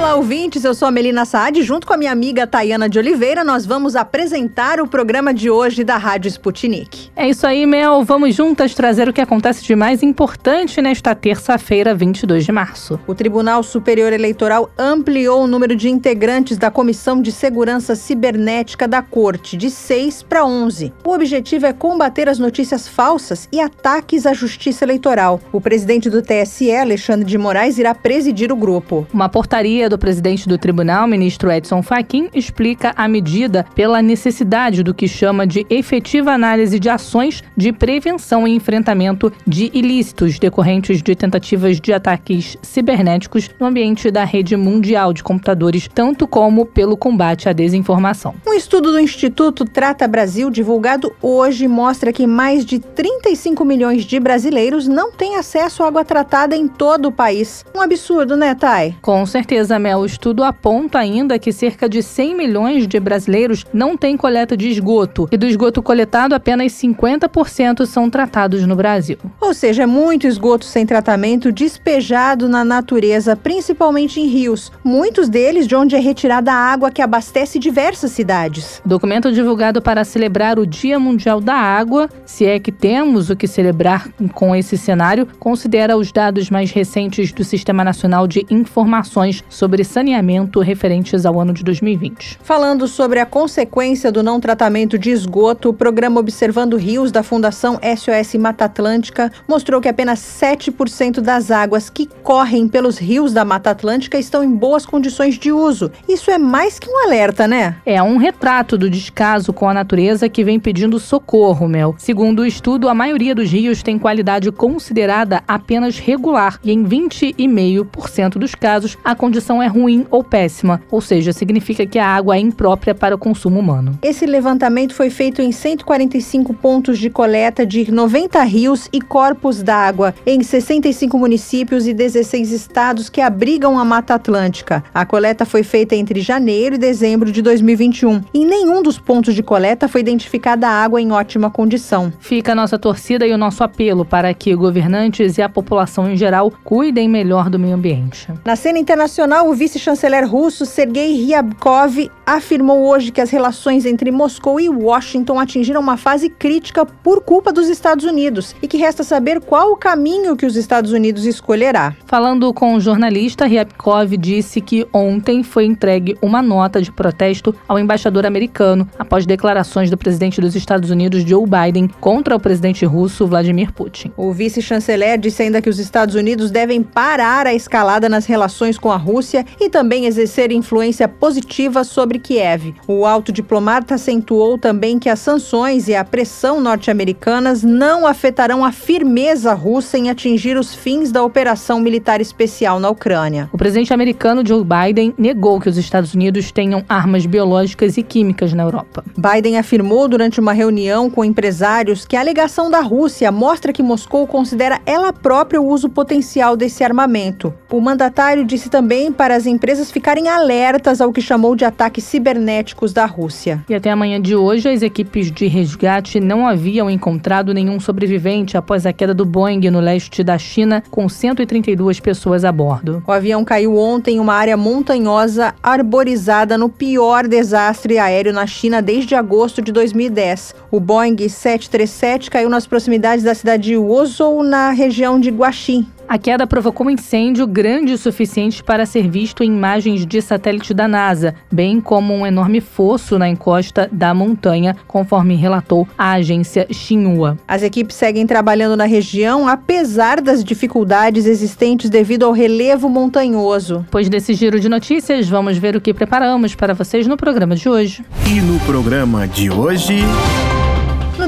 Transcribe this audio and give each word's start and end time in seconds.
Olá, 0.00 0.14
ouvintes. 0.14 0.64
Eu 0.64 0.74
sou 0.74 0.88
a 0.88 0.90
Melina 0.90 1.26
Saad. 1.26 1.62
Junto 1.62 1.86
com 1.86 1.92
a 1.92 1.96
minha 1.96 2.10
amiga 2.10 2.46
Tayana 2.46 2.88
de 2.88 2.98
Oliveira, 2.98 3.44
nós 3.44 3.66
vamos 3.66 3.94
apresentar 3.94 4.80
o 4.80 4.86
programa 4.86 5.34
de 5.34 5.50
hoje 5.50 5.84
da 5.84 5.98
Rádio 5.98 6.26
Sputnik. 6.30 7.10
É 7.14 7.28
isso 7.28 7.46
aí, 7.46 7.66
Mel. 7.66 8.02
Vamos 8.02 8.34
juntas 8.34 8.72
trazer 8.72 9.10
o 9.10 9.12
que 9.12 9.20
acontece 9.20 9.62
de 9.62 9.76
mais 9.76 10.02
importante 10.02 10.80
nesta 10.80 11.14
terça-feira, 11.14 11.94
22 11.94 12.46
de 12.46 12.50
março. 12.50 12.98
O 13.06 13.14
Tribunal 13.14 13.62
Superior 13.62 14.10
Eleitoral 14.10 14.70
ampliou 14.78 15.44
o 15.44 15.46
número 15.46 15.76
de 15.76 15.90
integrantes 15.90 16.56
da 16.56 16.70
Comissão 16.70 17.20
de 17.20 17.30
Segurança 17.30 17.94
Cibernética 17.94 18.88
da 18.88 19.02
Corte 19.02 19.54
de 19.54 19.70
6 19.70 20.22
para 20.22 20.46
11. 20.46 20.94
O 21.04 21.12
objetivo 21.12 21.66
é 21.66 21.74
combater 21.74 22.26
as 22.26 22.38
notícias 22.38 22.88
falsas 22.88 23.50
e 23.52 23.60
ataques 23.60 24.24
à 24.24 24.32
justiça 24.32 24.82
eleitoral. 24.82 25.38
O 25.52 25.60
presidente 25.60 26.08
do 26.08 26.22
TSE, 26.22 26.74
Alexandre 26.74 27.26
de 27.26 27.36
Moraes, 27.36 27.76
irá 27.76 27.94
presidir 27.94 28.50
o 28.50 28.56
grupo. 28.56 29.06
Uma 29.12 29.28
portaria 29.28 29.89
do 29.90 29.98
presidente 29.98 30.48
do 30.48 30.56
tribunal, 30.56 31.06
ministro 31.06 31.50
Edson 31.50 31.82
Fachin, 31.82 32.30
explica 32.32 32.94
a 32.96 33.06
medida 33.08 33.66
pela 33.74 34.00
necessidade 34.00 34.82
do 34.82 34.94
que 34.94 35.06
chama 35.06 35.46
de 35.46 35.66
efetiva 35.68 36.32
análise 36.32 36.78
de 36.78 36.88
ações 36.88 37.42
de 37.56 37.72
prevenção 37.72 38.46
e 38.46 38.54
enfrentamento 38.54 39.32
de 39.46 39.70
ilícitos 39.74 40.38
decorrentes 40.38 41.02
de 41.02 41.14
tentativas 41.14 41.80
de 41.80 41.92
ataques 41.92 42.56
cibernéticos 42.62 43.50
no 43.58 43.66
ambiente 43.66 44.10
da 44.10 44.24
rede 44.24 44.56
mundial 44.56 45.12
de 45.12 45.22
computadores, 45.22 45.88
tanto 45.92 46.26
como 46.26 46.64
pelo 46.64 46.96
combate 46.96 47.48
à 47.48 47.52
desinformação. 47.52 48.34
Um 48.46 48.54
estudo 48.54 48.92
do 48.92 49.00
Instituto 49.00 49.64
Trata 49.64 50.06
Brasil, 50.06 50.50
divulgado 50.50 51.12
hoje, 51.20 51.66
mostra 51.66 52.12
que 52.12 52.26
mais 52.26 52.64
de 52.64 52.78
35 52.78 53.64
milhões 53.64 54.04
de 54.04 54.20
brasileiros 54.20 54.86
não 54.86 55.10
têm 55.10 55.36
acesso 55.36 55.82
à 55.82 55.88
água 55.88 56.04
tratada 56.04 56.54
em 56.56 56.68
todo 56.68 57.06
o 57.06 57.12
país. 57.12 57.64
Um 57.74 57.80
absurdo, 57.80 58.36
né, 58.36 58.54
Thay? 58.54 58.96
Com 59.02 59.26
certeza, 59.26 59.78
Mel. 59.80 60.00
O 60.00 60.06
estudo 60.06 60.44
aponta 60.44 60.98
ainda 60.98 61.38
que 61.38 61.52
cerca 61.52 61.88
de 61.88 62.02
100 62.02 62.36
milhões 62.36 62.86
de 62.86 63.00
brasileiros 63.00 63.64
não 63.72 63.96
têm 63.96 64.16
coleta 64.16 64.56
de 64.56 64.68
esgoto 64.68 65.28
e 65.32 65.36
do 65.36 65.46
esgoto 65.46 65.82
coletado, 65.82 66.34
apenas 66.34 66.72
50% 66.72 67.86
são 67.86 68.08
tratados 68.08 68.66
no 68.66 68.76
Brasil. 68.76 69.18
Ou 69.40 69.54
seja, 69.54 69.84
é 69.84 69.86
muito 69.86 70.26
esgoto 70.26 70.64
sem 70.64 70.84
tratamento 70.84 71.50
despejado 71.50 72.48
na 72.48 72.64
natureza, 72.64 73.34
principalmente 73.34 74.20
em 74.20 74.26
rios, 74.26 74.70
muitos 74.84 75.28
deles 75.28 75.66
de 75.66 75.74
onde 75.74 75.96
é 75.96 75.98
retirada 75.98 76.52
a 76.52 76.56
água 76.56 76.90
que 76.90 77.02
abastece 77.02 77.58
diversas 77.58 78.12
cidades. 78.12 78.82
Documento 78.84 79.32
divulgado 79.32 79.80
para 79.80 80.04
celebrar 80.04 80.58
o 80.58 80.66
Dia 80.66 80.98
Mundial 80.98 81.40
da 81.40 81.54
Água, 81.54 82.08
se 82.26 82.44
é 82.44 82.58
que 82.58 82.70
temos 82.70 83.30
o 83.30 83.36
que 83.36 83.46
celebrar 83.46 84.08
com 84.34 84.54
esse 84.54 84.76
cenário, 84.76 85.26
considera 85.38 85.96
os 85.96 86.12
dados 86.12 86.50
mais 86.50 86.70
recentes 86.70 87.32
do 87.32 87.44
Sistema 87.44 87.84
Nacional 87.84 88.26
de 88.26 88.44
Informações 88.50 89.44
sobre 89.48 89.69
saneamento 89.84 90.60
referentes 90.60 91.24
ao 91.24 91.40
ano 91.40 91.52
de 91.52 91.62
2020. 91.62 92.38
Falando 92.42 92.88
sobre 92.88 93.20
a 93.20 93.26
consequência 93.26 94.10
do 94.10 94.22
não 94.22 94.40
tratamento 94.40 94.98
de 94.98 95.10
esgoto, 95.10 95.70
o 95.70 95.74
programa 95.74 96.20
Observando 96.20 96.76
Rios 96.76 97.12
da 97.12 97.22
Fundação 97.22 97.78
SOS 97.96 98.34
Mata 98.34 98.64
Atlântica 98.64 99.32
mostrou 99.46 99.80
que 99.80 99.88
apenas 99.88 100.18
7% 100.20 101.20
das 101.20 101.50
águas 101.50 101.88
que 101.88 102.06
correm 102.22 102.68
pelos 102.68 102.98
rios 102.98 103.32
da 103.32 103.44
Mata 103.44 103.70
Atlântica 103.70 104.18
estão 104.18 104.42
em 104.42 104.54
boas 104.54 104.84
condições 104.84 105.38
de 105.38 105.52
uso. 105.52 105.90
Isso 106.08 106.30
é 106.30 106.38
mais 106.38 106.78
que 106.78 106.90
um 106.90 107.04
alerta, 107.06 107.46
né? 107.46 107.76
É 107.86 108.02
um 108.02 108.16
retrato 108.16 108.76
do 108.76 108.90
descaso 108.90 109.52
com 109.52 109.68
a 109.68 109.74
natureza 109.74 110.28
que 110.28 110.44
vem 110.44 110.58
pedindo 110.58 110.98
socorro, 110.98 111.68
Mel. 111.68 111.94
Segundo 111.98 112.40
o 112.40 112.46
estudo, 112.46 112.88
a 112.88 112.94
maioria 112.94 113.34
dos 113.34 113.50
rios 113.50 113.82
tem 113.82 113.98
qualidade 113.98 114.50
considerada 114.50 115.42
apenas 115.46 115.98
regular 115.98 116.58
e 116.64 116.72
em 116.72 116.84
20,5% 116.84 118.38
dos 118.38 118.54
casos 118.54 118.96
a 119.04 119.14
condição 119.14 119.59
é 119.62 119.66
ruim 119.66 120.06
ou 120.10 120.22
péssima, 120.22 120.80
ou 120.90 121.00
seja, 121.00 121.32
significa 121.32 121.86
que 121.86 121.98
a 121.98 122.06
água 122.06 122.36
é 122.36 122.40
imprópria 122.40 122.94
para 122.94 123.14
o 123.14 123.18
consumo 123.18 123.58
humano. 123.58 123.98
Esse 124.02 124.26
levantamento 124.26 124.94
foi 124.94 125.10
feito 125.10 125.42
em 125.42 125.52
145 125.52 126.54
pontos 126.54 126.98
de 126.98 127.10
coleta 127.10 127.66
de 127.66 127.90
90 127.90 128.42
rios 128.44 128.88
e 128.92 129.00
corpos 129.00 129.62
d'água 129.62 130.14
em 130.26 130.42
65 130.42 131.18
municípios 131.18 131.86
e 131.86 131.94
16 131.94 132.52
estados 132.52 133.08
que 133.08 133.20
abrigam 133.20 133.78
a 133.78 133.84
Mata 133.84 134.14
Atlântica. 134.14 134.84
A 134.94 135.04
coleta 135.04 135.44
foi 135.44 135.62
feita 135.62 135.94
entre 135.94 136.20
janeiro 136.20 136.76
e 136.76 136.78
dezembro 136.78 137.30
de 137.30 137.42
2021. 137.42 138.22
Em 138.32 138.46
nenhum 138.46 138.82
dos 138.82 138.98
pontos 138.98 139.34
de 139.34 139.42
coleta 139.42 139.88
foi 139.88 140.00
identificada 140.00 140.68
água 140.68 141.00
em 141.00 141.12
ótima 141.12 141.50
condição. 141.50 142.12
Fica 142.20 142.52
a 142.52 142.54
nossa 142.54 142.78
torcida 142.78 143.26
e 143.26 143.32
o 143.32 143.38
nosso 143.38 143.62
apelo 143.64 144.04
para 144.04 144.32
que 144.32 144.54
governantes 144.54 145.38
e 145.38 145.42
a 145.42 145.48
população 145.48 146.10
em 146.10 146.16
geral 146.16 146.52
cuidem 146.64 147.08
melhor 147.08 147.50
do 147.50 147.58
meio 147.58 147.74
ambiente. 147.74 148.28
Na 148.44 148.56
cena 148.56 148.78
internacional, 148.78 149.49
o 149.50 149.54
vice-chanceler 149.54 150.30
russo 150.30 150.64
Sergei 150.64 151.12
Ryabkov 151.24 152.08
afirmou 152.24 152.86
hoje 152.86 153.10
que 153.10 153.20
as 153.20 153.30
relações 153.30 153.84
entre 153.84 154.12
Moscou 154.12 154.60
e 154.60 154.68
Washington 154.68 155.40
atingiram 155.40 155.80
uma 155.80 155.96
fase 155.96 156.28
crítica 156.28 156.86
por 156.86 157.20
culpa 157.20 157.52
dos 157.52 157.68
Estados 157.68 158.04
Unidos 158.04 158.54
e 158.62 158.68
que 158.68 158.76
resta 158.76 159.02
saber 159.02 159.40
qual 159.40 159.72
o 159.72 159.76
caminho 159.76 160.36
que 160.36 160.46
os 160.46 160.54
Estados 160.54 160.92
Unidos 160.92 161.26
escolherá. 161.26 161.96
Falando 162.06 162.54
com 162.54 162.76
o 162.76 162.80
jornalista, 162.80 163.44
Ryabkov 163.44 164.16
disse 164.16 164.60
que 164.60 164.86
ontem 164.92 165.42
foi 165.42 165.64
entregue 165.64 166.16
uma 166.22 166.40
nota 166.40 166.80
de 166.80 166.92
protesto 166.92 167.52
ao 167.66 167.76
embaixador 167.76 168.24
americano 168.24 168.88
após 168.96 169.26
declarações 169.26 169.90
do 169.90 169.98
presidente 169.98 170.40
dos 170.40 170.54
Estados 170.54 170.90
Unidos, 170.90 171.24
Joe 171.24 171.44
Biden, 171.44 171.88
contra 172.00 172.36
o 172.36 172.40
presidente 172.40 172.84
russo 172.84 173.26
Vladimir 173.26 173.72
Putin. 173.72 174.12
O 174.16 174.32
vice-chanceler 174.32 175.18
disse 175.18 175.42
ainda 175.42 175.60
que 175.60 175.68
os 175.68 175.80
Estados 175.80 176.14
Unidos 176.14 176.52
devem 176.52 176.84
parar 176.84 177.48
a 177.48 177.54
escalada 177.54 178.08
nas 178.08 178.26
relações 178.26 178.78
com 178.78 178.92
a 178.92 178.96
Rússia 178.96 179.29
e 179.60 179.68
também 179.68 180.06
exercer 180.06 180.52
influência 180.52 181.08
positiva 181.08 181.84
sobre 181.84 182.18
Kiev. 182.18 182.74
O 182.86 183.06
alto 183.06 183.32
diplomata 183.32 183.94
acentuou 183.94 184.58
também 184.58 184.98
que 184.98 185.08
as 185.08 185.18
sanções 185.20 185.88
e 185.88 185.94
a 185.94 186.04
pressão 186.04 186.60
norte-americanas 186.60 187.62
não 187.62 188.06
afetarão 188.06 188.64
a 188.64 188.72
firmeza 188.72 189.54
russa 189.54 189.96
em 189.96 190.10
atingir 190.10 190.56
os 190.56 190.74
fins 190.74 191.12
da 191.12 191.22
operação 191.22 191.80
militar 191.80 192.20
especial 192.20 192.80
na 192.80 192.90
Ucrânia. 192.90 193.48
O 193.52 193.58
presidente 193.58 193.92
americano 193.92 194.46
Joe 194.46 194.64
Biden 194.64 195.14
negou 195.16 195.60
que 195.60 195.68
os 195.68 195.76
Estados 195.76 196.14
Unidos 196.14 196.50
tenham 196.50 196.84
armas 196.88 197.26
biológicas 197.26 197.96
e 197.96 198.02
químicas 198.02 198.52
na 198.52 198.62
Europa. 198.62 199.04
Biden 199.16 199.58
afirmou 199.58 200.08
durante 200.08 200.40
uma 200.40 200.52
reunião 200.52 201.10
com 201.10 201.24
empresários 201.24 202.04
que 202.04 202.16
a 202.16 202.20
alegação 202.20 202.70
da 202.70 202.80
Rússia 202.80 203.30
mostra 203.30 203.72
que 203.72 203.82
Moscou 203.82 204.26
considera 204.26 204.80
ela 204.84 205.12
própria 205.12 205.60
o 205.60 205.66
uso 205.66 205.88
potencial 205.88 206.56
desse 206.56 206.82
armamento. 206.82 207.52
O 207.70 207.80
mandatário 207.80 208.44
disse 208.44 208.68
também 208.68 209.12
para 209.20 209.36
as 209.36 209.44
empresas 209.44 209.90
ficarem 209.90 210.30
alertas 210.30 210.98
ao 210.98 211.12
que 211.12 211.20
chamou 211.20 211.54
de 211.54 211.62
ataques 211.62 212.04
cibernéticos 212.04 212.94
da 212.94 213.04
Rússia. 213.04 213.62
E 213.68 213.74
até 213.74 213.90
amanhã 213.90 214.18
de 214.18 214.34
hoje, 214.34 214.66
as 214.66 214.80
equipes 214.80 215.30
de 215.30 215.46
resgate 215.46 216.18
não 216.18 216.46
haviam 216.46 216.88
encontrado 216.88 217.52
nenhum 217.52 217.78
sobrevivente 217.78 218.56
após 218.56 218.86
a 218.86 218.94
queda 218.94 219.12
do 219.12 219.26
Boeing 219.26 219.68
no 219.68 219.78
leste 219.78 220.24
da 220.24 220.38
China, 220.38 220.82
com 220.90 221.06
132 221.06 222.00
pessoas 222.00 222.46
a 222.46 222.50
bordo. 222.50 223.02
O 223.06 223.12
avião 223.12 223.44
caiu 223.44 223.76
ontem 223.76 224.16
em 224.16 224.20
uma 224.20 224.32
área 224.32 224.56
montanhosa 224.56 225.54
arborizada 225.62 226.56
no 226.56 226.70
pior 226.70 227.28
desastre 227.28 227.98
aéreo 227.98 228.32
na 228.32 228.46
China 228.46 228.80
desde 228.80 229.14
agosto 229.14 229.60
de 229.60 229.70
2010. 229.70 230.54
O 230.70 230.80
Boeing 230.80 231.28
737 231.28 232.30
caiu 232.30 232.48
nas 232.48 232.66
proximidades 232.66 233.22
da 233.22 233.34
cidade 233.34 233.64
de 233.64 233.76
Wuzhou, 233.76 234.42
na 234.42 234.70
região 234.70 235.20
de 235.20 235.28
Guaxin, 235.28 235.86
a 236.10 236.18
queda 236.18 236.44
provocou 236.44 236.88
um 236.88 236.90
incêndio 236.90 237.46
grande 237.46 237.92
o 237.92 237.98
suficiente 237.98 238.64
para 238.64 238.84
ser 238.84 239.08
visto 239.08 239.44
em 239.44 239.46
imagens 239.46 240.04
de 240.04 240.20
satélite 240.20 240.74
da 240.74 240.88
NASA, 240.88 241.36
bem 241.52 241.80
como 241.80 242.12
um 242.12 242.26
enorme 242.26 242.60
fosso 242.60 243.16
na 243.16 243.28
encosta 243.28 243.88
da 243.92 244.12
montanha, 244.12 244.76
conforme 244.88 245.36
relatou 245.36 245.86
a 245.96 246.14
agência 246.14 246.66
Xinhua. 246.68 247.38
As 247.46 247.62
equipes 247.62 247.94
seguem 247.94 248.26
trabalhando 248.26 248.76
na 248.76 248.86
região 248.86 249.46
apesar 249.46 250.20
das 250.20 250.42
dificuldades 250.42 251.26
existentes 251.26 251.88
devido 251.88 252.24
ao 252.24 252.32
relevo 252.32 252.88
montanhoso. 252.88 253.86
Pois 253.88 254.08
desse 254.08 254.34
giro 254.34 254.58
de 254.58 254.68
notícias, 254.68 255.28
vamos 255.28 255.58
ver 255.58 255.76
o 255.76 255.80
que 255.80 255.94
preparamos 255.94 256.56
para 256.56 256.74
vocês 256.74 257.06
no 257.06 257.16
programa 257.16 257.54
de 257.54 257.68
hoje. 257.68 258.04
E 258.26 258.40
no 258.40 258.58
programa 258.66 259.28
de 259.28 259.48
hoje. 259.48 260.00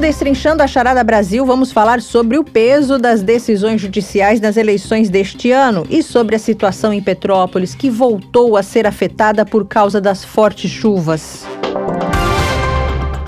Destrinchando 0.02 0.64
a 0.64 0.66
Charada 0.66 1.04
Brasil, 1.04 1.46
vamos 1.46 1.70
falar 1.70 2.02
sobre 2.02 2.36
o 2.36 2.42
peso 2.42 2.98
das 2.98 3.22
decisões 3.22 3.80
judiciais 3.80 4.40
nas 4.40 4.56
eleições 4.56 5.08
deste 5.08 5.52
ano 5.52 5.86
e 5.88 6.02
sobre 6.02 6.34
a 6.34 6.40
situação 6.40 6.92
em 6.92 7.00
Petrópolis, 7.00 7.72
que 7.72 7.88
voltou 7.88 8.56
a 8.56 8.64
ser 8.64 8.84
afetada 8.84 9.46
por 9.46 9.64
causa 9.64 10.00
das 10.00 10.24
fortes 10.24 10.68
chuvas. 10.68 11.46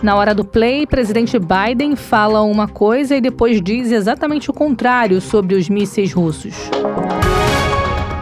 Na 0.03 0.17
hora 0.17 0.35
do 0.35 0.45
play, 0.45 0.85
presidente 0.85 1.39
Biden 1.39 1.95
fala 1.95 2.43
uma 2.43 2.67
coisa 2.67 3.15
e 3.15 3.21
depois 3.21 3.63
diz 3.63 3.93
exatamente 3.93 4.51
o 4.51 4.53
contrário 4.53 5.21
sobre 5.21 5.55
os 5.55 5.69
mísseis 5.69 6.13
russos. 6.13 6.57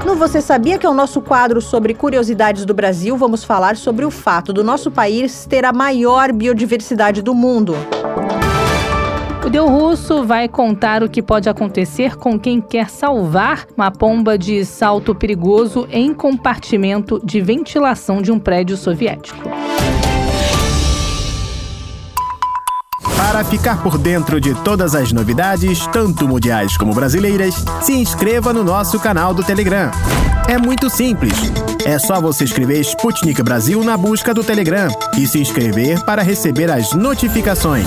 No 0.04 0.14
Você 0.14 0.42
Sabia 0.42 0.76
que 0.76 0.84
é 0.84 0.90
o 0.90 0.94
nosso 0.94 1.22
quadro 1.22 1.58
sobre 1.62 1.94
curiosidades 1.94 2.66
do 2.66 2.74
Brasil, 2.74 3.16
vamos 3.16 3.44
falar 3.44 3.78
sobre 3.78 4.04
o 4.04 4.10
fato 4.10 4.52
do 4.52 4.62
nosso 4.62 4.90
país 4.90 5.46
ter 5.46 5.64
a 5.64 5.72
maior 5.72 6.32
biodiversidade 6.32 7.22
do 7.22 7.32
mundo. 7.32 7.74
Del 9.52 9.68
Russo 9.68 10.24
vai 10.24 10.48
contar 10.48 11.02
o 11.02 11.10
que 11.10 11.20
pode 11.20 11.46
acontecer 11.46 12.16
com 12.16 12.40
quem 12.40 12.58
quer 12.58 12.88
salvar 12.88 13.66
uma 13.76 13.90
pomba 13.90 14.38
de 14.38 14.64
salto 14.64 15.14
perigoso 15.14 15.86
em 15.90 16.14
compartimento 16.14 17.20
de 17.22 17.38
ventilação 17.38 18.22
de 18.22 18.32
um 18.32 18.38
prédio 18.38 18.78
soviético. 18.78 19.50
Para 23.14 23.44
ficar 23.44 23.82
por 23.82 23.98
dentro 23.98 24.40
de 24.40 24.54
todas 24.62 24.94
as 24.94 25.12
novidades, 25.12 25.86
tanto 25.88 26.26
mundiais 26.26 26.78
como 26.78 26.94
brasileiras, 26.94 27.54
se 27.82 27.92
inscreva 27.92 28.54
no 28.54 28.64
nosso 28.64 28.98
canal 28.98 29.34
do 29.34 29.44
Telegram. 29.44 29.90
É 30.48 30.56
muito 30.56 30.88
simples. 30.88 31.34
É 31.84 31.98
só 31.98 32.22
você 32.22 32.44
escrever 32.44 32.80
Sputnik 32.80 33.42
Brasil 33.42 33.84
na 33.84 33.98
busca 33.98 34.32
do 34.32 34.42
Telegram 34.42 34.88
e 35.18 35.26
se 35.26 35.38
inscrever 35.38 36.02
para 36.06 36.22
receber 36.22 36.70
as 36.70 36.94
notificações. 36.94 37.86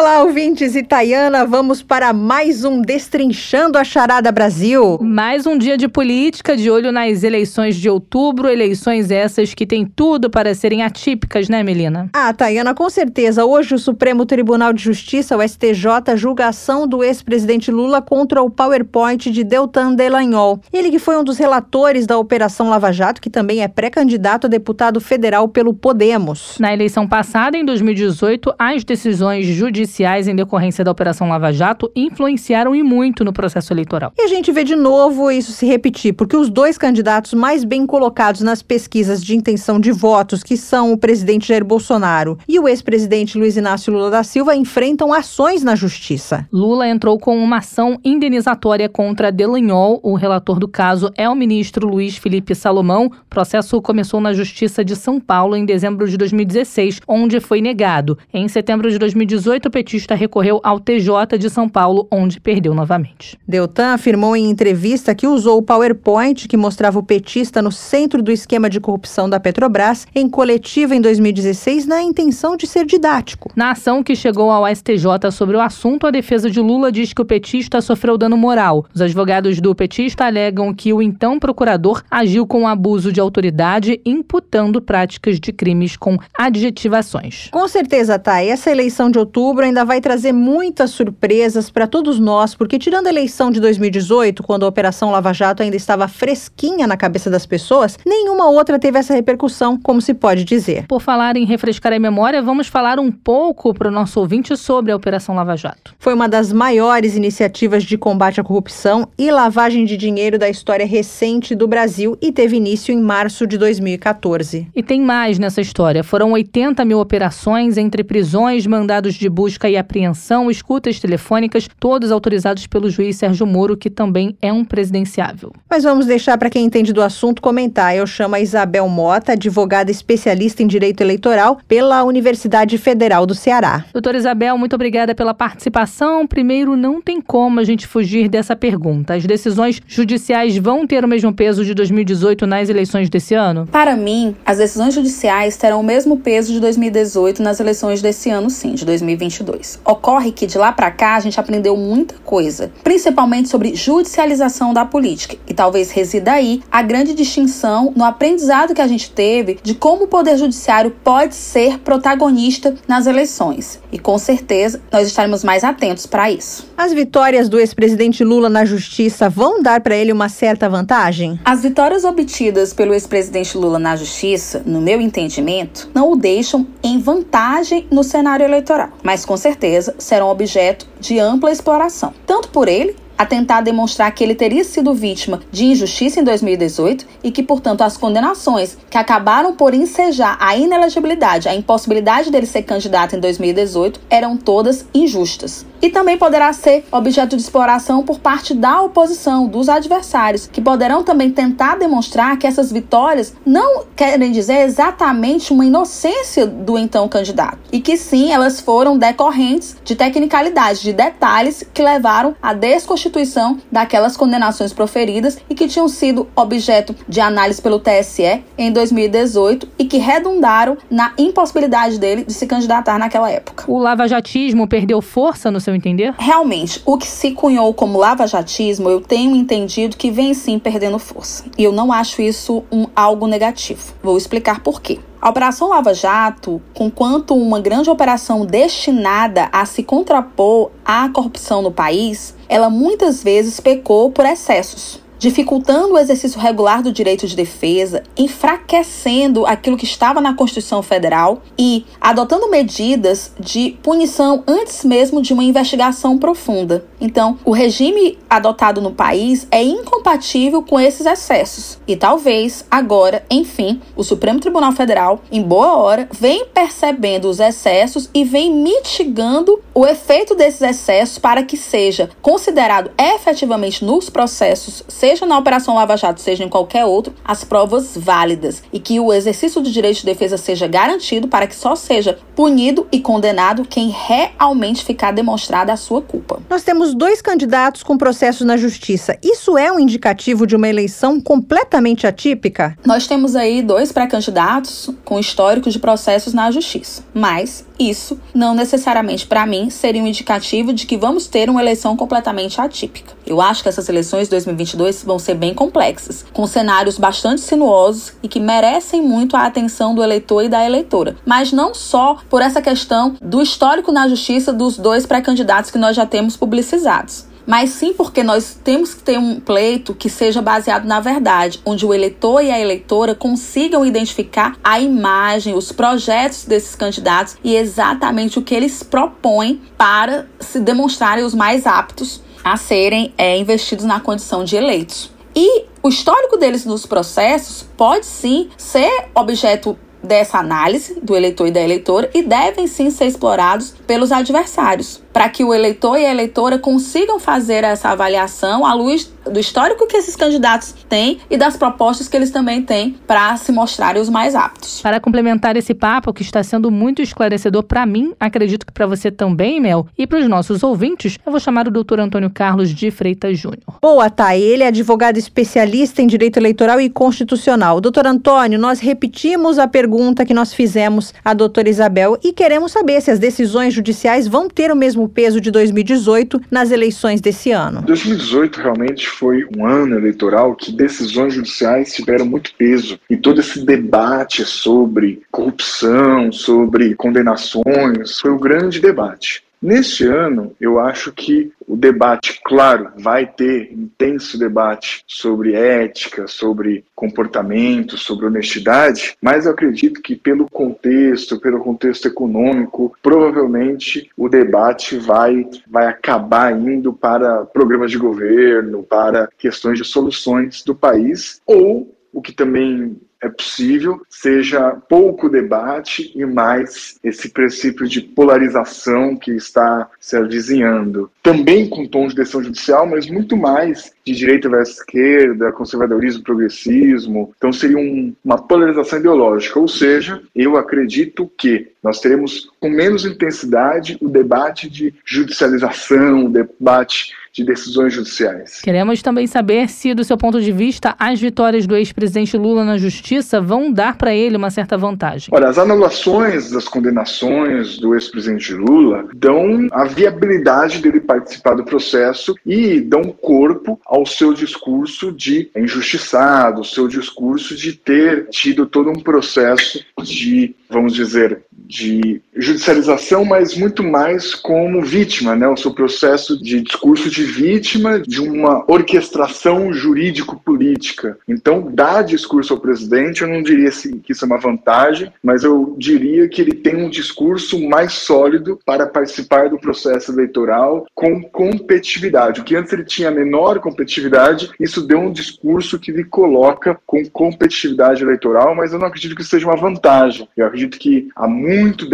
Olá, 0.00 0.22
ouvintes 0.22 0.74
Itaiana, 0.74 1.44
vamos 1.44 1.82
para 1.82 2.10
mais 2.14 2.64
um 2.64 2.80
Destrinchando 2.80 3.76
a 3.76 3.84
Charada 3.84 4.32
Brasil. 4.32 4.98
Mais 4.98 5.44
um 5.46 5.58
dia 5.58 5.76
de 5.76 5.88
política, 5.88 6.56
de 6.56 6.70
olho 6.70 6.90
nas 6.90 7.22
eleições 7.22 7.76
de 7.76 7.86
outubro, 7.90 8.48
eleições 8.48 9.10
essas 9.10 9.52
que 9.52 9.66
têm 9.66 9.84
tudo 9.84 10.30
para 10.30 10.54
serem 10.54 10.82
atípicas, 10.82 11.50
né, 11.50 11.62
Melina? 11.62 12.08
Ah, 12.14 12.32
Tayana, 12.32 12.72
com 12.72 12.88
certeza. 12.88 13.44
Hoje 13.44 13.74
o 13.74 13.78
Supremo 13.78 14.24
Tribunal 14.24 14.72
de 14.72 14.82
Justiça, 14.82 15.36
o 15.36 15.46
STJ, 15.46 16.16
julga 16.16 16.46
a 16.46 16.48
ação 16.48 16.88
do 16.88 17.04
ex-presidente 17.04 17.70
Lula 17.70 18.00
contra 18.00 18.42
o 18.42 18.48
PowerPoint 18.48 19.30
de 19.30 19.44
Deltan 19.44 19.94
Delagnol. 19.94 20.60
Ele 20.72 20.90
que 20.90 20.98
foi 20.98 21.18
um 21.18 21.24
dos 21.24 21.36
relatores 21.36 22.06
da 22.06 22.16
Operação 22.16 22.70
Lava 22.70 22.90
Jato, 22.90 23.20
que 23.20 23.28
também 23.28 23.62
é 23.62 23.68
pré-candidato 23.68 24.46
a 24.46 24.48
deputado 24.48 24.98
federal 24.98 25.46
pelo 25.46 25.74
Podemos. 25.74 26.56
Na 26.58 26.72
eleição 26.72 27.06
passada, 27.06 27.58
em 27.58 27.66
2018, 27.66 28.54
as 28.58 28.82
decisões 28.82 29.44
judiciais 29.44 29.89
judiciais 29.90 30.28
em 30.28 30.36
decorrência 30.36 30.84
da 30.84 30.90
Operação 30.90 31.28
Lava 31.28 31.52
Jato 31.52 31.90
influenciaram 31.96 32.74
e 32.74 32.82
muito 32.82 33.24
no 33.24 33.32
processo 33.32 33.72
eleitoral. 33.72 34.12
E 34.16 34.22
a 34.22 34.28
gente 34.28 34.52
vê 34.52 34.62
de 34.62 34.76
novo 34.76 35.30
isso 35.30 35.50
se 35.52 35.66
repetir, 35.66 36.12
porque 36.12 36.36
os 36.36 36.48
dois 36.48 36.78
candidatos 36.78 37.34
mais 37.34 37.64
bem 37.64 37.84
colocados 37.84 38.40
nas 38.40 38.62
pesquisas 38.62 39.22
de 39.22 39.36
intenção 39.36 39.80
de 39.80 39.90
votos, 39.90 40.42
que 40.42 40.56
são 40.56 40.92
o 40.92 40.96
presidente 40.96 41.48
Jair 41.48 41.64
Bolsonaro 41.64 42.38
e 42.48 42.58
o 42.58 42.68
ex-presidente 42.68 43.36
Luiz 43.36 43.56
Inácio 43.56 43.92
Lula 43.92 44.10
da 44.10 44.22
Silva, 44.22 44.54
enfrentam 44.54 45.12
ações 45.12 45.64
na 45.64 45.74
justiça. 45.74 46.46
Lula 46.52 46.88
entrou 46.88 47.18
com 47.18 47.36
uma 47.36 47.58
ação 47.58 47.98
indenizatória 48.04 48.88
contra 48.88 49.32
Delanhol. 49.32 49.98
O 50.02 50.14
relator 50.14 50.58
do 50.58 50.68
caso 50.68 51.10
é 51.16 51.28
o 51.28 51.34
ministro 51.34 51.88
Luiz 51.88 52.16
Felipe 52.16 52.54
Salomão. 52.54 53.06
O 53.06 53.28
processo 53.28 53.80
começou 53.82 54.20
na 54.20 54.32
Justiça 54.32 54.84
de 54.84 54.94
São 54.94 55.18
Paulo 55.18 55.56
em 55.56 55.64
dezembro 55.64 56.08
de 56.08 56.16
2016, 56.16 57.00
onde 57.08 57.40
foi 57.40 57.60
negado. 57.60 58.16
Em 58.32 58.46
setembro 58.48 58.90
de 58.90 58.98
2018, 58.98 59.66
o 59.66 59.70
petista 59.80 60.14
recorreu 60.14 60.60
ao 60.62 60.78
TJ 60.78 61.38
de 61.38 61.48
São 61.48 61.66
Paulo, 61.66 62.06
onde 62.10 62.38
perdeu 62.38 62.74
novamente. 62.74 63.38
Deltan 63.48 63.94
afirmou 63.94 64.36
em 64.36 64.50
entrevista 64.50 65.14
que 65.14 65.26
usou 65.26 65.56
o 65.56 65.62
PowerPoint 65.62 66.46
que 66.46 66.56
mostrava 66.56 66.98
o 66.98 67.02
petista 67.02 67.62
no 67.62 67.72
centro 67.72 68.22
do 68.22 68.30
esquema 68.30 68.68
de 68.68 68.78
corrupção 68.78 69.28
da 69.28 69.40
Petrobras 69.40 70.06
em 70.14 70.28
coletiva 70.28 70.94
em 70.94 71.00
2016 71.00 71.86
na 71.86 72.02
intenção 72.02 72.58
de 72.58 72.66
ser 72.66 72.84
didático. 72.84 73.50
Na 73.56 73.70
ação 73.70 74.02
que 74.02 74.14
chegou 74.14 74.50
ao 74.50 74.66
STJ 74.66 75.30
sobre 75.32 75.56
o 75.56 75.60
assunto, 75.60 76.06
a 76.06 76.10
defesa 76.10 76.50
de 76.50 76.60
Lula 76.60 76.92
diz 76.92 77.14
que 77.14 77.22
o 77.22 77.24
petista 77.24 77.80
sofreu 77.80 78.18
dano 78.18 78.36
moral. 78.36 78.84
Os 78.94 79.00
advogados 79.00 79.62
do 79.62 79.74
petista 79.74 80.26
alegam 80.26 80.74
que 80.74 80.92
o 80.92 81.00
então 81.00 81.38
procurador 81.38 82.02
agiu 82.10 82.46
com 82.46 82.68
abuso 82.68 83.10
de 83.10 83.18
autoridade, 83.18 83.98
imputando 84.04 84.82
práticas 84.82 85.40
de 85.40 85.54
crimes 85.54 85.96
com 85.96 86.18
adjetivações. 86.38 87.48
Com 87.50 87.66
certeza, 87.66 88.18
Thay, 88.18 88.50
essa 88.50 88.70
eleição 88.70 89.10
de 89.10 89.18
outubro 89.18 89.69
ainda 89.70 89.84
vai 89.84 90.00
trazer 90.00 90.32
muitas 90.32 90.90
surpresas 90.90 91.70
para 91.70 91.86
todos 91.86 92.18
nós, 92.18 92.54
porque 92.54 92.78
tirando 92.78 93.06
a 93.06 93.10
eleição 93.10 93.50
de 93.50 93.60
2018, 93.60 94.42
quando 94.42 94.64
a 94.64 94.68
Operação 94.68 95.10
Lava 95.10 95.32
Jato 95.32 95.62
ainda 95.62 95.76
estava 95.76 96.06
fresquinha 96.08 96.86
na 96.86 96.96
cabeça 96.96 97.30
das 97.30 97.46
pessoas, 97.46 97.96
nenhuma 98.04 98.50
outra 98.50 98.78
teve 98.78 98.98
essa 98.98 99.14
repercussão, 99.14 99.78
como 99.80 100.00
se 100.00 100.12
pode 100.12 100.44
dizer. 100.44 100.86
Por 100.86 101.00
falar 101.00 101.36
em 101.36 101.44
refrescar 101.44 101.92
a 101.92 101.98
memória, 101.98 102.42
vamos 102.42 102.66
falar 102.66 102.98
um 102.98 103.10
pouco 103.12 103.72
para 103.72 103.88
o 103.88 103.92
nosso 103.92 104.18
ouvinte 104.18 104.56
sobre 104.56 104.90
a 104.90 104.96
Operação 104.96 105.34
Lava 105.34 105.56
Jato. 105.56 105.94
Foi 105.98 106.12
uma 106.14 106.28
das 106.28 106.52
maiores 106.52 107.16
iniciativas 107.16 107.84
de 107.84 107.96
combate 107.96 108.40
à 108.40 108.44
corrupção 108.44 109.08
e 109.16 109.30
lavagem 109.30 109.84
de 109.84 109.96
dinheiro 109.96 110.38
da 110.38 110.48
história 110.48 110.86
recente 110.86 111.54
do 111.54 111.68
Brasil 111.68 112.18
e 112.20 112.32
teve 112.32 112.56
início 112.56 112.92
em 112.92 113.00
março 113.00 113.46
de 113.46 113.56
2014. 113.56 114.66
E 114.74 114.82
tem 114.82 115.00
mais 115.00 115.38
nessa 115.38 115.60
história. 115.60 116.02
Foram 116.02 116.32
80 116.32 116.84
mil 116.84 116.98
operações 116.98 117.78
entre 117.78 118.02
prisões, 118.02 118.66
mandados 118.66 119.14
de 119.14 119.28
busca 119.28 119.59
busca 119.60 119.68
e 119.68 119.76
apreensão, 119.76 120.50
escutas 120.50 120.98
telefônicas, 120.98 121.68
todos 121.78 122.10
autorizados 122.10 122.66
pelo 122.66 122.88
juiz 122.88 123.16
Sérgio 123.16 123.46
Moro, 123.46 123.76
que 123.76 123.90
também 123.90 124.34
é 124.40 124.50
um 124.50 124.64
presidenciável. 124.64 125.52
Mas 125.68 125.84
vamos 125.84 126.06
deixar 126.06 126.38
para 126.38 126.48
quem 126.48 126.64
entende 126.64 126.92
do 126.92 127.02
assunto 127.02 127.42
comentar. 127.42 127.94
Eu 127.94 128.06
chamo 128.06 128.36
a 128.36 128.40
Isabel 128.40 128.88
Mota, 128.88 129.32
advogada 129.32 129.90
especialista 129.90 130.62
em 130.62 130.66
direito 130.66 131.02
eleitoral 131.02 131.58
pela 131.68 132.02
Universidade 132.04 132.78
Federal 132.78 133.26
do 133.26 133.34
Ceará. 133.34 133.84
Doutora 133.92 134.16
Isabel, 134.16 134.56
muito 134.56 134.74
obrigada 134.74 135.14
pela 135.14 135.34
participação. 135.34 136.26
Primeiro, 136.26 136.74
não 136.74 137.02
tem 137.02 137.20
como 137.20 137.60
a 137.60 137.64
gente 137.64 137.86
fugir 137.86 138.28
dessa 138.28 138.56
pergunta. 138.56 139.14
As 139.14 139.26
decisões 139.26 139.80
judiciais 139.86 140.56
vão 140.56 140.86
ter 140.86 141.04
o 141.04 141.08
mesmo 141.08 141.34
peso 141.34 141.64
de 141.64 141.74
2018 141.74 142.46
nas 142.46 142.68
eleições 142.70 143.10
desse 143.10 143.34
ano? 143.34 143.66
Para 143.70 143.94
mim, 143.94 144.34
as 144.46 144.58
decisões 144.58 144.94
judiciais 144.94 145.56
terão 145.56 145.80
o 145.80 145.84
mesmo 145.84 146.18
peso 146.18 146.52
de 146.52 146.60
2018 146.60 147.42
nas 147.42 147.60
eleições 147.60 148.00
desse 148.00 148.30
ano, 148.30 148.48
sim, 148.48 148.74
de 148.74 148.86
2022. 148.86 149.49
2022. 149.50 149.80
Ocorre 149.84 150.32
que 150.32 150.46
de 150.46 150.56
lá 150.58 150.72
para 150.72 150.90
cá 150.90 151.16
a 151.16 151.20
gente 151.20 151.38
aprendeu 151.38 151.76
muita 151.76 152.14
coisa, 152.24 152.70
principalmente 152.82 153.48
sobre 153.48 153.74
judicialização 153.74 154.72
da 154.72 154.84
política, 154.84 155.36
e 155.46 155.54
talvez 155.54 155.90
resida 155.90 156.32
aí 156.32 156.62
a 156.70 156.82
grande 156.82 157.14
distinção 157.14 157.92
no 157.96 158.04
aprendizado 158.04 158.74
que 158.74 158.80
a 158.80 158.86
gente 158.86 159.10
teve 159.10 159.58
de 159.62 159.74
como 159.74 160.04
o 160.04 160.08
poder 160.08 160.36
judiciário 160.36 160.90
pode 161.02 161.34
ser 161.34 161.78
protagonista 161.80 162.74
nas 162.86 163.06
eleições. 163.06 163.80
E 163.92 163.98
com 163.98 164.18
certeza 164.18 164.80
nós 164.92 165.06
estaremos 165.06 165.42
mais 165.42 165.64
atentos 165.64 166.06
para 166.06 166.30
isso. 166.30 166.68
As 166.76 166.92
vitórias 166.92 167.48
do 167.48 167.58
ex-presidente 167.58 168.24
Lula 168.24 168.48
na 168.48 168.64
justiça 168.64 169.28
vão 169.28 169.62
dar 169.62 169.80
para 169.80 169.96
ele 169.96 170.12
uma 170.12 170.28
certa 170.28 170.68
vantagem? 170.68 171.38
As 171.44 171.62
vitórias 171.62 172.04
obtidas 172.04 172.72
pelo 172.72 172.94
ex-presidente 172.94 173.56
Lula 173.56 173.78
na 173.78 173.96
justiça, 173.96 174.62
no 174.64 174.80
meu 174.80 175.00
entendimento, 175.00 175.90
não 175.94 176.12
o 176.12 176.16
deixam 176.16 176.66
em 176.82 176.98
vantagem 176.98 177.86
no 177.90 178.02
cenário 178.02 178.44
eleitoral, 178.44 178.90
mas 179.02 179.24
com 179.24 179.36
certeza 179.40 179.94
serão 179.98 180.28
objeto 180.28 180.86
de 181.00 181.18
ampla 181.18 181.50
exploração, 181.50 182.14
tanto 182.24 182.48
por 182.50 182.68
ele 182.68 182.94
a 183.20 183.26
tentar 183.26 183.60
demonstrar 183.60 184.10
que 184.12 184.24
ele 184.24 184.34
teria 184.34 184.64
sido 184.64 184.94
vítima 184.94 185.40
de 185.52 185.66
injustiça 185.66 186.20
em 186.20 186.24
2018 186.24 187.06
e 187.22 187.30
que, 187.30 187.42
portanto, 187.42 187.82
as 187.82 187.94
condenações 187.94 188.78
que 188.88 188.96
acabaram 188.96 189.54
por 189.54 189.74
ensejar 189.74 190.38
a 190.40 190.56
inelegibilidade, 190.56 191.46
a 191.46 191.54
impossibilidade 191.54 192.30
dele 192.30 192.46
ser 192.46 192.62
candidato 192.62 193.14
em 193.14 193.20
2018, 193.20 194.00
eram 194.08 194.38
todas 194.38 194.86
injustas. 194.94 195.66
E 195.82 195.90
também 195.90 196.16
poderá 196.16 196.50
ser 196.54 196.86
objeto 196.90 197.36
de 197.36 197.42
exploração 197.42 198.02
por 198.02 198.18
parte 198.18 198.54
da 198.54 198.80
oposição, 198.80 199.46
dos 199.46 199.68
adversários, 199.68 200.46
que 200.46 200.60
poderão 200.60 201.02
também 201.02 201.30
tentar 201.30 201.76
demonstrar 201.76 202.38
que 202.38 202.46
essas 202.46 202.72
vitórias 202.72 203.34
não 203.44 203.84
querem 203.94 204.32
dizer 204.32 204.64
exatamente 204.64 205.52
uma 205.52 205.64
inocência 205.64 206.46
do 206.46 206.78
então 206.78 207.06
candidato, 207.06 207.58
e 207.70 207.80
que 207.80 207.98
sim, 207.98 208.32
elas 208.32 208.60
foram 208.60 208.96
decorrentes 208.96 209.76
de 209.84 209.94
tecnicalidades, 209.94 210.80
de 210.80 210.92
detalhes 210.92 211.64
que 211.74 211.82
levaram 211.82 212.34
à 212.42 212.54
desconstituição 212.54 213.09
constituição 213.10 213.58
daquelas 213.70 214.16
condenações 214.16 214.72
proferidas 214.72 215.38
e 215.48 215.54
que 215.54 215.68
tinham 215.68 215.88
sido 215.88 216.28
objeto 216.34 216.94
de 217.08 217.20
análise 217.20 217.60
pelo 217.60 217.80
TSE 217.80 218.42
em 218.56 218.72
2018 218.72 219.68
e 219.78 219.84
que 219.84 219.98
redundaram 219.98 220.78
na 220.88 221.12
impossibilidade 221.18 221.98
dele 221.98 222.24
de 222.24 222.32
se 222.32 222.46
candidatar 222.46 222.98
naquela 222.98 223.30
época. 223.30 223.64
O 223.66 223.78
lavajatismo 223.78 224.68
perdeu 224.68 225.02
força, 225.02 225.50
no 225.50 225.60
seu 225.60 225.74
entender? 225.74 226.14
Realmente, 226.18 226.80
o 226.86 226.96
que 226.96 227.06
se 227.06 227.32
cunhou 227.32 227.74
como 227.74 227.98
lavajatismo, 227.98 228.88
eu 228.88 229.00
tenho 229.00 229.34
entendido 229.34 229.96
que 229.96 230.10
vem 230.10 230.32
sim 230.32 230.58
perdendo 230.58 230.98
força. 230.98 231.44
E 231.58 231.64
eu 231.64 231.72
não 231.72 231.92
acho 231.92 232.22
isso 232.22 232.62
um 232.70 232.86
algo 232.94 233.26
negativo. 233.26 233.92
Vou 234.02 234.16
explicar 234.16 234.60
por 234.60 234.80
quê. 234.80 234.98
A 235.22 235.28
Operação 235.28 235.68
Lava 235.68 235.92
Jato, 235.92 236.62
conquanto 236.72 237.34
uma 237.34 237.60
grande 237.60 237.90
operação 237.90 238.46
destinada 238.46 239.50
a 239.52 239.66
se 239.66 239.82
contrapor 239.82 240.70
à 240.82 241.10
corrupção 241.10 241.60
no 241.60 241.70
país, 241.70 242.34
ela 242.48 242.70
muitas 242.70 243.22
vezes 243.22 243.60
pecou 243.60 244.10
por 244.10 244.24
excessos. 244.24 244.98
Dificultando 245.20 245.92
o 245.92 245.98
exercício 245.98 246.40
regular 246.40 246.82
do 246.82 246.90
direito 246.90 247.26
de 247.26 247.36
defesa, 247.36 248.02
enfraquecendo 248.16 249.44
aquilo 249.44 249.76
que 249.76 249.84
estava 249.84 250.18
na 250.18 250.32
Constituição 250.32 250.82
Federal 250.82 251.42
e 251.58 251.84
adotando 252.00 252.48
medidas 252.48 253.32
de 253.38 253.76
punição 253.82 254.42
antes 254.46 254.82
mesmo 254.82 255.20
de 255.20 255.34
uma 255.34 255.44
investigação 255.44 256.16
profunda. 256.16 256.86
Então, 256.98 257.38
o 257.44 257.52
regime 257.52 258.18
adotado 258.30 258.80
no 258.80 258.92
país 258.92 259.46
é 259.50 259.62
incompatível 259.62 260.62
com 260.62 260.80
esses 260.80 261.04
excessos. 261.04 261.78
E 261.86 261.96
talvez 261.96 262.64
agora, 262.70 263.22
enfim, 263.30 263.80
o 263.94 264.02
Supremo 264.02 264.40
Tribunal 264.40 264.72
Federal, 264.72 265.20
em 265.30 265.42
boa 265.42 265.76
hora, 265.76 266.08
vem 266.10 266.46
percebendo 266.46 267.28
os 267.28 267.40
excessos 267.40 268.08
e 268.14 268.24
vem 268.24 268.54
mitigando 268.54 269.60
o 269.74 269.86
efeito 269.86 270.34
desses 270.34 270.62
excessos 270.62 271.18
para 271.18 271.42
que 271.42 271.58
seja 271.58 272.08
considerado 272.22 272.90
efetivamente 272.98 273.84
nos 273.84 274.08
processos, 274.08 274.82
seja 274.88 275.09
seja 275.10 275.26
na 275.26 275.36
Operação 275.36 275.74
Lava 275.74 275.96
Jato, 275.96 276.20
seja 276.20 276.44
em 276.44 276.48
qualquer 276.48 276.84
outro, 276.84 277.12
as 277.24 277.42
provas 277.42 277.96
válidas 277.96 278.62
e 278.72 278.78
que 278.78 279.00
o 279.00 279.12
exercício 279.12 279.60
do 279.60 279.68
direito 279.68 279.98
de 279.98 280.04
defesa 280.04 280.36
seja 280.36 280.68
garantido 280.68 281.26
para 281.26 281.48
que 281.48 281.54
só 281.56 281.74
seja 281.74 282.18
punido 282.36 282.86
e 282.92 283.00
condenado 283.00 283.64
quem 283.68 283.88
realmente 283.88 284.84
ficar 284.84 285.10
demonstrada 285.10 285.72
a 285.72 285.76
sua 285.76 286.00
culpa. 286.00 286.40
Nós 286.48 286.62
temos 286.62 286.94
dois 286.94 287.20
candidatos 287.20 287.82
com 287.82 287.98
processos 287.98 288.46
na 288.46 288.56
justiça. 288.56 289.18
Isso 289.20 289.58
é 289.58 289.72
um 289.72 289.80
indicativo 289.80 290.46
de 290.46 290.54
uma 290.54 290.68
eleição 290.68 291.20
completamente 291.20 292.06
atípica? 292.06 292.78
Nós 292.86 293.08
temos 293.08 293.34
aí 293.34 293.62
dois 293.62 293.90
pré-candidatos 293.90 294.90
com 295.04 295.18
históricos 295.18 295.72
de 295.72 295.80
processos 295.80 296.32
na 296.32 296.52
justiça, 296.52 297.02
mas 297.12 297.64
isso 297.80 298.20
não 298.32 298.54
necessariamente 298.54 299.26
para 299.26 299.46
mim 299.46 299.70
seria 299.70 300.02
um 300.02 300.06
indicativo 300.06 300.72
de 300.72 300.86
que 300.86 300.96
vamos 300.96 301.26
ter 301.26 301.48
uma 301.48 301.60
eleição 301.60 301.96
completamente 301.96 302.60
atípica. 302.60 303.14
Eu 303.26 303.40
acho 303.40 303.62
que 303.62 303.68
essas 303.68 303.88
eleições 303.88 304.28
2022 304.28 304.99
vão 305.04 305.18
ser 305.18 305.34
bem 305.34 305.54
complexas, 305.54 306.24
com 306.32 306.46
cenários 306.46 306.98
bastante 306.98 307.40
sinuosos 307.40 308.12
e 308.22 308.28
que 308.28 308.40
merecem 308.40 309.02
muito 309.02 309.36
a 309.36 309.46
atenção 309.46 309.94
do 309.94 310.02
eleitor 310.02 310.44
e 310.44 310.48
da 310.48 310.64
eleitora. 310.64 311.16
Mas 311.24 311.52
não 311.52 311.74
só 311.74 312.18
por 312.28 312.42
essa 312.42 312.62
questão 312.62 313.16
do 313.20 313.42
histórico 313.42 313.92
na 313.92 314.08
justiça 314.08 314.52
dos 314.52 314.76
dois 314.76 315.06
pré-candidatos 315.06 315.70
que 315.70 315.78
nós 315.78 315.96
já 315.96 316.06
temos 316.06 316.36
publicizados 316.36 317.30
mas 317.50 317.70
sim 317.70 317.92
porque 317.92 318.22
nós 318.22 318.56
temos 318.62 318.94
que 318.94 319.02
ter 319.02 319.18
um 319.18 319.40
pleito 319.40 319.92
que 319.92 320.08
seja 320.08 320.40
baseado 320.40 320.84
na 320.84 321.00
verdade, 321.00 321.60
onde 321.64 321.84
o 321.84 321.92
eleitor 321.92 322.44
e 322.44 322.50
a 322.50 322.60
eleitora 322.60 323.12
consigam 323.12 323.84
identificar 323.84 324.56
a 324.62 324.78
imagem, 324.78 325.54
os 325.56 325.72
projetos 325.72 326.44
desses 326.44 326.76
candidatos 326.76 327.36
e 327.42 327.56
exatamente 327.56 328.38
o 328.38 328.42
que 328.42 328.54
eles 328.54 328.84
propõem 328.84 329.60
para 329.76 330.28
se 330.38 330.60
demonstrarem 330.60 331.24
os 331.24 331.34
mais 331.34 331.66
aptos 331.66 332.22
a 332.44 332.56
serem 332.56 333.12
é, 333.16 333.36
investidos 333.38 333.84
na 333.84 334.00
condição 334.00 334.44
de 334.44 334.56
eleitos. 334.56 335.10
E 335.34 335.64
o 335.82 335.88
histórico 335.88 336.36
deles 336.36 336.64
nos 336.64 336.86
processos 336.86 337.62
pode 337.76 338.06
sim 338.06 338.50
ser 338.56 339.08
objeto 339.14 339.78
dessa 340.02 340.38
análise 340.38 340.98
do 341.00 341.14
eleitor 341.14 341.48
e 341.48 341.50
da 341.50 341.60
eleitora 341.60 342.10
e 342.14 342.22
devem 342.22 342.66
sim 342.66 342.90
ser 342.90 343.06
explorados 343.06 343.74
pelos 343.86 344.10
adversários 344.10 345.00
para 345.12 345.28
que 345.28 345.44
o 345.44 345.52
eleitor 345.52 345.98
e 345.98 346.06
a 346.06 346.10
eleitora 346.10 346.58
consigam 346.58 347.18
fazer 347.18 347.64
essa 347.64 347.90
avaliação 347.90 348.64
à 348.64 348.74
luz 348.74 349.12
do 349.24 349.38
histórico 349.38 349.86
que 349.86 349.96
esses 349.96 350.16
candidatos 350.16 350.74
têm 350.88 351.18
e 351.30 351.36
das 351.36 351.56
propostas 351.56 352.08
que 352.08 352.16
eles 352.16 352.30
também 352.30 352.62
têm 352.62 352.96
para 353.06 353.36
se 353.36 353.52
mostrarem 353.52 354.00
os 354.00 354.08
mais 354.08 354.34
aptos. 354.34 354.80
Para 354.80 355.00
complementar 355.00 355.56
esse 355.56 355.74
papo, 355.74 356.12
que 356.12 356.22
está 356.22 356.42
sendo 356.42 356.70
muito 356.70 357.02
esclarecedor 357.02 357.62
para 357.62 357.84
mim, 357.84 358.14
acredito 358.18 358.66
que 358.66 358.72
para 358.72 358.86
você 358.86 359.10
também, 359.10 359.60
Mel, 359.60 359.86
e 359.96 360.06
para 360.06 360.18
os 360.18 360.28
nossos 360.28 360.62
ouvintes, 360.62 361.18
eu 361.24 361.30
vou 361.30 361.40
chamar 361.40 361.68
o 361.68 361.70
doutor 361.70 362.00
Antônio 362.00 362.30
Carlos 362.30 362.70
de 362.70 362.90
Freitas 362.90 363.38
Júnior. 363.38 363.78
Boa, 363.80 364.08
Thay. 364.08 364.40
Ele 364.40 364.62
é 364.62 364.68
advogado 364.68 365.18
especialista 365.18 366.02
em 366.02 366.06
direito 366.06 366.38
eleitoral 366.38 366.80
e 366.80 366.88
constitucional. 366.88 367.80
Doutor 367.80 368.06
Antônio, 368.06 368.58
nós 368.58 368.80
repetimos 368.80 369.58
a 369.58 369.68
pergunta 369.68 370.24
que 370.24 370.34
nós 370.34 370.54
fizemos 370.54 371.12
à 371.24 371.34
doutora 371.34 371.68
Isabel 371.68 372.18
e 372.22 372.32
queremos 372.32 372.72
saber 372.72 373.00
se 373.00 373.10
as 373.10 373.18
decisões 373.18 373.74
judiciais 373.74 374.26
vão 374.26 374.48
ter 374.48 374.70
o 374.70 374.76
mesmo 374.76 374.99
mesmo 375.00 375.08
peso 375.08 375.40
de 375.40 375.50
2018 375.50 376.40
nas 376.50 376.70
eleições 376.70 377.20
desse 377.20 377.50
ano. 377.50 377.82
2018 377.82 378.60
realmente 378.60 379.08
foi 379.08 379.46
um 379.56 379.66
ano 379.66 379.96
eleitoral 379.96 380.54
que 380.54 380.72
decisões 380.72 381.34
judiciais 381.34 381.94
tiveram 381.94 382.26
muito 382.26 382.54
peso 382.54 382.98
e 383.08 383.16
todo 383.16 383.40
esse 383.40 383.64
debate 383.64 384.44
sobre 384.44 385.22
corrupção, 385.30 386.30
sobre 386.32 386.94
condenações, 386.94 388.18
foi 388.20 388.30
o 388.30 388.34
um 388.34 388.38
grande 388.38 388.80
debate. 388.80 389.42
Neste 389.62 390.06
ano, 390.06 390.56
eu 390.58 390.80
acho 390.80 391.12
que 391.12 391.52
o 391.68 391.76
debate, 391.76 392.40
claro, 392.42 392.92
vai 392.96 393.26
ter 393.26 393.70
intenso 393.70 394.38
debate 394.38 395.04
sobre 395.06 395.52
ética, 395.52 396.26
sobre 396.26 396.82
comportamento, 396.94 397.98
sobre 397.98 398.24
honestidade, 398.24 399.14
mas 399.20 399.44
eu 399.44 399.52
acredito 399.52 400.00
que 400.00 400.16
pelo 400.16 400.48
contexto, 400.48 401.38
pelo 401.38 401.60
contexto 401.60 402.08
econômico, 402.08 402.96
provavelmente 403.02 404.10
o 404.16 404.30
debate 404.30 404.96
vai, 404.96 405.46
vai 405.66 405.86
acabar 405.88 406.58
indo 406.58 406.94
para 406.94 407.44
programas 407.44 407.90
de 407.90 407.98
governo, 407.98 408.82
para 408.82 409.28
questões 409.38 409.78
de 409.78 409.84
soluções 409.84 410.64
do 410.64 410.74
país, 410.74 411.42
ou 411.46 411.94
o 412.12 412.22
que 412.22 412.32
também 412.32 412.98
é 413.20 413.28
possível, 413.28 414.00
seja 414.08 414.70
pouco 414.88 415.28
debate 415.28 416.12
e 416.14 416.24
mais 416.24 416.98
esse 417.04 417.28
princípio 417.28 417.86
de 417.86 418.00
polarização 418.00 419.16
que 419.16 419.32
está 419.32 419.88
se 420.00 420.16
avizinhando. 420.16 421.10
Também 421.22 421.68
com 421.68 421.86
tom 421.86 422.08
de 422.08 422.14
decisão 422.14 422.42
judicial, 422.42 422.86
mas 422.86 423.08
muito 423.08 423.36
mais 423.36 423.92
de 424.04 424.14
direita 424.14 424.48
versus 424.48 424.78
esquerda, 424.78 425.52
conservadorismo, 425.52 426.22
progressismo. 426.22 427.32
Então 427.36 427.52
seria 427.52 427.78
um, 427.78 428.14
uma 428.24 428.38
polarização 428.38 428.98
ideológica, 428.98 429.58
ou 429.58 429.68
seja, 429.68 430.22
eu 430.34 430.56
acredito 430.56 431.30
que 431.36 431.68
nós 431.82 432.00
teremos 432.00 432.49
com 432.60 432.68
menos 432.68 433.06
intensidade 433.06 433.96
o 434.00 434.08
debate 434.08 434.68
de 434.68 434.94
judicialização, 435.04 436.26
o 436.26 436.28
debate 436.28 437.14
de 437.32 437.44
decisões 437.44 437.94
judiciais. 437.94 438.60
Queremos 438.60 439.02
também 439.02 439.26
saber 439.26 439.68
se, 439.68 439.94
do 439.94 440.04
seu 440.04 440.16
ponto 440.16 440.40
de 440.40 440.52
vista, 440.52 440.94
as 440.98 441.20
vitórias 441.20 441.66
do 441.66 441.76
ex-presidente 441.76 442.36
Lula 442.36 442.64
na 442.64 442.76
justiça 442.76 443.40
vão 443.40 443.72
dar 443.72 443.96
para 443.96 444.12
ele 444.12 444.36
uma 444.36 444.50
certa 444.50 444.76
vantagem. 444.76 445.28
Olha, 445.32 445.48
as 445.48 445.58
anulações 445.58 446.50
das 446.50 446.66
condenações 446.66 447.78
do 447.78 447.94
ex-presidente 447.94 448.52
Lula 448.52 449.08
dão 449.14 449.68
a 449.70 449.84
viabilidade 449.84 450.80
dele 450.80 451.00
participar 451.00 451.54
do 451.54 451.64
processo 451.64 452.34
e 452.44 452.80
dão 452.80 453.04
corpo 453.04 453.80
ao 453.86 454.04
seu 454.04 454.34
discurso 454.34 455.12
de 455.12 455.50
injustiçado, 455.56 456.58
ao 456.58 456.64
seu 456.64 456.88
discurso 456.88 457.54
de 457.54 457.74
ter 457.74 458.28
tido 458.28 458.66
todo 458.66 458.90
um 458.90 459.00
processo 459.00 459.84
de, 460.02 460.54
vamos 460.68 460.94
dizer, 460.94 461.42
de 461.52 462.20
judicialização, 462.50 463.24
mas 463.24 463.56
muito 463.56 463.82
mais 463.82 464.34
como 464.34 464.82
vítima, 464.82 465.34
né? 465.34 465.48
O 465.48 465.56
seu 465.56 465.72
processo 465.72 466.40
de 466.40 466.60
discurso 466.60 467.10
de 467.10 467.22
vítima 467.22 468.00
de 468.00 468.20
uma 468.20 468.64
orquestração 468.70 469.72
jurídico-política. 469.72 471.18
Então, 471.26 471.70
dar 471.72 472.02
discurso 472.02 472.52
ao 472.52 472.60
presidente, 472.60 473.22
eu 473.22 473.28
não 473.28 473.42
diria 473.42 473.70
que 474.02 474.12
isso 474.12 474.24
é 474.24 474.26
uma 474.26 474.38
vantagem, 474.38 475.12
mas 475.22 475.44
eu 475.44 475.74
diria 475.78 476.28
que 476.28 476.40
ele 476.40 476.52
tem 476.52 476.76
um 476.76 476.90
discurso 476.90 477.60
mais 477.68 477.92
sólido 477.92 478.58
para 478.64 478.86
participar 478.86 479.48
do 479.48 479.58
processo 479.58 480.12
eleitoral 480.12 480.86
com 480.94 481.22
competitividade. 481.22 482.40
O 482.40 482.44
que 482.44 482.56
antes 482.56 482.72
ele 482.72 482.84
tinha 482.84 483.10
menor 483.10 483.60
competitividade, 483.60 484.50
isso 484.58 484.86
deu 484.86 484.98
um 484.98 485.12
discurso 485.12 485.78
que 485.78 485.92
lhe 485.92 486.04
coloca 486.04 486.78
com 486.86 487.04
competitividade 487.10 488.02
eleitoral, 488.02 488.54
mas 488.54 488.72
eu 488.72 488.78
não 488.78 488.86
acredito 488.86 489.14
que 489.14 489.22
isso 489.22 489.30
seja 489.30 489.46
uma 489.46 489.56
vantagem. 489.56 490.28
Eu 490.36 490.46
acredito 490.46 490.78
que 490.78 491.08
há 491.14 491.28
muito 491.28 491.60
muito 491.70 491.88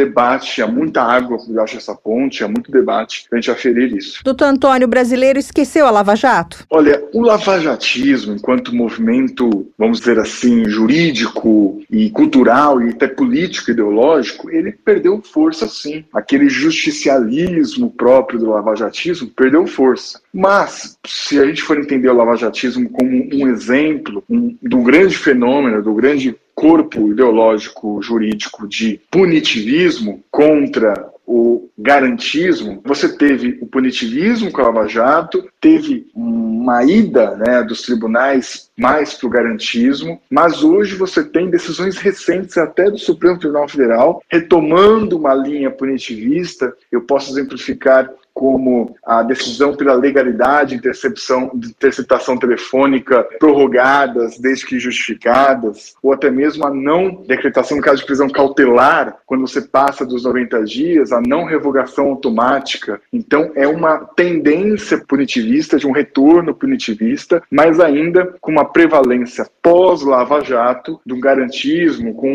debate, 0.46 0.62
há 0.62 0.66
muita 0.66 1.02
água 1.02 1.38
debaixo 1.38 1.74
dessa 1.74 1.94
ponte, 1.94 2.44
há 2.44 2.48
muito 2.48 2.70
debate 2.70 3.26
para 3.28 3.38
a 3.38 3.40
gente 3.40 3.50
aferir 3.50 3.92
isso. 3.94 4.20
Doutor 4.24 4.46
Antônio, 4.46 4.86
o 4.86 4.90
brasileiro 4.90 5.38
esqueceu 5.38 5.86
a 5.86 5.90
Lava 5.90 6.14
Jato? 6.14 6.64
Olha, 6.70 7.02
o 7.12 7.22
lavajatismo, 7.22 8.34
enquanto 8.34 8.74
movimento, 8.74 9.66
vamos 9.76 9.98
dizer 9.98 10.18
assim, 10.18 10.68
jurídico 10.68 11.82
e 11.90 12.10
cultural 12.10 12.80
e 12.80 12.90
até 12.90 13.08
político 13.08 13.70
ideológico, 13.70 14.50
ele 14.50 14.72
perdeu 14.72 15.20
força 15.22 15.66
sim. 15.66 16.04
Aquele 16.12 16.48
justicialismo 16.48 17.90
próprio 17.90 18.38
do 18.38 18.50
lavajatismo 18.50 19.28
perdeu 19.28 19.66
força. 19.66 20.20
Mas, 20.32 20.96
se 21.06 21.38
a 21.40 21.46
gente 21.46 21.62
for 21.62 21.78
entender 21.78 22.08
o 22.08 22.14
lavajatismo 22.14 22.88
como 22.90 23.10
um 23.10 23.48
exemplo 23.48 24.22
um, 24.28 24.56
do 24.62 24.82
grande 24.82 25.16
fenômeno, 25.16 25.82
do 25.82 25.94
grande 25.94 26.36
corpo 26.56 27.12
ideológico 27.12 28.00
jurídico 28.00 28.66
de 28.66 28.98
punitivismo 29.10 30.24
contra 30.30 31.12
o 31.26 31.68
garantismo, 31.76 32.80
você 32.84 33.14
teve 33.14 33.58
o 33.60 33.66
punitivismo 33.66 34.50
com 34.50 34.60
a 34.60 34.64
Lava 34.64 34.88
Jato, 34.88 35.46
teve 35.60 36.06
uma 36.14 36.84
ida 36.84 37.36
né, 37.36 37.62
dos 37.62 37.82
tribunais 37.82 38.70
mais 38.76 39.14
para 39.14 39.26
o 39.26 39.30
garantismo, 39.30 40.20
mas 40.30 40.62
hoje 40.62 40.94
você 40.94 41.22
tem 41.24 41.50
decisões 41.50 41.98
recentes 41.98 42.56
até 42.56 42.90
do 42.90 42.98
Supremo 42.98 43.38
Tribunal 43.38 43.68
Federal 43.68 44.22
retomando 44.30 45.18
uma 45.18 45.34
linha 45.34 45.70
punitivista. 45.70 46.72
Eu 46.90 47.02
posso 47.02 47.30
exemplificar 47.32 48.08
como 48.36 48.94
a 49.02 49.22
decisão 49.22 49.74
pela 49.74 49.94
legalidade, 49.94 50.74
intercepção, 50.74 51.50
interceptação 51.54 52.36
telefônica 52.36 53.26
prorrogadas 53.40 54.38
desde 54.38 54.66
que 54.66 54.78
justificadas, 54.78 55.94
ou 56.02 56.12
até 56.12 56.30
mesmo 56.30 56.66
a 56.66 56.70
não 56.70 57.22
decretação 57.26 57.78
no 57.78 57.82
caso 57.82 58.00
de 58.02 58.06
prisão 58.06 58.28
cautelar, 58.28 59.16
quando 59.24 59.48
você 59.48 59.62
passa 59.62 60.04
dos 60.04 60.24
90 60.24 60.64
dias, 60.64 61.12
a 61.12 61.20
não 61.26 61.46
revogação 61.46 62.08
automática. 62.08 63.00
Então, 63.10 63.52
é 63.54 63.66
uma 63.66 64.00
tendência 64.00 65.02
punitivista, 65.08 65.78
de 65.78 65.86
um 65.86 65.92
retorno 65.92 66.54
punitivista, 66.54 67.42
mas 67.50 67.80
ainda 67.80 68.34
com 68.38 68.52
uma 68.52 68.66
prevalência 68.66 69.48
pós-Lava 69.62 70.44
Jato, 70.44 71.00
de 71.06 71.14
um 71.14 71.20
garantismo, 71.20 72.14
com 72.14 72.34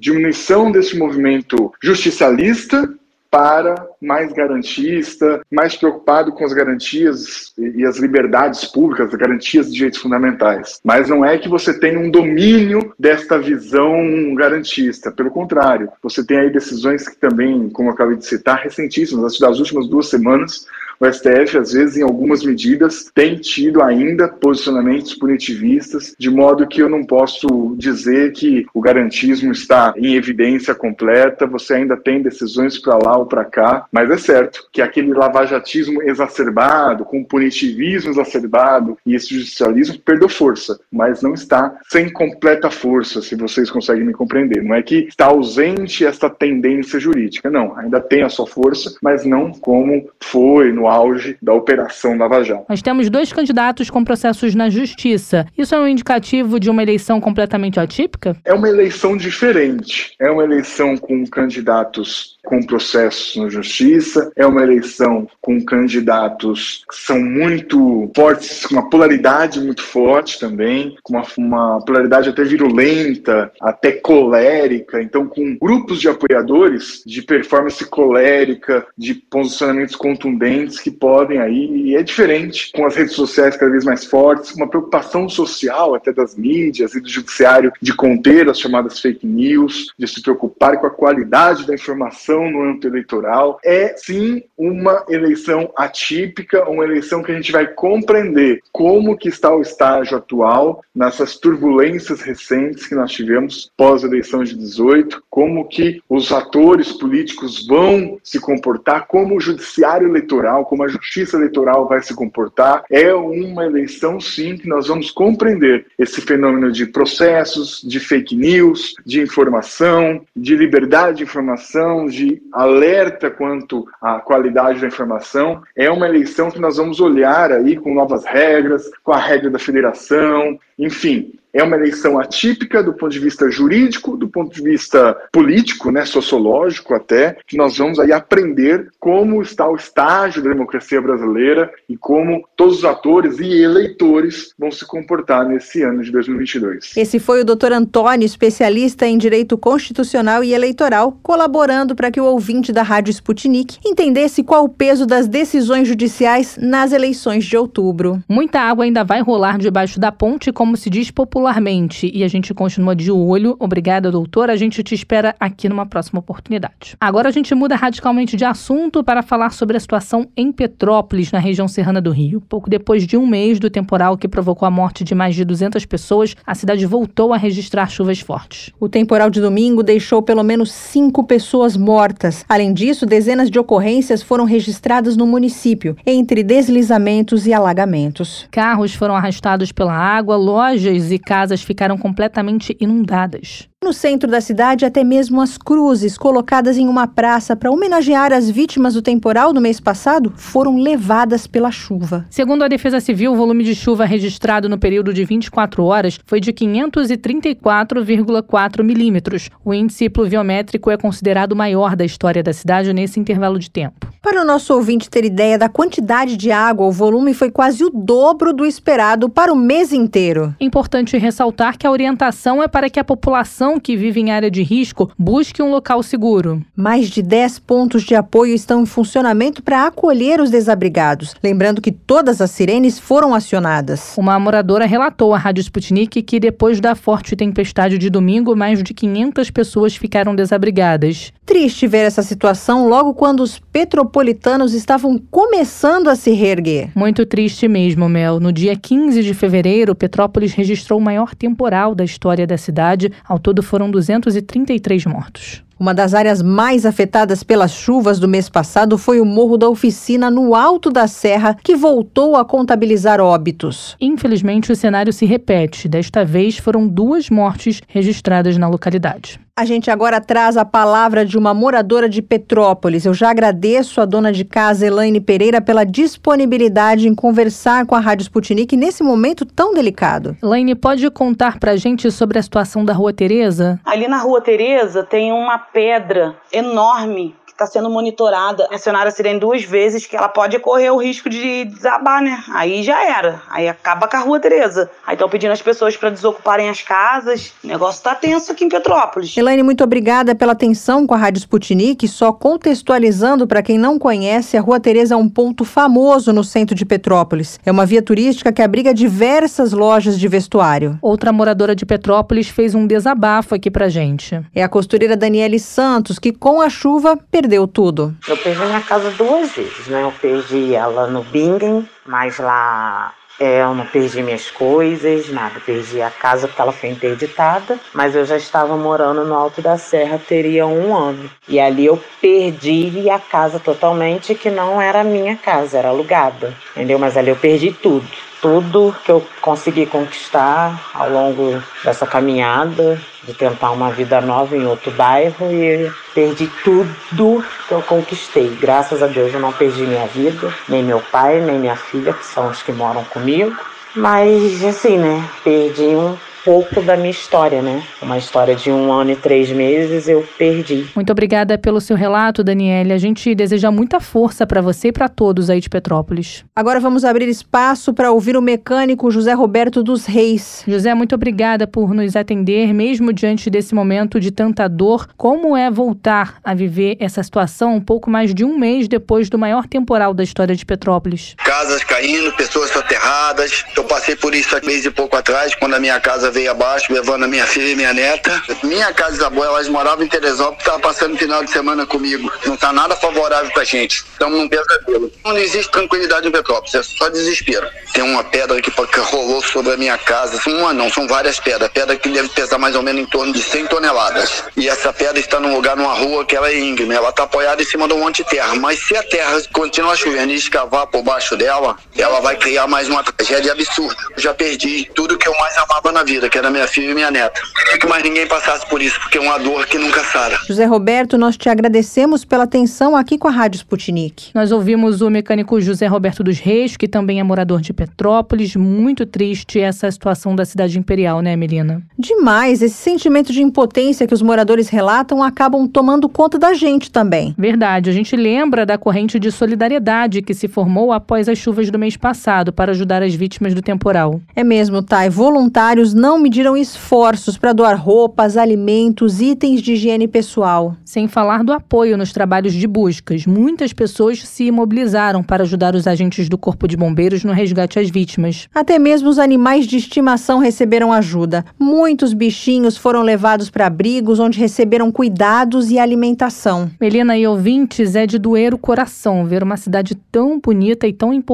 diminuição 0.00 0.72
desse 0.72 0.98
movimento 0.98 1.70
justicialista 1.82 2.88
para 3.32 3.88
mais 3.98 4.30
garantista, 4.30 5.40
mais 5.50 5.74
preocupado 5.74 6.32
com 6.32 6.44
as 6.44 6.52
garantias 6.52 7.54
e 7.56 7.82
as 7.86 7.96
liberdades 7.96 8.66
públicas, 8.66 9.08
as 9.08 9.14
garantias 9.14 9.68
de 9.68 9.72
direitos 9.72 10.00
fundamentais. 10.00 10.78
Mas 10.84 11.08
não 11.08 11.24
é 11.24 11.38
que 11.38 11.48
você 11.48 11.80
tenha 11.80 11.98
um 11.98 12.10
domínio 12.10 12.92
desta 12.98 13.38
visão 13.38 14.34
garantista. 14.34 15.10
Pelo 15.10 15.30
contrário, 15.30 15.88
você 16.02 16.22
tem 16.22 16.40
aí 16.40 16.52
decisões 16.52 17.08
que 17.08 17.16
também, 17.16 17.70
como 17.70 17.88
eu 17.88 17.94
acabei 17.94 18.18
de 18.18 18.26
citar, 18.26 18.58
recentíssimas, 18.58 19.38
das 19.38 19.58
últimas 19.58 19.88
duas 19.88 20.10
semanas, 20.10 20.66
o 21.02 21.12
STF, 21.12 21.58
às 21.58 21.72
vezes, 21.72 21.96
em 21.96 22.02
algumas 22.02 22.44
medidas, 22.44 23.10
tem 23.12 23.34
tido 23.34 23.82
ainda 23.82 24.28
posicionamentos 24.28 25.14
punitivistas, 25.14 26.14
de 26.16 26.30
modo 26.30 26.66
que 26.68 26.80
eu 26.80 26.88
não 26.88 27.02
posso 27.02 27.74
dizer 27.76 28.30
que 28.32 28.64
o 28.72 28.80
garantismo 28.80 29.50
está 29.50 29.92
em 29.96 30.14
evidência 30.14 30.76
completa, 30.76 31.44
você 31.44 31.74
ainda 31.74 31.96
tem 31.96 32.22
decisões 32.22 32.78
para 32.78 32.96
lá 32.96 33.18
ou 33.18 33.26
para 33.26 33.44
cá, 33.44 33.86
mas 33.90 34.08
é 34.12 34.16
certo 34.16 34.68
que 34.70 34.80
aquele 34.80 35.12
lavajatismo 35.12 36.00
exacerbado, 36.04 37.04
com 37.04 37.24
punitivismo 37.24 38.10
exacerbado 38.10 38.96
e 39.04 39.16
esse 39.16 39.34
judicialismo 39.34 39.98
perdeu 39.98 40.28
força, 40.28 40.78
mas 40.90 41.20
não 41.20 41.34
está 41.34 41.78
sem 41.88 42.12
completa 42.12 42.70
força, 42.70 43.20
se 43.20 43.34
vocês 43.34 43.68
conseguem 43.70 44.04
me 44.04 44.12
compreender. 44.12 44.62
Não 44.62 44.76
é 44.76 44.82
que 44.82 45.08
está 45.08 45.26
ausente 45.26 46.06
esta 46.06 46.30
tendência 46.30 47.00
jurídica, 47.00 47.50
não, 47.50 47.76
ainda 47.76 48.00
tem 48.00 48.22
a 48.22 48.28
sua 48.28 48.46
força, 48.46 48.94
mas 49.02 49.24
não 49.24 49.50
como 49.50 50.08
foi 50.20 50.70
no 50.70 50.91
auge 50.92 51.36
da 51.40 51.52
Operação 51.54 52.16
Lava 52.16 52.42
Jato. 52.44 52.66
Nós 52.68 52.82
temos 52.82 53.08
dois 53.08 53.32
candidatos 53.32 53.90
com 53.90 54.04
processos 54.04 54.54
na 54.54 54.68
Justiça. 54.68 55.46
Isso 55.56 55.74
é 55.74 55.80
um 55.80 55.88
indicativo 55.88 56.60
de 56.60 56.68
uma 56.70 56.82
eleição 56.82 57.20
completamente 57.20 57.80
atípica? 57.80 58.36
É 58.44 58.52
uma 58.52 58.68
eleição 58.68 59.16
diferente. 59.16 60.14
É 60.20 60.30
uma 60.30 60.44
eleição 60.44 60.96
com 60.96 61.26
candidatos 61.26 62.31
com 62.44 62.62
processos 62.62 63.36
na 63.36 63.48
Justiça, 63.48 64.32
é 64.36 64.46
uma 64.46 64.62
eleição 64.62 65.28
com 65.40 65.64
candidatos 65.64 66.84
que 66.88 66.96
são 66.96 67.20
muito 67.20 68.10
fortes, 68.14 68.66
com 68.66 68.74
uma 68.74 68.90
polaridade 68.90 69.60
muito 69.60 69.82
forte 69.82 70.38
também, 70.38 70.96
com 71.02 71.14
uma, 71.14 71.24
uma 71.38 71.84
polaridade 71.84 72.28
até 72.28 72.42
virulenta, 72.44 73.52
até 73.60 73.92
colérica, 73.92 75.00
então 75.02 75.26
com 75.26 75.56
grupos 75.56 76.00
de 76.00 76.08
apoiadores 76.08 77.02
de 77.06 77.22
performance 77.22 77.84
colérica, 77.86 78.86
de 78.98 79.14
posicionamentos 79.14 79.94
contundentes 79.94 80.80
que 80.80 80.90
podem 80.90 81.38
aí, 81.38 81.90
e 81.90 81.96
é 81.96 82.02
diferente, 82.02 82.72
com 82.72 82.84
as 82.84 82.96
redes 82.96 83.14
sociais 83.14 83.56
cada 83.56 83.70
vez 83.70 83.84
mais 83.84 84.04
fortes, 84.04 84.54
uma 84.54 84.68
preocupação 84.68 85.28
social 85.28 85.94
até 85.94 86.12
das 86.12 86.36
mídias 86.36 86.94
e 86.94 87.00
do 87.00 87.08
judiciário 87.08 87.72
de 87.80 87.94
conter 87.94 88.48
as 88.48 88.58
chamadas 88.58 89.00
fake 89.00 89.26
news, 89.26 89.92
de 89.98 90.06
se 90.06 90.20
preocupar 90.20 90.78
com 90.78 90.86
a 90.86 90.90
qualidade 90.90 91.66
da 91.66 91.74
informação 91.74 92.31
no 92.40 92.62
âmbito 92.62 92.88
eleitoral. 92.88 93.58
É 93.64 93.96
sim 93.96 94.42
uma 94.62 95.04
eleição 95.08 95.72
atípica, 95.76 96.68
uma 96.70 96.84
eleição 96.84 97.20
que 97.20 97.32
a 97.32 97.34
gente 97.34 97.50
vai 97.50 97.66
compreender 97.66 98.60
como 98.70 99.16
que 99.16 99.28
está 99.28 99.52
o 99.52 99.60
estágio 99.60 100.16
atual 100.16 100.84
nessas 100.94 101.36
turbulências 101.36 102.20
recentes 102.20 102.86
que 102.86 102.94
nós 102.94 103.10
tivemos 103.10 103.72
pós 103.76 104.04
eleição 104.04 104.44
de 104.44 104.56
18, 104.56 105.22
como 105.28 105.66
que 105.66 106.00
os 106.08 106.30
atores 106.30 106.92
políticos 106.92 107.66
vão 107.66 108.18
se 108.22 108.38
comportar, 108.38 109.08
como 109.08 109.36
o 109.36 109.40
judiciário 109.40 110.06
eleitoral, 110.06 110.64
como 110.64 110.84
a 110.84 110.88
justiça 110.88 111.36
eleitoral 111.36 111.88
vai 111.88 112.00
se 112.02 112.14
comportar. 112.14 112.84
É 112.88 113.12
uma 113.12 113.64
eleição, 113.64 114.20
sim, 114.20 114.56
que 114.56 114.68
nós 114.68 114.86
vamos 114.86 115.10
compreender 115.10 115.86
esse 115.98 116.20
fenômeno 116.20 116.70
de 116.70 116.86
processos, 116.86 117.80
de 117.82 117.98
fake 117.98 118.36
news, 118.36 118.94
de 119.04 119.20
informação, 119.20 120.24
de 120.36 120.54
liberdade 120.54 121.18
de 121.18 121.22
informação, 121.24 122.06
de 122.06 122.40
alerta 122.52 123.30
quanto 123.30 123.86
à 124.00 124.20
qualidade 124.20 124.51
da 124.80 124.86
informação. 124.86 125.62
É 125.76 125.90
uma 125.90 126.08
eleição 126.08 126.50
que 126.50 126.60
nós 126.60 126.76
vamos 126.76 127.00
olhar 127.00 127.52
aí 127.52 127.76
com 127.76 127.94
novas 127.94 128.24
regras, 128.24 128.90
com 129.02 129.12
a 129.12 129.18
regra 129.18 129.50
da 129.50 129.58
federação, 129.58 130.58
enfim, 130.82 131.32
é 131.52 131.62
uma 131.62 131.76
eleição 131.76 132.18
atípica 132.18 132.82
do 132.82 132.94
ponto 132.94 133.12
de 133.12 133.18
vista 133.18 133.50
jurídico, 133.50 134.16
do 134.16 134.28
ponto 134.28 134.54
de 134.54 134.62
vista 134.62 135.16
político, 135.30 135.90
né, 135.90 136.04
sociológico 136.04 136.94
até, 136.94 137.36
que 137.46 137.56
nós 137.56 137.76
vamos 137.76 137.98
aí 137.98 138.12
aprender 138.12 138.88
como 138.98 139.42
está 139.42 139.68
o 139.68 139.76
estágio 139.76 140.42
da 140.42 140.50
democracia 140.50 141.00
brasileira 141.00 141.70
e 141.88 141.96
como 141.96 142.42
todos 142.56 142.78
os 142.78 142.84
atores 142.84 143.38
e 143.38 143.62
eleitores 143.62 144.54
vão 144.58 144.70
se 144.70 144.86
comportar 144.86 145.46
nesse 145.46 145.82
ano 145.82 146.02
de 146.02 146.10
2022. 146.10 146.92
Esse 146.96 147.18
foi 147.18 147.42
o 147.42 147.44
doutor 147.44 147.72
Antônio, 147.72 148.24
especialista 148.24 149.06
em 149.06 149.18
direito 149.18 149.58
constitucional 149.58 150.42
e 150.42 150.54
eleitoral, 150.54 151.18
colaborando 151.22 151.94
para 151.94 152.10
que 152.10 152.20
o 152.20 152.24
ouvinte 152.24 152.72
da 152.72 152.82
Rádio 152.82 153.10
Sputnik 153.10 153.78
entendesse 153.84 154.42
qual 154.42 154.64
o 154.64 154.68
peso 154.68 155.04
das 155.04 155.28
decisões 155.28 155.86
judiciais 155.86 156.56
nas 156.60 156.92
eleições 156.92 157.44
de 157.44 157.56
outubro. 157.56 158.22
Muita 158.28 158.60
água 158.60 158.84
ainda 158.84 159.04
vai 159.04 159.20
rolar 159.20 159.58
debaixo 159.58 160.00
da 160.00 160.10
ponte, 160.10 160.52
como 160.52 160.71
se 160.76 160.90
diz 160.90 161.10
popularmente 161.10 162.10
e 162.12 162.24
a 162.24 162.28
gente 162.28 162.52
continua 162.54 162.94
de 162.94 163.10
olho. 163.10 163.56
Obrigada, 163.58 164.10
doutor. 164.10 164.50
A 164.50 164.56
gente 164.56 164.82
te 164.82 164.94
espera 164.94 165.34
aqui 165.38 165.68
numa 165.68 165.86
próxima 165.86 166.20
oportunidade. 166.20 166.96
Agora 167.00 167.28
a 167.28 167.32
gente 167.32 167.54
muda 167.54 167.76
radicalmente 167.76 168.36
de 168.36 168.44
assunto 168.44 169.04
para 169.04 169.22
falar 169.22 169.50
sobre 169.50 169.76
a 169.76 169.80
situação 169.80 170.28
em 170.36 170.52
Petrópolis, 170.52 171.32
na 171.32 171.38
região 171.38 171.68
serrana 171.68 172.00
do 172.00 172.10
Rio. 172.10 172.40
Pouco 172.40 172.68
depois 172.68 173.06
de 173.06 173.16
um 173.16 173.26
mês 173.26 173.58
do 173.58 173.70
temporal 173.70 174.16
que 174.16 174.28
provocou 174.28 174.66
a 174.66 174.70
morte 174.70 175.04
de 175.04 175.14
mais 175.14 175.34
de 175.34 175.44
200 175.44 175.84
pessoas, 175.86 176.34
a 176.46 176.54
cidade 176.54 176.86
voltou 176.86 177.32
a 177.32 177.36
registrar 177.36 177.88
chuvas 177.88 178.20
fortes. 178.20 178.70
O 178.78 178.88
temporal 178.88 179.30
de 179.30 179.40
domingo 179.40 179.82
deixou 179.82 180.22
pelo 180.22 180.42
menos 180.42 180.70
cinco 180.70 181.24
pessoas 181.24 181.76
mortas. 181.76 182.44
Além 182.48 182.72
disso, 182.72 183.06
dezenas 183.06 183.50
de 183.50 183.58
ocorrências 183.58 184.22
foram 184.22 184.44
registradas 184.44 185.16
no 185.16 185.26
município, 185.26 185.96
entre 186.06 186.42
deslizamentos 186.42 187.46
e 187.46 187.52
alagamentos. 187.52 188.46
Carros 188.50 188.94
foram 188.94 189.14
arrastados 189.14 189.72
pela 189.72 189.94
água, 189.94 190.36
lojas 190.52 191.10
e 191.10 191.18
casas 191.18 191.62
ficaram 191.62 191.96
completamente 191.96 192.76
inundadas. 192.78 193.71
No 193.82 193.92
centro 193.92 194.30
da 194.30 194.40
cidade, 194.40 194.84
até 194.84 195.02
mesmo 195.02 195.40
as 195.40 195.58
cruzes 195.58 196.16
colocadas 196.16 196.78
em 196.78 196.86
uma 196.86 197.08
praça 197.08 197.56
para 197.56 197.68
homenagear 197.68 198.32
as 198.32 198.48
vítimas 198.48 198.94
do 198.94 199.02
temporal 199.02 199.52
do 199.52 199.60
mês 199.60 199.80
passado 199.80 200.32
foram 200.36 200.76
levadas 200.76 201.48
pela 201.48 201.72
chuva. 201.72 202.24
Segundo 202.30 202.62
a 202.62 202.68
Defesa 202.68 203.00
Civil, 203.00 203.32
o 203.32 203.36
volume 203.36 203.64
de 203.64 203.74
chuva 203.74 204.04
registrado 204.04 204.68
no 204.68 204.78
período 204.78 205.12
de 205.12 205.24
24 205.24 205.82
horas 205.82 206.16
foi 206.24 206.38
de 206.38 206.52
534,4 206.52 208.84
milímetros. 208.84 209.50
O 209.64 209.74
índice 209.74 210.08
pluviométrico 210.08 210.88
é 210.88 210.96
considerado 210.96 211.50
o 211.50 211.56
maior 211.56 211.96
da 211.96 212.04
história 212.04 212.40
da 212.40 212.52
cidade 212.52 212.92
nesse 212.92 213.18
intervalo 213.18 213.58
de 213.58 213.68
tempo. 213.68 214.06
Para 214.22 214.40
o 214.40 214.44
nosso 214.44 214.72
ouvinte 214.72 215.10
ter 215.10 215.24
ideia 215.24 215.58
da 215.58 215.68
quantidade 215.68 216.36
de 216.36 216.52
água, 216.52 216.86
o 216.86 216.92
volume 216.92 217.34
foi 217.34 217.50
quase 217.50 217.84
o 217.84 217.90
dobro 217.90 218.52
do 218.52 218.64
esperado 218.64 219.28
para 219.28 219.52
o 219.52 219.56
mês 219.56 219.92
inteiro. 219.92 220.54
Importante 220.60 221.18
ressaltar 221.18 221.76
que 221.76 221.84
a 221.84 221.90
orientação 221.90 222.62
é 222.62 222.68
para 222.68 222.88
que 222.88 223.00
a 223.00 223.04
população 223.04 223.71
população 223.72 223.80
que 223.80 223.96
vive 223.96 224.20
em 224.20 224.30
área 224.30 224.50
de 224.50 224.62
risco 224.62 225.10
busque 225.18 225.62
um 225.62 225.70
local 225.70 226.02
seguro. 226.02 226.62
Mais 226.76 227.08
de 227.08 227.22
10 227.22 227.60
pontos 227.60 228.02
de 228.02 228.14
apoio 228.14 228.54
estão 228.54 228.82
em 228.82 228.86
funcionamento 228.86 229.62
para 229.62 229.86
acolher 229.86 230.40
os 230.40 230.50
desabrigados. 230.50 231.34
Lembrando 231.42 231.80
que 231.80 231.92
todas 231.92 232.40
as 232.40 232.50
sirenes 232.50 232.98
foram 232.98 233.34
acionadas. 233.34 234.14
Uma 234.16 234.38
moradora 234.38 234.86
relatou 234.86 235.34
à 235.34 235.38
Rádio 235.38 235.62
Sputnik 235.62 236.22
que 236.22 236.40
depois 236.40 236.80
da 236.80 236.94
forte 236.94 237.36
tempestade 237.36 237.98
de 237.98 238.10
domingo, 238.10 238.56
mais 238.56 238.82
de 238.82 238.92
500 238.92 239.50
pessoas 239.50 239.96
ficaram 239.96 240.34
desabrigadas. 240.34 241.32
Triste 241.44 241.86
ver 241.86 242.06
essa 242.06 242.22
situação 242.22 242.88
logo 242.88 243.14
quando 243.14 243.40
os 243.40 243.58
petropolitanos 243.58 244.74
estavam 244.74 245.18
começando 245.30 246.08
a 246.08 246.16
se 246.16 246.30
reerguer. 246.30 246.90
Muito 246.94 247.26
triste 247.26 247.68
mesmo, 247.68 248.08
Mel. 248.08 248.40
No 248.40 248.52
dia 248.52 248.76
15 248.76 249.22
de 249.22 249.34
fevereiro, 249.34 249.94
Petrópolis 249.94 250.52
registrou 250.54 250.98
o 250.98 251.02
maior 251.02 251.34
temporal 251.34 251.94
da 251.94 252.04
história 252.04 252.46
da 252.46 252.56
cidade. 252.56 253.12
Ao 253.24 253.38
todo 253.38 253.61
foram 253.62 253.90
233 253.90 255.06
mortos. 255.06 255.62
Uma 255.78 255.94
das 255.94 256.14
áreas 256.14 256.42
mais 256.42 256.86
afetadas 256.86 257.42
pelas 257.42 257.72
chuvas 257.72 258.18
do 258.18 258.28
mês 258.28 258.48
passado 258.48 258.96
foi 258.98 259.20
o 259.20 259.24
Morro 259.24 259.56
da 259.56 259.68
Oficina, 259.68 260.30
no 260.30 260.54
alto 260.54 260.90
da 260.90 261.06
serra, 261.06 261.56
que 261.62 261.74
voltou 261.74 262.36
a 262.36 262.44
contabilizar 262.44 263.20
óbitos. 263.20 263.96
Infelizmente, 264.00 264.70
o 264.70 264.76
cenário 264.76 265.12
se 265.12 265.26
repete. 265.26 265.88
Desta 265.88 266.24
vez, 266.24 266.58
foram 266.58 266.86
duas 266.86 267.30
mortes 267.30 267.80
registradas 267.88 268.56
na 268.56 268.68
localidade. 268.68 269.40
A 269.54 269.66
gente 269.66 269.90
agora 269.90 270.18
traz 270.18 270.56
a 270.56 270.64
palavra 270.64 271.26
de 271.26 271.36
uma 271.36 271.52
moradora 271.52 272.08
de 272.08 272.22
Petrópolis. 272.22 273.04
Eu 273.04 273.12
já 273.12 273.30
agradeço 273.30 274.00
a 274.00 274.06
dona 274.06 274.32
de 274.32 274.46
casa, 274.46 274.86
Elaine 274.86 275.20
Pereira, 275.20 275.60
pela 275.60 275.84
disponibilidade 275.84 277.06
em 277.06 277.14
conversar 277.14 277.84
com 277.84 277.94
a 277.94 278.00
Rádio 278.00 278.22
Sputnik 278.22 278.74
nesse 278.74 279.02
momento 279.02 279.44
tão 279.44 279.74
delicado. 279.74 280.34
Elaine, 280.42 280.74
pode 280.74 281.08
contar 281.10 281.58
pra 281.58 281.76
gente 281.76 282.10
sobre 282.10 282.38
a 282.38 282.42
situação 282.42 282.82
da 282.82 282.94
Rua 282.94 283.12
Tereza? 283.12 283.78
Ali 283.84 284.08
na 284.08 284.22
Rua 284.22 284.40
Tereza 284.40 285.02
tem 285.02 285.30
uma 285.32 285.58
pedra 285.72 286.34
enorme 286.52 287.34
está 287.62 287.66
sendo 287.66 287.90
monitorada. 287.90 288.66
Mencionaram 288.70 289.08
a 289.08 289.10
sirene 289.10 289.38
duas 289.38 289.62
vezes 289.62 290.06
que 290.06 290.16
ela 290.16 290.28
pode 290.28 290.58
correr 290.58 290.90
o 290.90 290.96
risco 290.96 291.28
de 291.28 291.64
desabar, 291.64 292.22
né? 292.22 292.42
Aí 292.52 292.82
já 292.82 293.02
era. 293.04 293.42
Aí 293.48 293.68
acaba 293.68 294.08
com 294.08 294.16
a 294.16 294.20
rua 294.20 294.40
Tereza. 294.40 294.90
Aí 295.06 295.14
estão 295.14 295.28
pedindo 295.28 295.52
as 295.52 295.62
pessoas 295.62 295.96
para 295.96 296.10
desocuparem 296.10 296.68
as 296.68 296.82
casas. 296.82 297.52
O 297.62 297.66
negócio 297.66 298.02
tá 298.02 298.14
tenso 298.14 298.52
aqui 298.52 298.64
em 298.64 298.68
Petrópolis. 298.68 299.36
Elaine, 299.36 299.62
muito 299.62 299.84
obrigada 299.84 300.34
pela 300.34 300.52
atenção 300.52 301.06
com 301.06 301.14
a 301.14 301.18
Rádio 301.18 301.40
Sputnik. 301.40 302.06
Só 302.08 302.32
contextualizando 302.32 303.46
para 303.46 303.62
quem 303.62 303.78
não 303.78 303.98
conhece, 303.98 304.56
a 304.56 304.60
Rua 304.60 304.80
Tereza 304.80 305.14
é 305.14 305.16
um 305.16 305.28
ponto 305.28 305.64
famoso 305.64 306.32
no 306.32 306.42
centro 306.42 306.74
de 306.74 306.84
Petrópolis. 306.84 307.60
É 307.64 307.70
uma 307.70 307.86
via 307.86 308.02
turística 308.02 308.52
que 308.52 308.62
abriga 308.62 308.92
diversas 308.92 309.72
lojas 309.72 310.18
de 310.18 310.28
vestuário. 310.28 310.98
Outra 311.00 311.32
moradora 311.32 311.74
de 311.74 311.86
Petrópolis 311.86 312.48
fez 312.48 312.74
um 312.74 312.86
desabafo 312.86 313.54
aqui 313.54 313.70
pra 313.70 313.88
gente. 313.88 314.40
É 314.54 314.62
a 314.62 314.68
costureira 314.68 315.16
Daniele 315.16 315.58
Santos, 315.58 316.18
que 316.18 316.32
com 316.32 316.60
a 316.60 316.68
chuva 316.68 317.18
perdeu 317.30 317.51
tudo. 317.66 318.14
Eu 318.26 318.36
perdi 318.36 318.64
minha 318.64 318.80
casa 318.80 319.10
duas 319.10 319.52
vezes, 319.52 319.86
né? 319.88 320.02
Eu 320.02 320.12
perdi 320.12 320.74
ela 320.74 321.06
no 321.06 321.22
Bingen, 321.22 321.88
mas 322.06 322.38
lá 322.38 323.12
é, 323.40 323.62
eu 323.62 323.74
não 323.74 323.86
perdi 323.86 324.22
minhas 324.22 324.50
coisas, 324.50 325.28
nada. 325.30 325.58
Perdi 325.58 326.00
a 326.00 326.10
casa 326.10 326.46
porque 326.46 326.62
ela 326.62 326.72
foi 326.72 326.90
interditada, 326.90 327.78
mas 327.92 328.14
eu 328.14 328.24
já 328.24 328.36
estava 328.36 328.76
morando 328.76 329.24
no 329.24 329.34
Alto 329.34 329.60
da 329.60 329.76
Serra, 329.76 330.16
teria 330.18 330.66
um 330.66 330.96
ano. 330.96 331.30
E 331.48 331.58
ali 331.58 331.86
eu 331.86 332.00
perdi 332.20 333.10
a 333.10 333.18
casa 333.18 333.58
totalmente, 333.58 334.34
que 334.34 334.50
não 334.50 334.80
era 334.80 335.02
minha 335.02 335.36
casa, 335.36 335.78
era 335.78 335.88
alugada, 335.88 336.54
entendeu? 336.70 336.98
Mas 336.98 337.16
ali 337.16 337.30
eu 337.30 337.36
perdi 337.36 337.72
tudo 337.72 338.06
tudo 338.42 338.94
que 339.04 339.10
eu 339.10 339.24
consegui 339.40 339.86
conquistar 339.86 340.90
ao 340.92 341.08
longo 341.08 341.62
dessa 341.84 342.04
caminhada, 342.04 343.00
de 343.22 343.32
tentar 343.32 343.70
uma 343.70 343.90
vida 343.90 344.20
nova 344.20 344.56
em 344.56 344.66
outro 344.66 344.90
bairro 344.90 345.50
e 345.52 345.90
perdi 346.12 346.50
tudo 346.64 347.44
que 347.68 347.72
eu 347.72 347.80
conquistei. 347.82 348.54
Graças 348.60 349.00
a 349.00 349.06
Deus 349.06 349.32
eu 349.32 349.38
não 349.38 349.52
perdi 349.52 349.82
minha 349.82 350.06
vida, 350.08 350.52
nem 350.68 350.82
meu 350.82 351.00
pai, 351.00 351.40
nem 351.40 351.56
minha 351.56 351.76
filha, 351.76 352.12
que 352.12 352.26
são 352.26 352.50
os 352.50 352.60
que 352.62 352.72
moram 352.72 353.04
comigo. 353.04 353.56
Mas 353.94 354.64
assim, 354.64 354.98
né? 354.98 355.24
Perdi 355.44 355.94
um 355.94 356.16
pouco 356.44 356.80
da 356.82 356.96
minha 356.96 357.10
história, 357.10 357.62
né? 357.62 357.82
Uma 358.00 358.18
história 358.18 358.54
de 358.54 358.70
um 358.70 358.92
ano 358.92 359.12
e 359.12 359.16
três 359.16 359.50
meses 359.50 360.08
eu 360.08 360.26
perdi. 360.36 360.86
Muito 360.94 361.10
obrigada 361.10 361.56
pelo 361.56 361.80
seu 361.80 361.96
relato, 361.96 362.42
Daniele. 362.42 362.92
A 362.92 362.98
gente 362.98 363.34
deseja 363.34 363.70
muita 363.70 364.00
força 364.00 364.46
para 364.46 364.60
você 364.60 364.88
e 364.88 364.92
para 364.92 365.08
todos 365.08 365.50
aí 365.50 365.60
de 365.60 365.68
Petrópolis. 365.68 366.44
Agora 366.54 366.80
vamos 366.80 367.04
abrir 367.04 367.28
espaço 367.28 367.92
para 367.92 368.10
ouvir 368.10 368.36
o 368.36 368.42
mecânico 368.42 369.10
José 369.10 369.32
Roberto 369.32 369.82
dos 369.82 370.06
Reis. 370.06 370.62
José, 370.66 370.94
muito 370.94 371.14
obrigada 371.14 371.66
por 371.66 371.94
nos 371.94 372.16
atender, 372.16 372.72
mesmo 372.72 373.12
diante 373.12 373.48
desse 373.48 373.74
momento 373.74 374.18
de 374.20 374.30
tanta 374.30 374.68
dor. 374.68 375.08
Como 375.16 375.56
é 375.56 375.70
voltar 375.70 376.36
a 376.42 376.54
viver 376.54 376.96
essa 376.98 377.22
situação 377.22 377.76
um 377.76 377.80
pouco 377.80 378.10
mais 378.10 378.34
de 378.34 378.44
um 378.44 378.58
mês 378.58 378.88
depois 378.88 379.28
do 379.28 379.38
maior 379.38 379.66
temporal 379.66 380.12
da 380.12 380.22
história 380.22 380.54
de 380.54 380.66
Petrópolis? 380.66 381.34
Casas 381.72 381.84
caindo, 381.84 382.32
pessoas 382.32 382.70
soterradas. 382.70 383.64
Eu 383.74 383.84
passei 383.84 384.14
por 384.14 384.34
isso 384.34 384.54
há 384.54 384.60
mês 384.60 384.84
e 384.84 384.90
pouco 384.90 385.16
atrás, 385.16 385.54
quando 385.54 385.74
a 385.74 385.80
minha 385.80 385.98
casa 386.00 386.30
veio 386.30 386.50
abaixo, 386.50 386.92
levando 386.92 387.24
a 387.24 387.26
minha 387.26 387.46
filha 387.46 387.72
e 387.72 387.74
minha 387.74 387.94
neta. 387.94 388.42
Minha 388.62 388.92
casa 388.92 389.16
da 389.16 389.30
boa, 389.30 389.46
elas 389.46 389.68
moravam 389.68 390.04
em 390.04 390.08
Teresópolis, 390.08 390.58
estavam 390.58 390.80
passando 390.80 391.16
final 391.16 391.42
de 391.42 391.50
semana 391.50 391.86
comigo. 391.86 392.30
Não 392.44 392.58
tá 392.58 392.74
nada 392.74 392.94
favorável 392.96 393.50
pra 393.52 393.64
gente. 393.64 394.04
Estamos 394.12 394.38
num 394.38 394.48
pesadelo. 394.48 395.10
Não 395.24 395.38
existe 395.38 395.70
tranquilidade 395.70 396.28
em 396.28 396.30
Petrópolis, 396.30 396.74
é 396.74 396.82
só 396.82 397.08
desespero. 397.08 397.66
Tem 397.94 398.04
uma 398.04 398.24
pedra 398.24 398.60
que 398.60 398.70
rolou 399.00 399.42
sobre 399.42 399.72
a 399.72 399.76
minha 399.76 399.96
casa. 399.96 400.40
Uma 400.46 400.74
não, 400.74 400.90
são 400.90 401.06
várias 401.06 401.40
pedras. 401.40 401.70
Pedra 401.70 401.96
que 401.96 402.08
deve 402.10 402.28
pesar 402.28 402.58
mais 402.58 402.74
ou 402.76 402.82
menos 402.82 403.02
em 403.02 403.06
torno 403.06 403.32
de 403.32 403.42
100 403.42 403.66
toneladas. 403.66 404.44
E 404.56 404.68
essa 404.68 404.92
pedra 404.92 405.18
está 405.18 405.40
num 405.40 405.54
lugar, 405.54 405.76
numa 405.76 405.94
rua 405.94 406.24
que 406.24 406.36
ela 406.36 406.50
é 406.50 406.58
íngreme. 406.58 406.94
Ela 406.94 407.08
está 407.08 407.22
apoiada 407.22 407.62
em 407.62 407.66
cima 407.66 407.88
de 407.88 407.94
um 407.94 408.00
monte 408.00 408.22
de 408.22 408.30
terra. 408.30 408.54
Mas 408.56 408.78
se 408.78 408.94
a 408.96 409.02
terra 409.02 409.40
continuar 409.52 409.96
chovendo 409.96 410.32
e 410.32 410.36
escavar 410.36 410.86
por 410.86 411.02
baixo 411.02 411.36
dela, 411.36 411.61
ela 411.96 412.20
vai 412.20 412.36
criar 412.36 412.66
mais 412.66 412.88
uma 412.88 413.02
tragédia 413.02 413.52
absurda. 413.52 413.94
Eu 414.16 414.22
já 414.22 414.34
perdi 414.34 414.88
tudo 414.94 415.18
que 415.18 415.28
eu 415.28 415.34
mais 415.38 415.56
amava 415.58 415.92
na 415.92 416.02
vida 416.02 416.28
que 416.28 416.38
era 416.38 416.50
minha 416.50 416.66
filha 416.66 416.90
e 416.90 416.94
minha 416.94 417.10
neta. 417.10 417.40
Queria 417.64 417.78
que 417.78 417.86
mais 417.86 418.02
ninguém 418.02 418.26
passasse 418.26 418.66
por 418.68 418.80
isso, 418.80 418.98
porque 419.00 419.18
é 419.18 419.20
uma 419.20 419.38
dor 419.38 419.66
que 419.66 419.78
nunca 419.78 420.02
sara. 420.04 420.38
José 420.46 420.64
Roberto, 420.64 421.18
nós 421.18 421.36
te 421.36 421.48
agradecemos 421.48 422.24
pela 422.24 422.44
atenção 422.44 422.96
aqui 422.96 423.18
com 423.18 423.28
a 423.28 423.30
Rádio 423.30 423.58
Sputnik. 423.58 424.30
Nós 424.34 424.50
ouvimos 424.50 425.00
o 425.00 425.10
mecânico 425.10 425.60
José 425.60 425.86
Roberto 425.86 426.24
dos 426.24 426.38
Reis, 426.38 426.76
que 426.76 426.88
também 426.88 427.20
é 427.20 427.22
morador 427.22 427.60
de 427.60 427.72
Petrópolis. 427.72 428.56
Muito 428.56 429.04
triste 429.04 429.60
essa 429.60 429.90
situação 429.90 430.34
da 430.34 430.44
cidade 430.44 430.78
imperial, 430.78 431.20
né, 431.20 431.36
Melina? 431.36 431.82
Demais. 431.98 432.62
Esse 432.62 432.76
sentimento 432.76 433.32
de 433.32 433.42
impotência 433.42 434.06
que 434.06 434.14
os 434.14 434.22
moradores 434.22 434.68
relatam 434.68 435.22
acabam 435.22 435.68
tomando 435.68 436.08
conta 436.08 436.38
da 436.38 436.54
gente 436.54 436.90
também. 436.90 437.34
Verdade. 437.36 437.90
A 437.90 437.92
gente 437.92 438.16
lembra 438.16 438.64
da 438.64 438.78
corrente 438.78 439.18
de 439.18 439.30
solidariedade 439.30 440.22
que 440.22 440.34
se 440.34 440.48
formou 440.48 440.92
após 440.92 441.28
as 441.28 441.38
chuvas 441.38 441.51
do 441.70 441.78
mês 441.78 441.96
passado 441.96 442.52
para 442.52 442.70
ajudar 442.70 443.02
as 443.02 443.14
vítimas 443.14 443.54
do 443.54 443.62
temporal. 443.62 444.20
É 444.36 444.44
mesmo, 444.44 444.82
Thay. 444.82 445.10
Voluntários 445.10 445.92
não 445.92 446.12
não 446.12 446.18
mediram 446.18 446.54
esforços 446.54 447.38
para 447.38 447.54
doar 447.54 447.74
roupas, 447.74 448.36
alimentos, 448.36 449.22
itens 449.22 449.62
de 449.62 449.72
higiene 449.72 450.06
pessoal. 450.06 450.76
Sem 450.84 451.08
falar 451.08 451.42
do 451.42 451.54
apoio 451.54 451.96
nos 451.96 452.12
trabalhos 452.12 452.52
de 452.52 452.66
buscas. 452.66 453.24
Muitas 453.24 453.72
pessoas 453.72 454.22
se 454.22 454.50
mobilizaram 454.50 455.22
para 455.22 455.42
ajudar 455.42 455.74
os 455.74 455.86
agentes 455.86 456.28
do 456.28 456.36
Corpo 456.36 456.68
de 456.68 456.76
Bombeiros 456.76 457.24
no 457.24 457.32
resgate 457.32 457.78
às 457.78 457.88
vítimas. 457.88 458.46
Até 458.54 458.78
mesmo 458.78 459.08
os 459.08 459.18
animais 459.18 459.66
de 459.66 459.78
estimação 459.78 460.38
receberam 460.38 460.92
ajuda. 460.92 461.46
Muitos 461.58 462.12
bichinhos 462.12 462.76
foram 462.76 463.00
levados 463.00 463.48
para 463.48 463.68
abrigos 463.68 464.20
onde 464.20 464.38
receberam 464.38 464.92
cuidados 464.92 465.70
e 465.70 465.78
alimentação. 465.78 466.70
Melina 466.78 467.16
e 467.16 467.26
ouvintes, 467.26 467.96
é 467.96 468.06
de 468.06 468.18
doer 468.18 468.52
o 468.52 468.58
coração 468.58 469.24
ver 469.24 469.42
uma 469.42 469.56
cidade 469.56 469.94
tão 469.94 470.38
bonita 470.38 470.86
e 470.86 470.92
tão 470.92 471.10
importante 471.10 471.31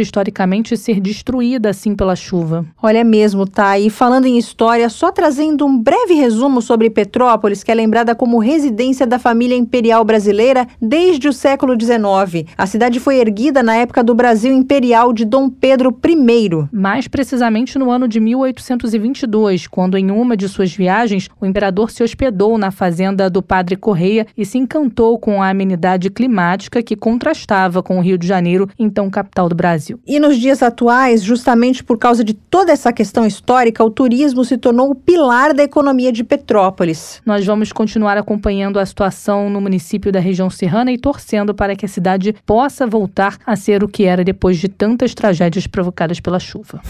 historicamente 0.00 0.76
ser 0.76 1.00
destruída 1.00 1.70
assim 1.70 1.94
pela 1.94 2.14
chuva. 2.14 2.66
Olha 2.82 3.02
mesmo, 3.02 3.46
tá? 3.46 3.78
E 3.78 3.88
falando 3.88 4.18
Falando 4.18 4.34
em 4.34 4.36
história, 4.36 4.88
só 4.88 5.12
trazendo 5.12 5.64
um 5.64 5.80
breve 5.80 6.14
resumo 6.14 6.60
sobre 6.60 6.90
Petrópolis, 6.90 7.62
que 7.62 7.70
é 7.70 7.74
lembrada 7.74 8.16
como 8.16 8.40
residência 8.40 9.06
da 9.06 9.16
família 9.16 9.54
imperial 9.54 10.04
brasileira 10.04 10.66
desde 10.82 11.28
o 11.28 11.32
século 11.32 11.74
XIX. 11.80 12.50
A 12.56 12.66
cidade 12.66 12.98
foi 12.98 13.20
erguida 13.20 13.62
na 13.62 13.76
época 13.76 14.02
do 14.02 14.12
Brasil 14.12 14.52
Imperial 14.52 15.12
de 15.12 15.24
Dom 15.24 15.48
Pedro 15.48 15.96
I. 16.04 16.66
Mais 16.72 17.06
precisamente 17.06 17.78
no 17.78 17.92
ano 17.92 18.08
de 18.08 18.18
1822, 18.18 19.68
quando 19.68 19.96
em 19.96 20.10
uma 20.10 20.36
de 20.36 20.48
suas 20.48 20.74
viagens 20.74 21.28
o 21.40 21.46
imperador 21.46 21.92
se 21.92 22.02
hospedou 22.02 22.58
na 22.58 22.72
fazenda 22.72 23.30
do 23.30 23.40
Padre 23.40 23.76
Correia 23.76 24.26
e 24.36 24.44
se 24.44 24.58
encantou 24.58 25.16
com 25.16 25.40
a 25.40 25.48
amenidade 25.48 26.10
climática 26.10 26.82
que 26.82 26.96
contrastava 26.96 27.84
com 27.84 27.98
o 27.98 28.02
Rio 28.02 28.18
de 28.18 28.26
Janeiro, 28.26 28.68
então 28.76 29.08
capital 29.08 29.37
do 29.46 29.54
Brasil. 29.54 30.00
E 30.06 30.18
nos 30.18 30.38
dias 30.38 30.62
atuais, 30.62 31.22
justamente 31.22 31.84
por 31.84 31.98
causa 31.98 32.24
de 32.24 32.32
toda 32.32 32.72
essa 32.72 32.90
questão 32.90 33.26
histórica, 33.26 33.84
o 33.84 33.90
turismo 33.90 34.42
se 34.42 34.56
tornou 34.56 34.90
o 34.90 34.94
pilar 34.94 35.52
da 35.52 35.62
economia 35.62 36.10
de 36.10 36.24
Petrópolis. 36.24 37.20
Nós 37.26 37.44
vamos 37.44 37.72
continuar 37.72 38.16
acompanhando 38.16 38.78
a 38.78 38.86
situação 38.86 39.50
no 39.50 39.60
município 39.60 40.10
da 40.10 40.18
região 40.18 40.48
serrana 40.48 40.90
e 40.90 40.96
torcendo 40.96 41.54
para 41.54 41.76
que 41.76 41.84
a 41.84 41.88
cidade 41.88 42.34
possa 42.46 42.86
voltar 42.86 43.36
a 43.44 43.54
ser 43.54 43.84
o 43.84 43.88
que 43.88 44.04
era 44.04 44.24
depois 44.24 44.56
de 44.56 44.68
tantas 44.68 45.14
tragédias 45.14 45.66
provocadas 45.66 46.20
pela 46.20 46.38
chuva. 46.38 46.80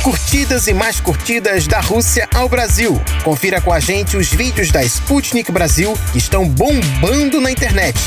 Curtidas 0.02 0.68
e 0.68 0.74
mais 0.74 1.02
curtidas 1.02 1.68
da 1.68 1.82
Rússia 1.82 2.30
ao 2.34 2.48
Brasil. 2.48 2.98
Confira 3.26 3.60
com 3.60 3.74
a 3.74 3.80
gente 3.82 4.16
os 4.16 4.30
vídeos 4.30 4.72
da 4.72 4.82
Sputnik 4.86 5.52
Brasil 5.52 5.94
que 6.14 6.18
estão 6.18 6.48
bombando 6.48 7.42
na 7.42 7.52
internet. 7.52 8.00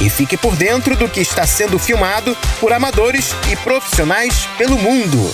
E 0.00 0.10
fique 0.10 0.36
por 0.36 0.56
dentro 0.56 0.96
do 0.96 1.08
que 1.08 1.20
está 1.20 1.46
sendo 1.46 1.78
filmado 1.78 2.36
por 2.58 2.72
amadores 2.72 3.36
e 3.52 3.54
profissionais 3.54 4.48
pelo 4.58 4.76
mundo. 4.76 5.32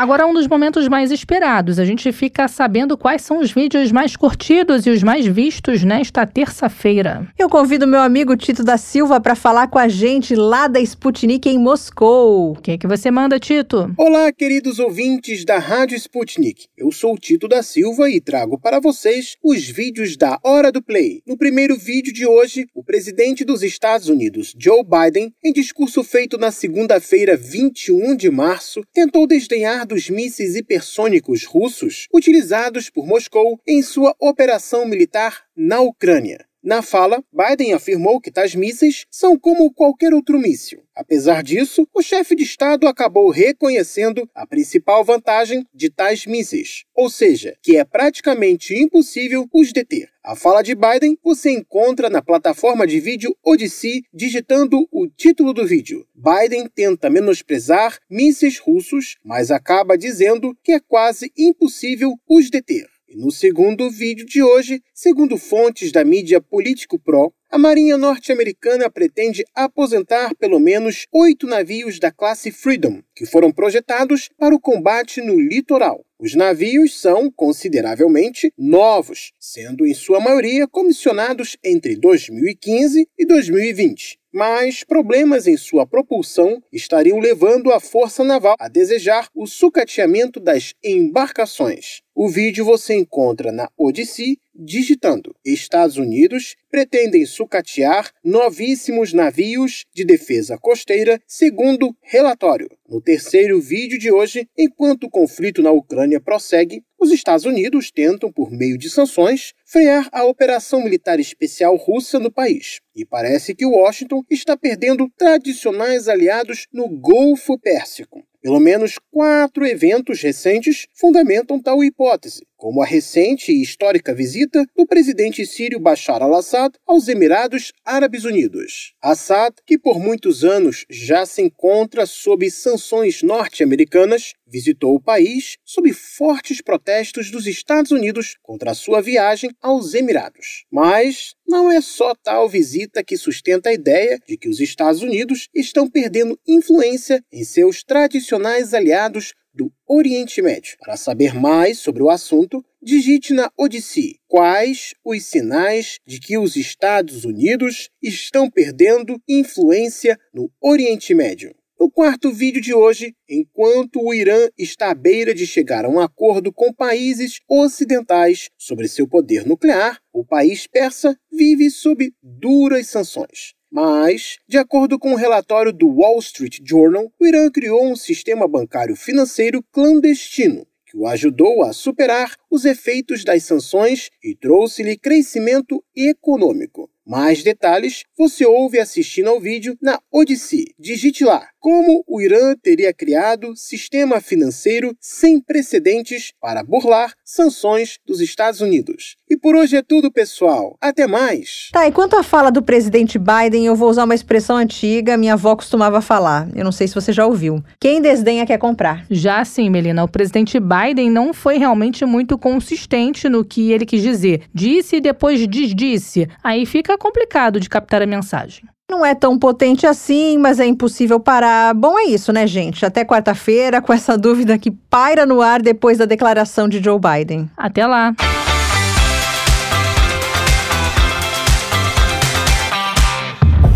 Agora, 0.00 0.26
um 0.26 0.32
dos 0.32 0.48
momentos 0.48 0.88
mais 0.88 1.10
esperados. 1.10 1.78
A 1.78 1.84
gente 1.84 2.10
fica 2.10 2.48
sabendo 2.48 2.96
quais 2.96 3.20
são 3.20 3.38
os 3.38 3.52
vídeos 3.52 3.92
mais 3.92 4.16
curtidos 4.16 4.86
e 4.86 4.90
os 4.90 5.02
mais 5.02 5.26
vistos 5.26 5.84
nesta 5.84 6.26
terça-feira. 6.26 7.28
Eu 7.38 7.50
convido 7.50 7.86
meu 7.86 8.00
amigo 8.00 8.34
Tito 8.34 8.64
da 8.64 8.78
Silva 8.78 9.20
para 9.20 9.34
falar 9.34 9.68
com 9.68 9.78
a 9.78 9.88
gente 9.88 10.34
lá 10.34 10.68
da 10.68 10.80
Sputnik 10.80 11.50
em 11.50 11.58
Moscou. 11.58 12.52
O 12.52 12.56
que, 12.62 12.70
é 12.70 12.78
que 12.78 12.86
você 12.86 13.10
manda, 13.10 13.38
Tito? 13.38 13.92
Olá, 13.98 14.32
queridos 14.32 14.78
ouvintes 14.78 15.44
da 15.44 15.58
Rádio 15.58 15.98
Sputnik. 15.98 16.68
Eu 16.78 16.90
sou 16.90 17.12
o 17.12 17.18
Tito 17.18 17.46
da 17.46 17.62
Silva 17.62 18.08
e 18.08 18.22
trago 18.22 18.58
para 18.58 18.80
vocês 18.80 19.36
os 19.44 19.68
vídeos 19.68 20.16
da 20.16 20.40
Hora 20.42 20.72
do 20.72 20.80
Play. 20.80 21.20
No 21.26 21.36
primeiro 21.36 21.76
vídeo 21.76 22.10
de 22.10 22.26
hoje, 22.26 22.66
o 22.74 22.82
presidente 22.82 23.44
dos 23.44 23.62
Estados 23.62 24.08
Unidos, 24.08 24.54
Joe 24.58 24.82
Biden, 24.82 25.30
em 25.44 25.52
discurso 25.52 26.02
feito 26.02 26.38
na 26.38 26.50
segunda-feira, 26.50 27.36
21 27.36 28.16
de 28.16 28.30
março, 28.30 28.80
tentou 28.94 29.26
desdenhar 29.26 29.89
dos 29.90 30.08
mísseis 30.08 30.54
hipersônicos 30.54 31.44
russos 31.44 32.06
utilizados 32.14 32.88
por 32.88 33.04
Moscou 33.06 33.60
em 33.66 33.82
sua 33.82 34.14
operação 34.20 34.86
militar 34.86 35.42
na 35.56 35.80
Ucrânia. 35.80 36.46
Na 36.62 36.82
fala, 36.82 37.24
Biden 37.32 37.72
afirmou 37.72 38.20
que 38.20 38.30
tais 38.30 38.54
mísseis 38.54 39.06
são 39.10 39.38
como 39.38 39.72
qualquer 39.72 40.12
outro 40.12 40.38
míssil. 40.38 40.82
Apesar 40.94 41.42
disso, 41.42 41.88
o 41.92 42.02
chefe 42.02 42.36
de 42.36 42.42
Estado 42.42 42.86
acabou 42.86 43.30
reconhecendo 43.30 44.28
a 44.34 44.46
principal 44.46 45.02
vantagem 45.02 45.66
de 45.74 45.88
tais 45.90 46.26
mísseis, 46.26 46.84
ou 46.94 47.08
seja, 47.08 47.56
que 47.62 47.78
é 47.78 47.84
praticamente 47.84 48.74
impossível 48.74 49.48
os 49.52 49.72
deter. 49.72 50.10
A 50.22 50.36
fala 50.36 50.60
de 50.60 50.74
Biden 50.74 51.18
você 51.24 51.50
encontra 51.50 52.10
na 52.10 52.20
plataforma 52.20 52.86
de 52.86 53.00
vídeo 53.00 53.34
Odyssey 53.42 54.02
digitando 54.12 54.86
o 54.92 55.08
título 55.08 55.54
do 55.54 55.66
vídeo. 55.66 56.06
Biden 56.14 56.68
tenta 56.68 57.08
menosprezar 57.08 57.98
mísseis 58.08 58.58
russos, 58.58 59.16
mas 59.24 59.50
acaba 59.50 59.96
dizendo 59.96 60.54
que 60.62 60.72
é 60.72 60.80
quase 60.80 61.32
impossível 61.38 62.14
os 62.28 62.50
deter. 62.50 62.86
E 63.08 63.16
no 63.16 63.30
segundo 63.32 63.90
vídeo 63.90 64.26
de 64.26 64.42
hoje, 64.42 64.82
segundo 64.92 65.38
fontes 65.38 65.90
da 65.90 66.04
mídia 66.04 66.38
Político 66.38 66.98
Pro, 66.98 67.32
a 67.50 67.56
Marinha 67.56 67.96
norte-americana 67.96 68.90
pretende 68.90 69.42
aposentar 69.54 70.36
pelo 70.36 70.60
menos 70.60 71.06
oito 71.10 71.46
navios 71.46 71.98
da 71.98 72.12
classe 72.12 72.52
Freedom, 72.52 73.00
que 73.16 73.24
foram 73.24 73.50
projetados 73.50 74.28
para 74.38 74.54
o 74.54 74.60
combate 74.60 75.22
no 75.22 75.40
litoral. 75.40 76.04
Os 76.22 76.34
navios 76.34 77.00
são 77.00 77.30
consideravelmente 77.30 78.52
novos, 78.58 79.32
sendo 79.40 79.86
em 79.86 79.94
sua 79.94 80.20
maioria 80.20 80.68
comissionados 80.68 81.56
entre 81.64 81.96
2015 81.96 83.08
e 83.18 83.26
2020 83.26 84.19
mas 84.32 84.84
problemas 84.84 85.46
em 85.46 85.56
sua 85.56 85.86
propulsão 85.86 86.62
estariam 86.72 87.18
levando 87.18 87.72
a 87.72 87.80
Força 87.80 88.22
Naval 88.22 88.56
a 88.58 88.68
desejar 88.68 89.28
o 89.34 89.46
sucateamento 89.46 90.38
das 90.38 90.74
embarcações. 90.82 92.02
O 92.14 92.28
vídeo 92.28 92.64
você 92.64 92.94
encontra 92.94 93.50
na 93.50 93.70
Odyssey 93.78 94.38
digitando 94.54 95.34
Estados 95.44 95.96
Unidos 95.96 96.54
pretendem 96.70 97.24
sucatear 97.24 98.12
novíssimos 98.22 99.12
navios 99.12 99.84
de 99.94 100.04
defesa 100.04 100.58
costeira, 100.58 101.20
segundo 101.26 101.96
relatório. 102.02 102.68
No 102.88 103.00
terceiro 103.00 103.60
vídeo 103.60 103.98
de 103.98 104.12
hoje, 104.12 104.46
enquanto 104.56 105.04
o 105.04 105.10
conflito 105.10 105.62
na 105.62 105.70
Ucrânia 105.70 106.20
prossegue, 106.20 106.82
os 106.98 107.10
Estados 107.10 107.46
Unidos 107.46 107.90
tentam, 107.90 108.30
por 108.30 108.50
meio 108.50 108.76
de 108.76 108.90
sanções, 108.90 109.54
frear 109.70 110.08
a 110.10 110.24
operação 110.24 110.82
militar 110.82 111.20
especial 111.20 111.76
russa 111.76 112.18
no 112.18 112.30
país. 112.30 112.80
E 112.94 113.04
parece 113.04 113.54
que 113.54 113.64
Washington 113.64 114.24
está 114.28 114.56
perdendo 114.56 115.08
tradicionais 115.16 116.08
aliados 116.08 116.66
no 116.72 116.88
Golfo 116.88 117.56
Pérsico. 117.56 118.26
Pelo 118.42 118.58
menos 118.58 118.98
quatro 119.12 119.64
eventos 119.64 120.20
recentes 120.20 120.86
fundamentam 120.92 121.62
tal 121.62 121.84
hipótese, 121.84 122.44
como 122.60 122.82
a 122.82 122.86
recente 122.86 123.50
e 123.50 123.62
histórica 123.62 124.14
visita 124.14 124.66
do 124.76 124.86
presidente 124.86 125.46
sírio 125.46 125.80
Bashar 125.80 126.22
al-Assad 126.22 126.74
aos 126.86 127.08
Emirados 127.08 127.72
Árabes 127.82 128.24
Unidos. 128.24 128.92
Assad, 129.00 129.54
que 129.66 129.78
por 129.78 129.98
muitos 129.98 130.44
anos 130.44 130.84
já 130.90 131.24
se 131.24 131.40
encontra 131.40 132.04
sob 132.04 132.48
sanções 132.50 133.22
norte-americanas, 133.22 134.34
visitou 134.46 134.94
o 134.94 135.00
país 135.00 135.56
sob 135.64 135.90
fortes 135.94 136.60
protestos 136.60 137.30
dos 137.30 137.46
Estados 137.46 137.92
Unidos 137.92 138.36
contra 138.42 138.72
a 138.72 138.74
sua 138.74 139.00
viagem 139.00 139.50
aos 139.62 139.94
Emirados. 139.94 140.66
Mas 140.70 141.34
não 141.48 141.70
é 141.70 141.80
só 141.80 142.14
tal 142.14 142.46
visita 142.46 143.02
que 143.02 143.16
sustenta 143.16 143.70
a 143.70 143.72
ideia 143.72 144.18
de 144.28 144.36
que 144.36 144.48
os 144.48 144.60
Estados 144.60 145.00
Unidos 145.00 145.48
estão 145.54 145.88
perdendo 145.88 146.38
influência 146.46 147.24
em 147.32 147.42
seus 147.42 147.82
tradicionais 147.82 148.74
aliados 148.74 149.32
do 149.52 149.72
Oriente 149.86 150.40
Médio. 150.40 150.76
Para 150.78 150.96
saber 150.96 151.34
mais 151.34 151.78
sobre 151.78 152.02
o 152.02 152.10
assunto, 152.10 152.64
digite 152.82 153.32
na 153.32 153.50
Odyssey 153.56 154.18
quais 154.26 154.94
os 155.04 155.24
sinais 155.24 155.98
de 156.06 156.18
que 156.18 156.38
os 156.38 156.56
Estados 156.56 157.24
Unidos 157.24 157.90
estão 158.02 158.50
perdendo 158.50 159.20
influência 159.28 160.18
no 160.32 160.50
Oriente 160.60 161.14
Médio. 161.14 161.54
No 161.80 161.90
quarto 161.90 162.30
vídeo 162.30 162.60
de 162.60 162.74
hoje, 162.74 163.14
enquanto 163.26 164.02
o 164.02 164.12
Irã 164.12 164.50
está 164.58 164.90
à 164.90 164.94
beira 164.94 165.32
de 165.32 165.46
chegar 165.46 165.86
a 165.86 165.88
um 165.88 165.98
acordo 165.98 166.52
com 166.52 166.74
países 166.74 167.40
ocidentais 167.48 168.50
sobre 168.58 168.86
seu 168.86 169.08
poder 169.08 169.46
nuclear, 169.46 169.98
o 170.12 170.22
país 170.22 170.66
persa 170.66 171.16
vive 171.32 171.70
sob 171.70 172.12
duras 172.22 172.86
sanções. 172.86 173.54
Mas, 173.70 174.38
de 174.48 174.58
acordo 174.58 174.98
com 174.98 175.12
um 175.12 175.16
relatório 175.16 175.72
do 175.72 175.88
Wall 175.88 176.18
Street 176.18 176.58
Journal, 176.64 177.12
o 177.18 177.26
Irã 177.26 177.50
criou 177.50 177.84
um 177.84 177.94
sistema 177.94 178.48
bancário 178.48 178.96
financeiro 178.96 179.62
clandestino 179.72 180.66
que 180.90 180.96
o 180.96 181.06
ajudou 181.06 181.62
a 181.62 181.72
superar 181.72 182.34
os 182.50 182.64
efeitos 182.64 183.22
das 183.22 183.44
sanções 183.44 184.10
e 184.24 184.34
trouxe-lhe 184.34 184.98
crescimento 184.98 185.84
econômico. 185.94 186.90
Mais 187.06 187.44
detalhes 187.44 188.02
você 188.18 188.44
ouve 188.44 188.80
assistindo 188.80 189.30
ao 189.30 189.40
vídeo 189.40 189.78
na 189.80 190.00
Odyssey. 190.12 190.74
Digite 190.76 191.24
lá 191.24 191.48
como 191.60 192.02
o 192.08 192.20
Irã 192.20 192.54
teria 192.60 192.92
criado 192.92 193.54
sistema 193.54 194.20
financeiro 194.20 194.96
sem 194.98 195.40
precedentes 195.40 196.32
para 196.40 196.64
burlar 196.64 197.12
sanções 197.24 197.98
dos 198.06 198.20
Estados 198.20 198.60
Unidos. 198.60 199.16
E 199.28 199.36
por 199.36 199.54
hoje 199.54 199.76
é 199.76 199.82
tudo, 199.82 200.10
pessoal. 200.10 200.76
Até 200.80 201.06
mais. 201.06 201.68
Tá, 201.70 201.86
e 201.86 201.92
quanto 201.92 202.16
à 202.16 202.22
fala 202.22 202.50
do 202.50 202.62
presidente 202.62 203.18
Biden, 203.18 203.66
eu 203.66 203.76
vou 203.76 203.88
usar 203.90 204.04
uma 204.04 204.14
expressão 204.14 204.56
antiga, 204.56 205.16
minha 205.16 205.34
avó 205.34 205.54
costumava 205.54 206.00
falar. 206.00 206.48
Eu 206.54 206.64
não 206.64 206.72
sei 206.72 206.88
se 206.88 206.94
você 206.94 207.12
já 207.12 207.26
ouviu. 207.26 207.62
Quem 207.78 208.00
desdenha 208.00 208.46
quer 208.46 208.58
comprar. 208.58 209.06
Já 209.10 209.44
sim, 209.44 209.68
Melina. 209.70 210.02
O 210.02 210.08
presidente 210.08 210.58
Biden 210.58 211.10
não 211.10 211.32
foi 211.34 211.58
realmente 211.58 212.04
muito 212.04 212.38
consistente 212.38 213.28
no 213.28 213.44
que 213.44 213.70
ele 213.70 213.86
quis 213.86 214.02
dizer. 214.02 214.42
Disse 214.52 214.96
e 214.96 215.00
depois 215.00 215.46
desdisse. 215.46 216.26
Aí 216.42 216.64
fica 216.64 216.96
complicado 216.96 217.60
de 217.60 217.68
captar 217.68 218.02
a 218.02 218.06
mensagem. 218.06 218.64
Não 218.90 219.06
é 219.06 219.14
tão 219.14 219.38
potente 219.38 219.86
assim, 219.86 220.36
mas 220.36 220.58
é 220.58 220.66
impossível 220.66 221.20
parar. 221.20 221.72
Bom, 221.74 221.96
é 221.96 222.06
isso, 222.06 222.32
né, 222.32 222.44
gente? 222.44 222.84
Até 222.84 223.04
quarta-feira, 223.04 223.80
com 223.80 223.92
essa 223.92 224.18
dúvida 224.18 224.58
que 224.58 224.72
paira 224.72 225.24
no 225.24 225.40
ar 225.40 225.62
depois 225.62 225.96
da 225.98 226.04
declaração 226.04 226.68
de 226.68 226.82
Joe 226.82 226.98
Biden. 226.98 227.48
Até 227.56 227.86
lá. 227.86 228.12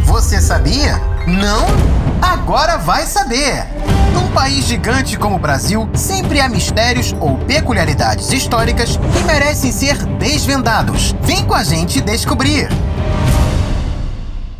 Você 0.04 0.40
sabia? 0.40 1.00
Não? 1.28 1.64
Agora 2.20 2.76
vai 2.76 3.04
saber! 3.04 3.66
Num 4.12 4.28
país 4.32 4.64
gigante 4.64 5.16
como 5.16 5.36
o 5.36 5.38
Brasil, 5.38 5.88
sempre 5.94 6.40
há 6.40 6.48
mistérios 6.48 7.14
ou 7.20 7.36
peculiaridades 7.38 8.32
históricas 8.32 8.96
que 8.96 9.24
merecem 9.24 9.70
ser 9.70 9.96
desvendados. 10.18 11.14
Vem 11.22 11.44
com 11.44 11.54
a 11.54 11.62
gente 11.62 12.00
descobrir! 12.00 12.68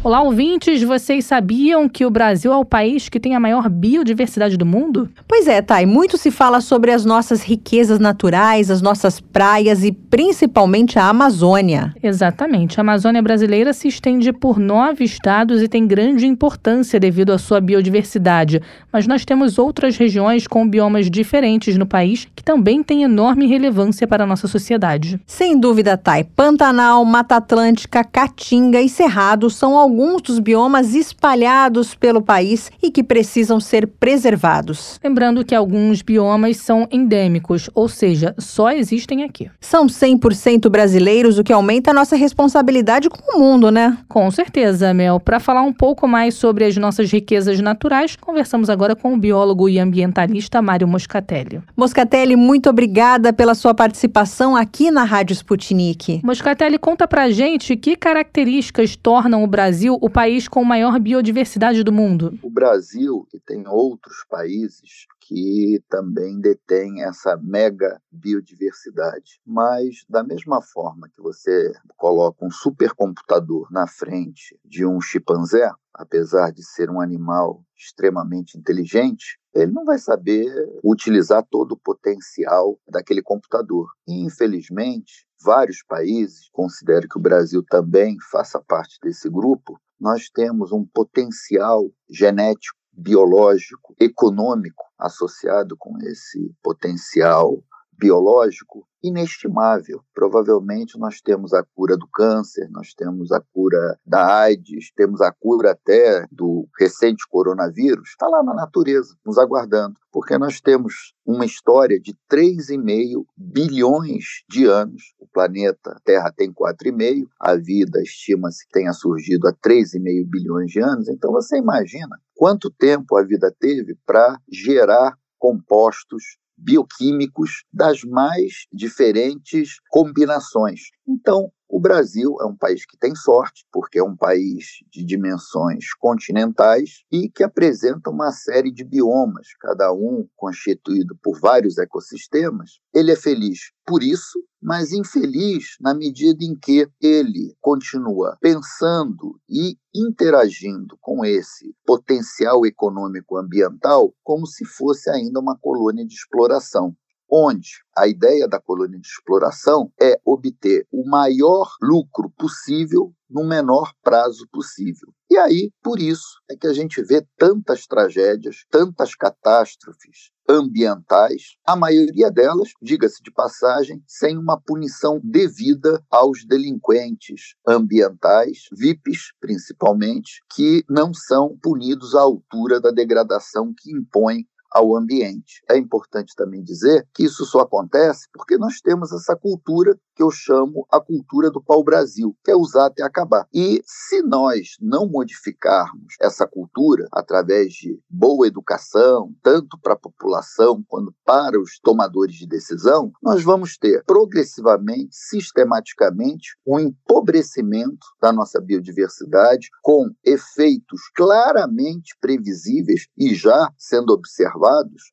Olá, 0.05 0.21
ouvintes! 0.21 0.83
Vocês 0.83 1.25
sabiam 1.25 1.89
que 1.89 2.05
o 2.05 2.11
Brasil 2.11 2.53
é 2.53 2.57
o 2.59 2.65
país 2.65 3.09
que 3.09 3.19
tem 3.19 3.35
a 3.35 3.41
maior 3.41 3.71
biodiversidade 3.71 4.55
do 4.55 4.67
mundo? 4.67 5.09
Pois 5.27 5.49
é, 5.49 5.63
Thay. 5.63 5.87
Muito 5.87 6.19
se 6.19 6.31
fala 6.31 6.61
sobre 6.61 6.91
as 6.93 7.07
nossas 7.07 7.43
riquezas 7.43 7.99
naturais, 7.99 8.71
as 8.71 8.83
nossas 8.83 9.19
praias 9.19 9.83
e 9.83 9.91
principalmente 9.91 10.99
a 10.99 11.09
Amazônia. 11.09 11.95
Exatamente. 12.03 12.79
A 12.79 12.83
Amazônia 12.83 13.23
brasileira 13.23 13.73
se 13.73 13.89
estende 13.89 14.31
por 14.31 14.59
nove 14.59 15.05
estados 15.05 15.63
e 15.63 15.69
tem 15.69 15.87
grande 15.87 16.27
importância 16.27 17.01
devido 17.01 17.33
à 17.33 17.39
sua 17.39 17.59
biodiversidade. 17.59 18.61
Mas 18.93 19.07
nós 19.07 19.25
temos 19.25 19.59
outras 19.59 19.97
regiões 19.97 20.47
com 20.47 20.69
biomas 20.69 21.11
diferentes 21.11 21.79
no 21.79 21.87
país 21.87 22.29
que 22.37 22.45
também 22.45 22.83
têm 22.83 23.05
enorme 23.05 23.47
relevância 23.47 24.07
para 24.07 24.25
a 24.25 24.27
nossa 24.27 24.49
sociedade. 24.49 25.19
Sem 25.27 25.59
dúvida, 25.59 25.97
Thay. 25.97 26.25
Pantanal, 26.25 27.03
Mata 27.07 27.37
Atlântica, 27.37 28.05
Caatinga 28.05 28.83
e 28.83 28.89
Cerrado 28.91 29.49
são 29.49 29.79
alguns 29.79 29.94
alguns 29.95 30.23
dos 30.23 30.41
biomas 30.41 30.93
espalhados 30.93 31.95
pelo 31.95 32.21
país 32.21 32.69
e 32.83 32.91
que 32.91 33.01
precisam 33.01 33.61
ser 33.61 33.87
preservados. 33.87 34.99
Lembrando 35.05 35.45
que 35.45 35.55
alguns 35.55 36.03
biomas 36.03 36.57
são 36.57 36.89
endêmicos, 36.91 37.71
ou 37.73 37.89
seja, 37.89 38.35
só 38.37 38.73
existem 38.73 39.23
aqui. 39.23 39.49
São 39.61 39.87
100% 39.87 40.69
brasileiros, 40.69 41.39
o 41.39 41.45
que 41.45 41.53
aumenta 41.53 41.93
a 41.93 41.95
nossa 41.95 42.17
responsabilidade 42.17 43.09
com 43.09 43.37
o 43.37 43.39
mundo, 43.39 43.71
né? 43.71 43.97
Com 44.09 44.29
certeza, 44.33 44.93
Mel. 44.93 45.21
Para 45.21 45.39
falar 45.39 45.63
um 45.63 45.73
pouco 45.73 46.09
mais 46.09 46.35
sobre 46.35 46.65
as 46.65 46.77
nossas 46.77 47.09
riquezas 47.13 47.61
naturais, 47.61 48.17
conversamos 48.17 48.69
agora 48.69 48.97
com 48.97 49.15
o 49.15 49.17
biólogo 49.17 49.69
e 49.69 49.79
ambientalista 49.79 50.61
Mário 50.61 50.89
Moscatelli. 50.89 51.63
Moscatelli, 51.77 52.35
muito 52.35 52.69
obrigada 52.69 53.33
pela 53.33 53.55
sua 53.55 53.73
participação 53.73 54.57
aqui 54.57 54.91
na 54.91 55.05
Rádio 55.05 55.35
Sputnik. 55.35 56.21
Moscatelli, 56.25 56.79
conta 56.79 57.07
pra 57.07 57.31
gente 57.31 57.77
que 57.77 57.95
características 57.95 58.97
tornam 58.97 59.45
o 59.45 59.47
Brasil 59.47 59.84
o 59.91 60.11
país 60.11 60.49
com 60.49 60.65
maior 60.65 60.99
biodiversidade 60.99 61.83
do 61.83 61.93
mundo. 61.93 62.39
O 62.43 62.51
Brasil, 62.51 63.27
que 63.31 63.39
tem 63.39 63.67
outros 63.67 64.25
países 64.29 65.07
que 65.21 65.83
também 65.89 66.41
detém 66.41 67.03
essa 67.03 67.37
mega 67.37 68.01
biodiversidade. 68.11 69.41
Mas, 69.47 70.05
da 70.09 70.23
mesma 70.23 70.61
forma 70.61 71.09
que 71.09 71.21
você 71.21 71.73
coloca 71.97 72.45
um 72.45 72.51
supercomputador 72.51 73.67
na 73.71 73.87
frente 73.87 74.59
de 74.65 74.85
um 74.85 75.01
chimpanzé, 75.01 75.71
apesar 75.95 76.51
de 76.53 76.63
ser 76.63 76.91
um 76.91 77.01
animal 77.01 77.65
extremamente 77.85 78.59
inteligente, 78.59 79.39
ele 79.55 79.73
não 79.73 79.85
vai 79.85 79.99
saber 79.99 80.47
utilizar 80.83 81.47
todo 81.51 81.73
o 81.73 81.77
potencial 81.79 82.79
daquele 82.89 83.23
computador. 83.23 83.89
E, 84.07 84.25
infelizmente, 84.25 85.27
vários 85.43 85.83
países, 85.87 86.49
considero 86.53 87.09
que 87.09 87.19
o 87.19 87.23
Brasil 87.23 87.63
também 87.69 88.17
faça 88.31 88.61
parte 88.61 88.99
desse 89.03 89.29
grupo, 89.29 89.79
nós 90.01 90.29
temos 90.29 90.73
um 90.73 90.85
potencial 90.85 91.91
genético, 92.11 92.79
biológico, 92.93 93.95
econômico 93.99 94.85
associado 94.99 95.77
com 95.77 95.99
esse 96.03 96.53
potencial 96.63 97.63
biológico 97.99 98.87
inestimável. 99.05 100.01
Provavelmente 100.15 100.99
nós 100.99 101.21
temos 101.21 101.53
a 101.53 101.63
cura 101.63 101.95
do 101.95 102.09
câncer, 102.09 102.69
nós 102.71 102.95
temos 102.95 103.31
a 103.31 103.41
cura 103.53 103.99
da 104.07 104.41
AIDS, 104.41 104.91
temos 104.97 105.21
a 105.21 105.31
cura 105.31 105.73
até 105.73 106.27
do 106.33 106.67
recente 106.79 107.23
coronavírus. 107.29 108.09
Está 108.09 108.27
lá 108.27 108.43
na 108.43 108.55
natureza, 108.55 109.15
nos 109.25 109.37
aguardando, 109.37 109.97
porque 110.11 110.39
nós 110.39 110.59
temos 110.59 111.13
uma 111.27 111.45
história 111.45 112.01
de 112.01 112.15
3,5 112.31 113.27
bilhões 113.37 114.43
de 114.49 114.65
anos. 114.65 115.15
O 115.19 115.27
planeta 115.27 116.01
Terra 116.03 116.33
tem 116.35 116.51
4,5, 116.51 117.27
a 117.39 117.55
vida 117.57 118.01
estima-se 118.01 118.67
que 118.67 118.73
tenha 118.73 118.93
surgido 118.95 119.49
há 119.49 119.53
3,5 119.53 120.01
bilhões 120.27 120.71
de 120.71 120.81
anos. 120.81 121.09
Então 121.09 121.31
você 121.31 121.59
imagina 121.59 122.19
quanto 122.35 122.71
tempo 122.71 123.17
a 123.17 123.23
vida 123.23 123.55
teve 123.61 123.97
para 124.07 124.41
gerar 124.51 125.19
compostos 125.39 126.39
bioquímicos 126.57 127.65
das 127.73 128.03
mais 128.03 128.67
diferentes 128.73 129.77
combinações. 129.91 130.81
Então, 131.07 131.51
o 131.69 131.81
Brasil 131.81 132.37
é 132.41 132.45
um 132.45 132.57
país 132.57 132.85
que 132.87 132.97
tem 132.97 133.15
sorte, 133.15 133.67
porque 133.73 133.99
é 133.99 134.03
um 134.03 134.17
país 134.17 134.79
de 134.93 135.05
dimensões 135.05 135.93
continentais 135.99 137.05
e 137.11 137.29
que 137.29 137.43
apresenta 137.43 138.11
uma 138.11 138.31
série 138.33 138.71
de 138.71 138.85
biomas, 138.85 139.49
cada 139.61 139.93
um 139.93 140.27
constituído 140.37 141.17
por 141.23 141.41
vários 141.41 141.79
ecossistemas. 141.79 142.79
Ele 142.95 143.11
é 143.11 143.17
feliz 143.17 143.73
por 143.87 144.03
isso, 144.03 144.39
mas 144.63 144.93
infeliz 144.93 145.77
na 145.81 145.95
medida 145.95 146.45
em 146.45 146.55
que 146.55 146.89
ele 147.01 147.55
continua 147.61 148.39
pensando 148.41 149.39
e 149.49 149.77
interagindo 149.95 150.97
com 151.01 151.25
esse 151.25 151.75
potencial 151.85 152.65
econômico 152.65 153.37
ambiental 153.37 154.15
como 154.23 154.47
se 154.47 154.65
fosse 154.65 155.11
ainda 155.11 155.41
uma 155.41 155.59
colônia 155.59 156.07
de 156.07 156.15
exploração 156.15 156.97
onde 157.31 157.71
a 157.97 158.07
ideia 158.07 158.49
da 158.49 158.61
colônia 158.61 158.99
de 158.99 159.07
exploração 159.07 159.93
é 160.01 160.19
obter 160.25 160.87
o 160.93 161.09
maior 161.09 161.71
lucro 161.81 162.31
possível 162.37 163.13
no 163.29 163.45
menor 163.45 163.93
prazo 164.03 164.47
possível. 164.53 165.13
E 165.31 165.37
aí, 165.37 165.73
por 165.83 165.99
isso, 165.99 166.41
é 166.49 166.57
que 166.57 166.67
a 166.67 166.73
gente 166.73 167.03
vê 167.03 167.27
tantas 167.37 167.87
tragédias, 167.87 168.65
tantas 168.71 169.17
catástrofes 169.17 170.31
ambientais, 170.49 171.57
a 171.67 171.75
maioria 171.75 172.31
delas, 172.31 172.71
diga-se 172.81 173.23
de 173.23 173.33
passagem, 173.33 174.03
sem 174.07 174.37
uma 174.37 174.61
punição 174.61 175.21
devida 175.25 176.01
aos 176.11 176.45
delinquentes 176.45 177.57
ambientais, 177.67 178.67
VIPs 178.73 179.33
principalmente, 179.41 180.41
que 180.55 180.85
não 180.89 181.13
são 181.15 181.59
punidos 181.61 182.15
à 182.15 182.21
altura 182.21 182.81
da 182.81 182.91
degradação 182.91 183.73
que 183.77 183.91
impõe 183.91 184.47
ao 184.75 184.97
ambiente. 184.97 185.63
É 185.71 185.79
importante 185.79 186.35
também 186.37 186.61
dizer 186.61 187.07
que 187.15 187.23
isso 187.23 187.45
só 187.47 187.61
acontece 187.61 188.27
porque 188.33 188.59
nós 188.59 188.81
temos 188.81 189.13
essa 189.13 189.37
cultura 189.37 189.97
que 190.17 190.23
eu 190.23 190.31
chamo 190.31 190.87
a 190.91 191.01
cultura 191.01 191.51
do 191.51 191.63
pau-brasil, 191.63 192.37
que 192.45 192.51
é 192.51 192.57
usar 192.57 192.87
até 192.87 193.03
acabar. 193.03 193.47
E 193.53 193.83
se 193.85 194.23
nós 194.23 194.77
não 194.81 195.09
modificarmos 195.09 196.15
essa 196.21 196.47
cultura 196.47 197.07
através 197.13 197.73
de 197.73 197.99
boa 198.09 198.47
educação, 198.47 199.33
tanto 199.43 199.79
para 199.81 199.95
a 199.95 199.99
população 199.99 200.85
quanto 200.87 201.13
para 201.25 201.61
os 201.61 201.79
tomadores 201.81 202.37
de 202.37 202.47
decisão, 202.47 203.13
nós 203.23 203.43
vamos 203.43 203.77
ter 203.77 204.05
progressivamente, 204.05 205.09
sistematicamente, 205.11 206.57
um 206.67 206.79
empobrecimento 206.79 208.07
da 208.21 208.33
nossa 208.33 208.61
biodiversidade 208.61 209.69
com 209.83 210.11
efeitos 210.25 211.01
claramente 211.15 212.17
previsíveis 212.21 213.07
e 213.17 213.35
já 213.35 213.69
sendo 213.77 214.13
observados 214.13 214.64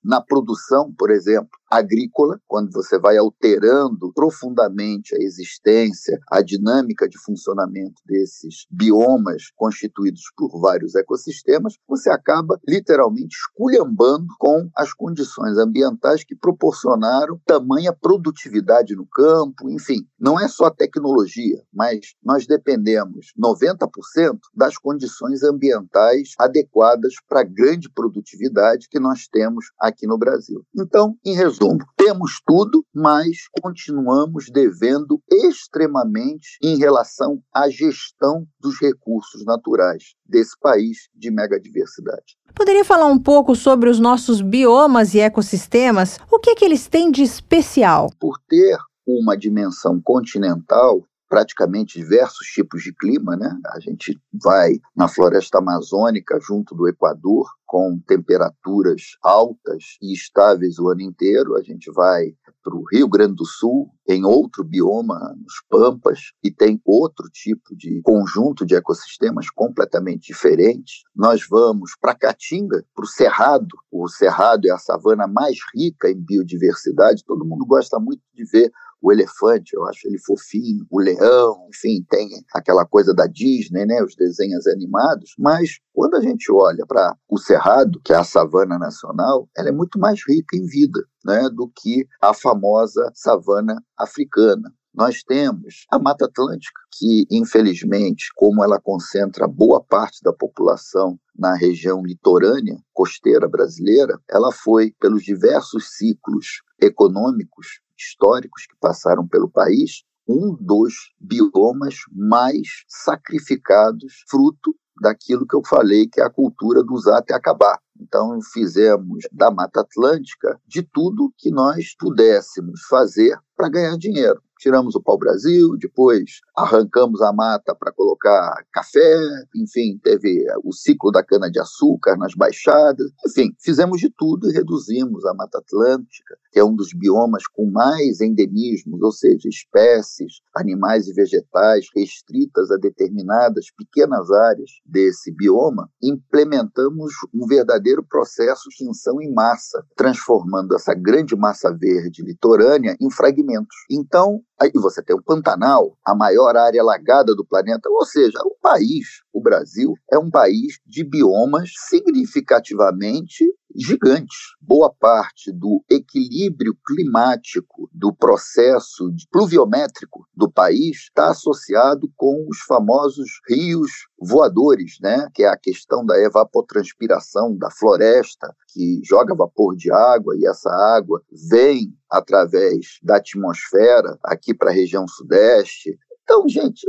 na 0.04 0.22
produção, 0.22 0.94
por 0.98 1.12
exemplo, 1.12 1.61
agrícola, 1.72 2.38
quando 2.46 2.70
você 2.74 3.00
vai 3.00 3.18
alterando 3.18 4.12
profundamente 4.14 5.16
a 5.16 5.20
existência, 5.20 6.20
a 6.30 6.42
dinâmica 6.42 7.08
de 7.08 7.18
funcionamento 7.18 8.02
desses 8.06 8.66
biomas 8.70 9.44
constituídos 9.56 10.24
por 10.36 10.60
vários 10.60 10.96
ecossistemas, 10.96 11.76
você 11.88 12.10
acaba 12.10 12.60
literalmente 12.68 13.38
esculhambando 13.38 14.28
com 14.38 14.70
as 14.76 14.94
condições 14.94 15.58
ambientais 15.58 16.26
que 16.26 16.36
proporcionaram 16.36 17.40
tamanha 17.46 17.94
produtividade 17.94 18.94
no 18.94 19.08
campo, 19.08 19.70
enfim, 19.70 20.06
não 20.20 20.38
é 20.38 20.50
só 20.50 20.70
tecnologia, 20.70 21.64
mas 21.74 22.14
nós 22.22 22.46
dependemos 22.46 23.28
90% 23.42 24.38
das 24.54 24.78
condições 24.78 25.42
ambientais 25.44 26.34
adequadas 26.38 27.14
para 27.30 27.42
a 27.42 27.46
grande 27.46 27.90
produtividade 27.90 28.90
que 28.90 29.00
nós 29.00 29.28
temos 29.28 29.68
aqui 29.80 30.06
no 30.06 30.18
Brasil. 30.18 30.66
Então, 30.76 31.16
em 31.24 31.34
resumo, 31.34 31.61
temos 31.96 32.42
tudo, 32.46 32.84
mas 32.94 33.48
continuamos 33.62 34.46
devendo 34.52 35.22
extremamente 35.30 36.58
em 36.62 36.78
relação 36.78 37.40
à 37.54 37.70
gestão 37.70 38.46
dos 38.60 38.80
recursos 38.82 39.46
naturais 39.46 40.16
desse 40.26 40.58
país 40.60 41.10
de 41.16 41.30
megadiversidade. 41.30 42.38
Poderia 42.56 42.84
falar 42.84 43.08
um 43.08 43.20
pouco 43.20 43.56
sobre 43.56 43.90
os 43.90 44.00
nossos 44.00 44.42
biomas 44.42 45.14
e 45.14 45.20
ecossistemas? 45.20 46.18
O 46.32 46.40
que, 46.40 46.52
é 46.52 46.56
que 46.56 46.66
eles 46.66 46.88
têm 46.88 47.12
de 47.12 47.22
especial? 47.22 48.10
Por 48.20 48.38
ter 48.48 48.78
uma 49.06 49.38
dimensão 49.38 50.02
continental, 50.02 51.04
praticamente 51.32 51.98
diversos 51.98 52.46
tipos 52.48 52.84
de 52.84 52.94
clima, 52.94 53.38
né? 53.38 53.58
A 53.68 53.80
gente 53.80 54.20
vai 54.34 54.74
na 54.94 55.08
floresta 55.08 55.60
amazônica, 55.60 56.38
junto 56.42 56.76
do 56.76 56.90
Equador, 56.90 57.48
com 57.66 57.98
temperaturas 58.06 59.02
altas 59.24 59.96
e 60.02 60.14
estáveis 60.14 60.78
o 60.78 60.90
ano 60.90 61.00
inteiro. 61.00 61.56
A 61.56 61.62
gente 61.64 61.90
vai 61.90 62.34
para 62.62 62.76
o 62.76 62.84
Rio 62.92 63.08
Grande 63.08 63.36
do 63.36 63.46
Sul, 63.46 63.90
em 64.06 64.26
outro 64.26 64.62
bioma, 64.62 65.18
nos 65.42 65.64
Pampas, 65.70 66.20
e 66.44 66.52
tem 66.52 66.82
outro 66.86 67.30
tipo 67.32 67.74
de 67.78 68.02
conjunto 68.04 68.66
de 68.66 68.76
ecossistemas 68.76 69.50
completamente 69.50 70.28
diferentes. 70.28 71.04
Nós 71.16 71.48
vamos 71.50 71.92
para 72.00 72.14
Caatinga, 72.14 72.84
para 72.94 73.06
o 73.06 73.08
Cerrado. 73.08 73.78
O 73.90 74.10
Cerrado 74.10 74.68
é 74.68 74.72
a 74.72 74.78
savana 74.78 75.28
mais 75.28 75.58
rica 75.74 76.12
em 76.12 76.20
biodiversidade. 76.20 77.24
Todo 77.26 77.46
mundo 77.46 77.66
gosta 77.66 77.98
muito 78.00 78.22
de 78.34 78.44
ver 78.44 78.70
o 79.02 79.12
elefante, 79.12 79.76
eu 79.76 79.86
acho 79.88 80.08
ele 80.08 80.20
fofinho, 80.20 80.86
o 80.90 81.00
leão, 81.00 81.68
enfim, 81.74 82.06
tem 82.10 82.30
aquela 82.54 82.86
coisa 82.86 83.14
da 83.14 83.26
Disney, 83.26 83.86
né, 83.86 84.04
os 84.04 84.16
desenhos 84.16 84.68
animados, 84.68 85.34
mas 85.40 85.80
quando 85.94 86.16
a 86.16 86.22
gente 86.22 86.52
olha 86.52 86.86
para 86.88 87.16
o 87.28 87.38
Cerrado, 87.38 88.00
que 88.04 88.14
é 88.14 88.18
a 88.18 88.24
savana 88.24 88.78
nacional, 88.78 89.50
ela 89.58 89.70
é 89.70 89.72
muito 89.72 90.00
mais 90.00 90.22
rica 90.28 90.56
em 90.56 90.66
vida, 90.66 91.00
né, 91.26 91.50
do 91.50 91.72
que 91.76 92.06
a 92.22 92.34
famosa 92.34 93.12
savana 93.16 93.82
africana. 93.98 94.72
Nós 94.94 95.24
temos 95.24 95.86
a 95.90 95.98
Mata 95.98 96.26
Atlântica, 96.26 96.82
que, 96.92 97.26
infelizmente, 97.32 98.26
como 98.36 98.62
ela 98.62 98.80
concentra 98.80 99.48
boa 99.48 99.82
parte 99.82 100.20
da 100.22 100.34
população 100.34 101.18
na 101.34 101.56
região 101.56 102.04
litorânea, 102.04 102.78
costeira 102.94 103.48
brasileira, 103.48 104.20
ela 104.30 104.52
foi, 104.52 104.94
pelos 105.00 105.24
diversos 105.24 105.96
ciclos 105.96 106.62
econômicos 106.82 107.80
históricos 108.02 108.66
que 108.68 108.76
passaram 108.80 109.28
pelo 109.28 109.50
país, 109.50 110.04
um 110.28 110.56
dos 110.60 110.94
biomas 111.20 111.96
mais 112.12 112.68
sacrificados, 112.88 114.24
fruto 114.30 114.76
daquilo 115.02 115.48
que 115.48 115.56
eu 115.56 115.62
falei, 115.66 116.08
que 116.08 116.22
é 116.22 116.24
a 116.24 116.30
cultura 116.30 116.84
do 116.84 116.94
usar 116.94 117.18
até 117.18 117.34
acabar. 117.34 117.80
Então, 118.00 118.40
fizemos 118.54 119.24
da 119.32 119.52
Mata 119.52 119.82
Atlântica 119.82 120.60
de 120.68 120.84
tudo 120.84 121.34
que 121.38 121.52
nós 121.52 121.96
pudéssemos 121.98 122.82
fazer 122.90 123.38
para 123.56 123.70
ganhar 123.70 123.98
dinheiro 123.98 124.42
tiramos 124.62 124.96
o 124.96 125.02
pau-brasil, 125.02 125.76
depois 125.78 126.40
arrancamos 126.56 127.22
a 127.22 127.34
mata 127.34 127.76
para 127.76 127.92
colocar 127.92 128.54
café, 128.72 129.18
enfim, 129.56 130.00
teve 130.04 130.46
o 130.64 130.72
ciclo 130.72 131.12
da 131.12 131.24
cana-de-açúcar 131.24 132.16
nas 132.16 132.34
baixadas, 132.36 133.12
enfim, 133.28 133.54
fizemos 133.60 134.00
de 134.00 134.10
tudo 134.16 134.50
e 134.50 134.54
reduzimos 134.54 135.26
a 135.26 135.34
Mata 135.34 135.58
Atlântica, 135.58 136.36
que 136.52 136.60
é 136.60 136.64
um 136.64 136.76
dos 136.76 136.94
biomas 136.94 137.48
com 137.48 137.70
mais 137.72 138.22
endemismos, 138.22 139.02
ou 139.02 139.12
seja, 139.12 139.50
espécies, 139.50 140.42
animais 140.56 141.08
e 141.08 141.14
vegetais 141.14 141.88
restritas 141.96 142.70
a 142.70 142.78
determinadas 142.78 143.66
pequenas 143.76 144.30
áreas 144.30 144.70
desse 144.86 145.32
bioma, 145.32 145.90
implementamos 146.02 147.14
um 147.34 147.48
verdadeiro 147.48 148.06
processo 148.08 148.70
de 148.70 148.76
extinção 148.76 149.22
em 149.22 149.34
massa, 149.34 149.84
transformando 149.96 150.76
essa 150.76 150.94
grande 150.94 151.36
massa 151.36 151.76
verde 151.76 152.22
litorânea 152.22 152.96
em 153.00 153.10
fragmentos. 153.10 153.76
Então, 153.90 154.42
Aí 154.62 154.70
você 154.76 155.02
tem 155.02 155.16
o 155.16 155.24
Pantanal, 155.24 155.98
a 156.06 156.14
maior 156.14 156.56
área 156.56 156.80
alagada 156.80 157.34
do 157.34 157.44
planeta, 157.44 157.90
ou 157.90 158.06
seja, 158.06 158.38
o 158.46 158.56
país, 158.62 159.24
o 159.34 159.42
Brasil, 159.42 159.96
é 160.12 160.20
um 160.20 160.30
país 160.30 160.80
de 160.86 161.04
biomas 161.04 161.72
significativamente 161.90 163.44
gigantes. 163.76 164.38
Boa 164.62 164.94
parte 164.94 165.52
do 165.52 165.84
equilíbrio 165.90 166.76
climático 166.86 167.90
do 167.92 168.14
processo 168.14 169.12
pluviométrico 169.32 170.28
do 170.36 170.52
país 170.52 171.06
está 171.06 171.32
associado 171.32 172.12
com 172.16 172.46
os 172.48 172.60
famosos 172.60 173.30
rios 173.50 173.90
voadores, 174.20 174.98
né? 175.02 175.28
que 175.34 175.44
é 175.44 175.48
a 175.48 175.58
questão 175.58 176.06
da 176.06 176.20
evapotranspiração 176.20 177.58
da 177.58 177.72
floresta, 177.72 178.54
que 178.68 179.02
joga 179.04 179.34
vapor 179.34 179.76
de 179.76 179.92
água 179.92 180.36
e 180.38 180.46
essa 180.46 180.70
água 180.70 181.20
vem 181.50 181.96
através 182.12 183.00
da 183.02 183.18
atmosfera 183.18 184.20
aqui 184.24 184.54
para 184.54 184.70
a 184.70 184.74
região 184.74 185.08
sudeste, 185.08 185.98
então, 186.24 186.48
gente, 186.48 186.86